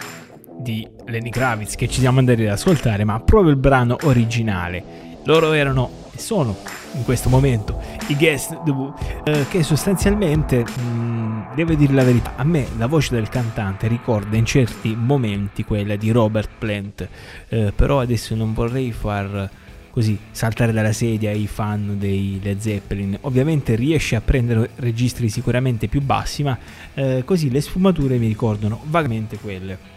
di 0.59 0.87
Lenny 1.07 1.31
Kravitz 1.31 1.73
che 1.73 1.87
ci 1.89 2.01
siamo 2.01 2.19
andati 2.19 2.43
ad 2.43 2.49
ascoltare, 2.49 3.03
ma 3.03 3.19
proprio 3.19 3.49
il 3.49 3.57
brano 3.57 3.97
originale. 4.03 4.83
Loro 5.23 5.53
erano 5.53 5.89
e 6.13 6.19
sono 6.19 6.55
in 6.93 7.03
questo 7.03 7.29
momento 7.29 7.81
i 8.09 8.15
Who, 8.63 8.93
eh, 9.23 9.47
che 9.49 9.63
sostanzialmente, 9.63 10.59
mh, 10.59 11.55
devo 11.55 11.73
dire 11.73 11.93
la 11.93 12.03
verità, 12.03 12.33
a 12.35 12.43
me 12.43 12.67
la 12.77 12.85
voce 12.85 13.15
del 13.15 13.27
cantante 13.27 13.87
ricorda 13.87 14.37
in 14.37 14.45
certi 14.45 14.95
momenti 14.95 15.63
quella 15.63 15.95
di 15.95 16.11
Robert 16.11 16.51
Plant, 16.59 17.09
eh, 17.49 17.73
però 17.75 18.01
adesso 18.01 18.35
non 18.35 18.53
vorrei 18.53 18.91
far 18.91 19.49
così 19.97 20.15
saltare 20.29 20.71
dalla 20.71 20.93
sedia 20.93 21.31
i 21.31 21.47
fan 21.47 21.97
dei 21.97 22.39
Led 22.39 22.59
Zeppelin. 22.59 23.17
Ovviamente 23.21 23.73
riesce 23.73 24.15
a 24.15 24.21
prendere 24.21 24.69
registri 24.75 25.27
sicuramente 25.27 25.87
più 25.87 26.03
bassi, 26.03 26.43
ma 26.43 26.55
eh, 26.93 27.23
così 27.25 27.49
le 27.49 27.61
sfumature 27.61 28.19
mi 28.19 28.27
ricordano 28.27 28.79
vagamente 28.83 29.39
quelle. 29.39 29.95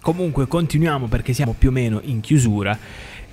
Comunque 0.00 0.46
continuiamo 0.46 1.06
perché 1.06 1.34
siamo 1.34 1.54
più 1.56 1.68
o 1.68 1.72
meno 1.72 2.00
in 2.04 2.20
chiusura. 2.20 2.78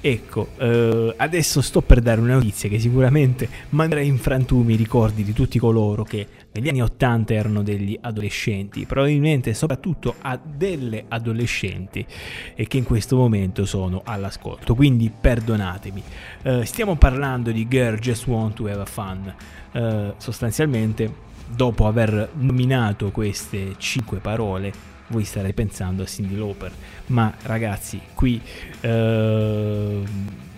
Ecco, 0.05 0.49
eh, 0.57 1.13
adesso 1.15 1.61
sto 1.61 1.79
per 1.79 2.01
dare 2.01 2.19
una 2.19 2.33
notizia 2.33 2.67
che 2.67 2.77
sicuramente 2.77 3.47
manderà 3.69 4.01
in 4.01 4.17
frantumi 4.17 4.73
i 4.73 4.75
ricordi 4.75 5.23
di 5.23 5.31
tutti 5.31 5.57
coloro 5.57 6.03
che 6.03 6.27
negli 6.51 6.67
anni 6.67 6.81
80 6.81 7.33
erano 7.33 7.63
degli 7.63 7.97
adolescenti, 8.01 8.85
probabilmente 8.85 9.53
soprattutto 9.53 10.15
a 10.19 10.37
delle 10.43 11.05
adolescenti 11.07 12.05
e 12.53 12.67
che 12.67 12.75
in 12.75 12.83
questo 12.83 13.15
momento 13.15 13.63
sono 13.63 14.01
all'ascolto. 14.03 14.75
Quindi 14.75 15.09
perdonatemi. 15.09 16.03
Eh, 16.41 16.65
stiamo 16.65 16.97
parlando 16.97 17.51
di 17.51 17.65
Girl 17.69 17.97
Just 17.97 18.27
Want 18.27 18.55
to 18.55 18.67
Have 18.67 18.81
a 18.81 18.85
Fun. 18.85 19.33
Eh, 19.71 20.13
sostanzialmente, 20.17 21.13
dopo 21.47 21.87
aver 21.87 22.29
nominato 22.33 23.09
queste 23.11 23.75
cinque 23.77 24.19
parole, 24.19 24.91
voi 25.13 25.23
starete 25.23 25.53
pensando 25.53 26.03
a 26.03 26.05
Cindy 26.07 26.35
Lauper, 26.35 26.71
ma 27.07 27.31
ragazzi, 27.43 28.01
qui 28.15 28.41
eh, 28.81 30.01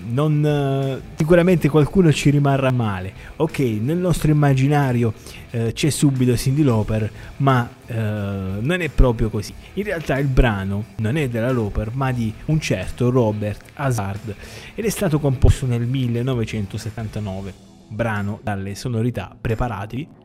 non, 0.07 1.02
sicuramente 1.15 1.68
qualcuno 1.68 2.11
ci 2.14 2.30
rimarrà 2.30 2.72
male. 2.72 3.14
Ok, 3.36 3.60
nel 3.60 3.98
nostro 3.98 4.32
immaginario 4.32 5.14
eh, 5.52 5.73
c'è 5.73 5.90
subito 5.90 6.38
Cindy 6.38 6.64
Lauper, 6.64 7.11
ma 7.38 7.69
eh, 7.86 7.94
non 7.94 8.80
è 8.80 8.90
proprio 8.90 9.30
così. 9.30 9.53
In 9.73 9.84
realtà 9.84 10.18
il 10.18 10.27
brano 10.27 10.86
non 10.98 11.18
è 11.18 11.27
della 11.27 11.52
Lauper, 11.52 11.91
ma 11.94 12.14
di 12.14 12.34
un 12.45 12.60
certo 12.61 13.10
Robert 13.10 13.61
Hazard 13.73 14.34
ed 14.73 14.86
è 14.86 14.90
stato 14.90 15.19
composto 15.19 15.65
nel 15.65 15.86
1979. 15.86 17.53
Brano 17.88 18.40
dalle 18.41 18.73
sonorità 18.73 19.36
preparati 19.40 20.23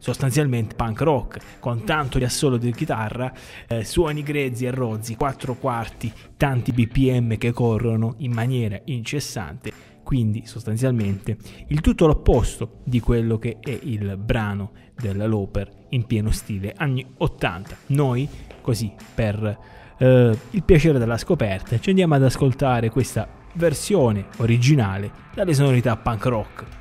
sostanzialmente 0.00 0.74
punk 0.74 1.00
rock, 1.02 1.58
con 1.60 1.84
tanto 1.84 2.18
di 2.18 2.24
assolo 2.24 2.56
di 2.56 2.72
chitarra, 2.72 3.32
eh, 3.68 3.84
suoni 3.84 4.22
grezzi 4.22 4.64
e 4.64 4.72
rozzi, 4.72 5.14
quattro 5.14 5.54
quarti, 5.54 6.12
tanti 6.36 6.72
BPM 6.72 7.36
che 7.36 7.52
corrono 7.52 8.14
in 8.18 8.32
maniera 8.32 8.80
incessante, 8.86 9.70
quindi 10.02 10.46
sostanzialmente 10.46 11.36
il 11.68 11.80
tutto 11.80 12.06
l'opposto 12.06 12.80
di 12.84 12.98
quello 12.98 13.38
che 13.38 13.58
è 13.60 13.78
il 13.82 14.16
brano 14.16 14.72
della 14.98 15.26
Loper 15.26 15.86
in 15.90 16.06
pieno 16.06 16.30
stile 16.30 16.72
anni 16.76 17.06
80. 17.18 17.76
Noi, 17.88 18.28
così 18.62 18.92
per 19.14 19.58
eh, 19.98 20.38
il 20.50 20.62
piacere 20.64 20.98
della 20.98 21.18
scoperta, 21.18 21.78
ci 21.78 21.90
andiamo 21.90 22.14
ad 22.14 22.24
ascoltare 22.24 22.88
questa 22.88 23.28
versione 23.54 24.26
originale 24.38 25.10
dalle 25.34 25.54
sonorità 25.54 25.96
punk 25.96 26.24
rock. 26.24 26.79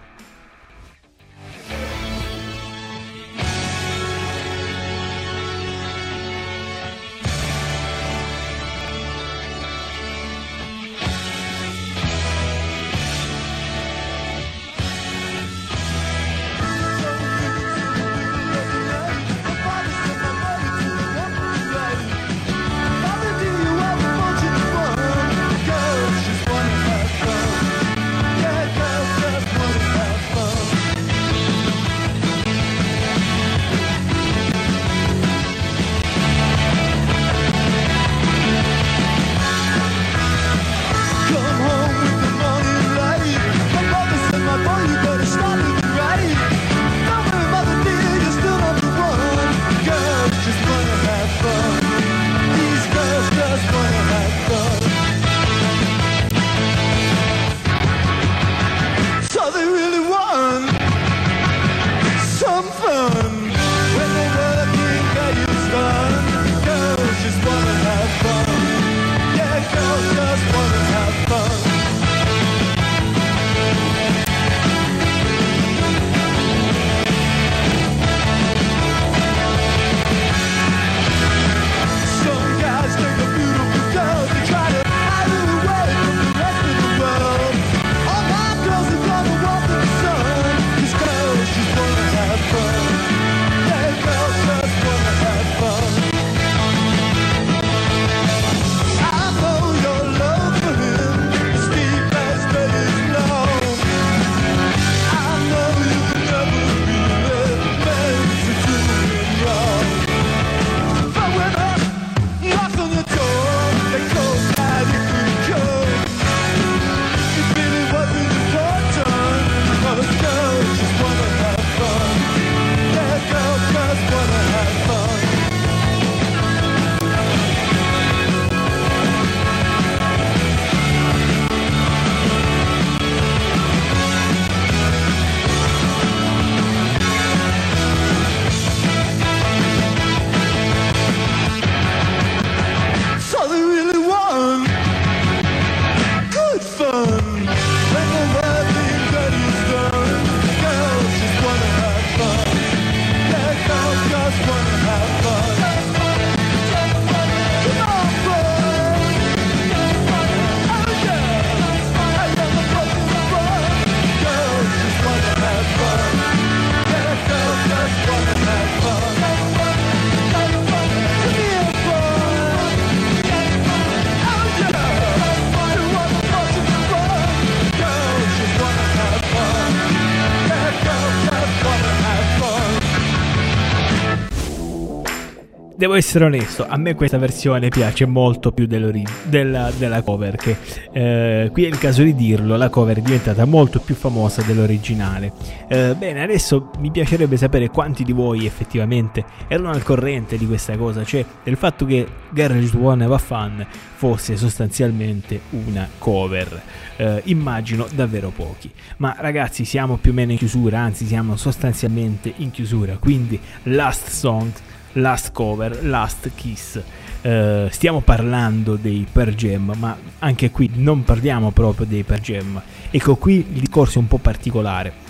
Essere 185.99 186.25
onesto, 186.25 186.65
a 186.65 186.77
me 186.77 186.95
questa 186.95 187.17
versione 187.17 187.67
piace 187.67 188.05
molto 188.05 188.51
più 188.51 188.65
della, 188.65 189.69
della 189.77 190.01
cover, 190.01 190.37
che 190.37 190.55
eh, 190.93 191.49
qui 191.51 191.65
è 191.65 191.67
il 191.67 191.77
caso 191.77 192.03
di 192.03 192.15
dirlo, 192.15 192.55
la 192.55 192.69
cover 192.69 192.97
è 192.97 193.01
diventata 193.01 193.43
molto 193.45 193.79
più 193.79 193.95
famosa 193.95 194.41
dell'originale. 194.41 195.33
Eh, 195.67 195.95
bene, 195.97 196.23
adesso 196.23 196.71
mi 196.79 196.89
piacerebbe 196.89 197.35
sapere 197.35 197.69
quanti 197.69 198.03
di 198.03 198.13
voi 198.13 198.45
effettivamente 198.45 199.25
erano 199.47 199.71
al 199.71 199.83
corrente 199.83 200.37
di 200.37 200.47
questa 200.47 200.77
cosa, 200.77 201.03
cioè 201.03 201.23
del 201.43 201.57
fatto 201.57 201.85
che 201.85 202.07
Garage 202.29 202.77
One 202.77 203.03
Eva 203.03 203.17
Fan 203.17 203.67
fosse 203.95 204.37
sostanzialmente 204.37 205.41
una 205.49 205.87
cover. 205.97 206.61
Eh, 206.95 207.21
immagino 207.25 207.87
davvero 207.93 208.29
pochi. 208.29 208.71
Ma 208.97 209.15
ragazzi, 209.19 209.65
siamo 209.65 209.97
più 209.97 210.11
o 210.11 210.13
meno 210.13 210.31
in 210.31 210.37
chiusura, 210.37 210.79
anzi 210.79 211.05
siamo 211.05 211.35
sostanzialmente 211.35 212.31
in 212.37 212.51
chiusura, 212.51 212.95
quindi 212.97 213.37
last 213.63 214.07
song 214.09 214.51
Last 214.99 215.31
Cover, 215.31 215.83
Last 215.85 216.31
Kiss. 216.35 216.81
Eh, 217.21 217.67
stiamo 217.71 218.01
parlando 218.01 218.75
dei 218.75 219.05
Per 219.11 219.33
Jam, 219.33 219.73
ma 219.77 219.97
anche 220.19 220.51
qui 220.51 220.69
non 220.75 221.03
parliamo 221.03 221.51
proprio 221.51 221.85
dei 221.85 222.03
Per 222.03 222.19
Jam. 222.19 222.61
Ecco 222.89 223.15
qui 223.15 223.45
il 223.51 223.59
discorso 223.59 223.99
è 223.99 224.01
un 224.01 224.07
po' 224.07 224.17
particolare. 224.17 225.07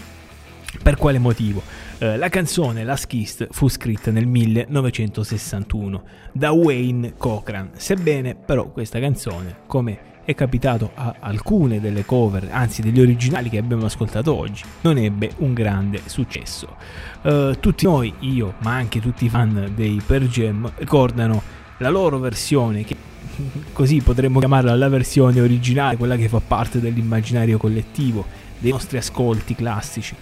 Per 0.81 0.95
quale 0.95 1.19
motivo? 1.19 1.61
Eh, 1.97 2.17
la 2.17 2.29
canzone 2.29 2.83
Last 2.83 3.07
Kiss 3.07 3.47
fu 3.51 3.67
scritta 3.67 4.11
nel 4.11 4.27
1961 4.27 6.03
da 6.31 6.51
Wayne 6.51 7.15
Cochran, 7.17 7.71
sebbene 7.73 8.35
però 8.35 8.69
questa 8.69 8.99
canzone, 8.99 9.57
come 9.65 10.08
è 10.29 10.35
capitato 10.35 10.91
a 10.93 11.15
alcune 11.21 11.81
delle 11.81 12.05
cover, 12.05 12.49
anzi 12.51 12.83
degli 12.83 13.01
originali 13.01 13.49
che 13.49 13.57
abbiamo 13.57 13.85
ascoltato 13.85 14.35
oggi, 14.35 14.61
non 14.81 14.97
ebbe 14.97 15.31
un 15.37 15.55
grande 15.55 16.01
successo. 16.05 16.75
Eh, 17.23 17.57
tutti 17.59 17.85
noi, 17.85 18.13
io, 18.19 18.53
ma 18.59 18.75
anche 18.75 18.99
tutti 18.99 19.25
i 19.25 19.29
fan 19.29 19.71
dei 19.73 19.99
Per 20.05 20.27
Jam, 20.27 20.71
ricordano 20.75 21.41
la 21.77 21.89
loro 21.89 22.19
versione, 22.19 22.83
che 22.83 22.95
così 23.73 24.01
potremmo 24.01 24.37
chiamarla 24.37 24.75
la 24.75 24.87
versione 24.87 25.41
originale, 25.41 25.97
quella 25.97 26.15
che 26.15 26.29
fa 26.29 26.39
parte 26.39 26.79
dell'immaginario 26.79 27.57
collettivo, 27.57 28.23
dei 28.59 28.69
nostri 28.69 28.99
ascolti 28.99 29.55
classici. 29.55 30.15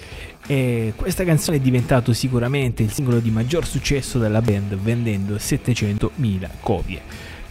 E 0.47 0.93
questa 0.95 1.25
canzone 1.25 1.57
è 1.57 1.59
diventato 1.59 2.13
sicuramente 2.13 2.81
il 2.81 2.93
singolo 2.93 3.19
di 3.19 3.29
maggior 3.29 3.65
successo 3.65 4.19
della 4.19 4.41
band, 4.41 4.73
vendendo 4.75 5.35
700.000 5.35 6.47
copie. 6.61 7.01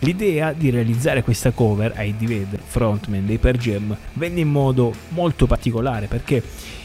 L'idea 0.06 0.52
di 0.52 0.70
realizzare 0.70 1.24
questa 1.24 1.50
cover 1.50 1.94
a 1.96 2.04
Eddie 2.04 2.28
Vedder, 2.28 2.60
frontman 2.60 3.26
dei 3.26 3.38
Per 3.38 3.58
Jam, 3.58 3.96
venne 4.12 4.38
in 4.38 4.48
modo 4.48 4.94
molto 5.08 5.46
particolare 5.46 6.06
perché 6.06 6.40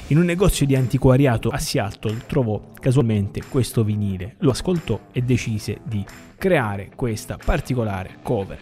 in 0.08 0.18
un 0.18 0.26
negozio 0.26 0.66
di 0.66 0.76
antiquariato 0.76 1.50
a 1.50 1.60
Seattle 1.60 2.24
trovò 2.26 2.60
casualmente 2.80 3.44
questo 3.48 3.84
vinile, 3.84 4.38
lo 4.40 4.50
ascoltò 4.50 5.00
e 5.12 5.22
decise 5.22 5.82
di 5.84 6.04
creare 6.36 6.90
questa 6.96 7.38
particolare 7.38 8.18
cover. 8.24 8.58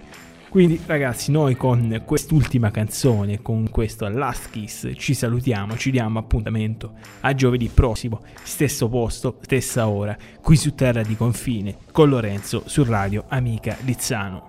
Quindi 0.50 0.78
ragazzi, 0.86 1.32
noi 1.32 1.56
con 1.56 2.02
quest'ultima 2.06 2.70
canzone, 2.70 3.42
con 3.42 3.70
questo 3.70 4.10
Last 4.10 4.50
Kiss, 4.50 4.90
ci 4.98 5.14
salutiamo, 5.14 5.78
ci 5.78 5.90
diamo 5.90 6.20
appuntamento 6.20 6.96
a 7.22 7.34
giovedì 7.34 7.70
prossimo, 7.74 8.24
stesso 8.44 8.90
posto, 8.90 9.38
stessa 9.40 9.88
ora, 9.88 10.18
qui 10.42 10.58
su 10.58 10.76
Terra 10.76 11.04
di 11.04 11.16
Confine, 11.16 11.78
con 11.94 12.10
Lorenzo 12.10 12.64
su 12.66 12.84
Radio 12.84 13.24
Amica 13.30 13.78
Lizzano. 13.86 14.49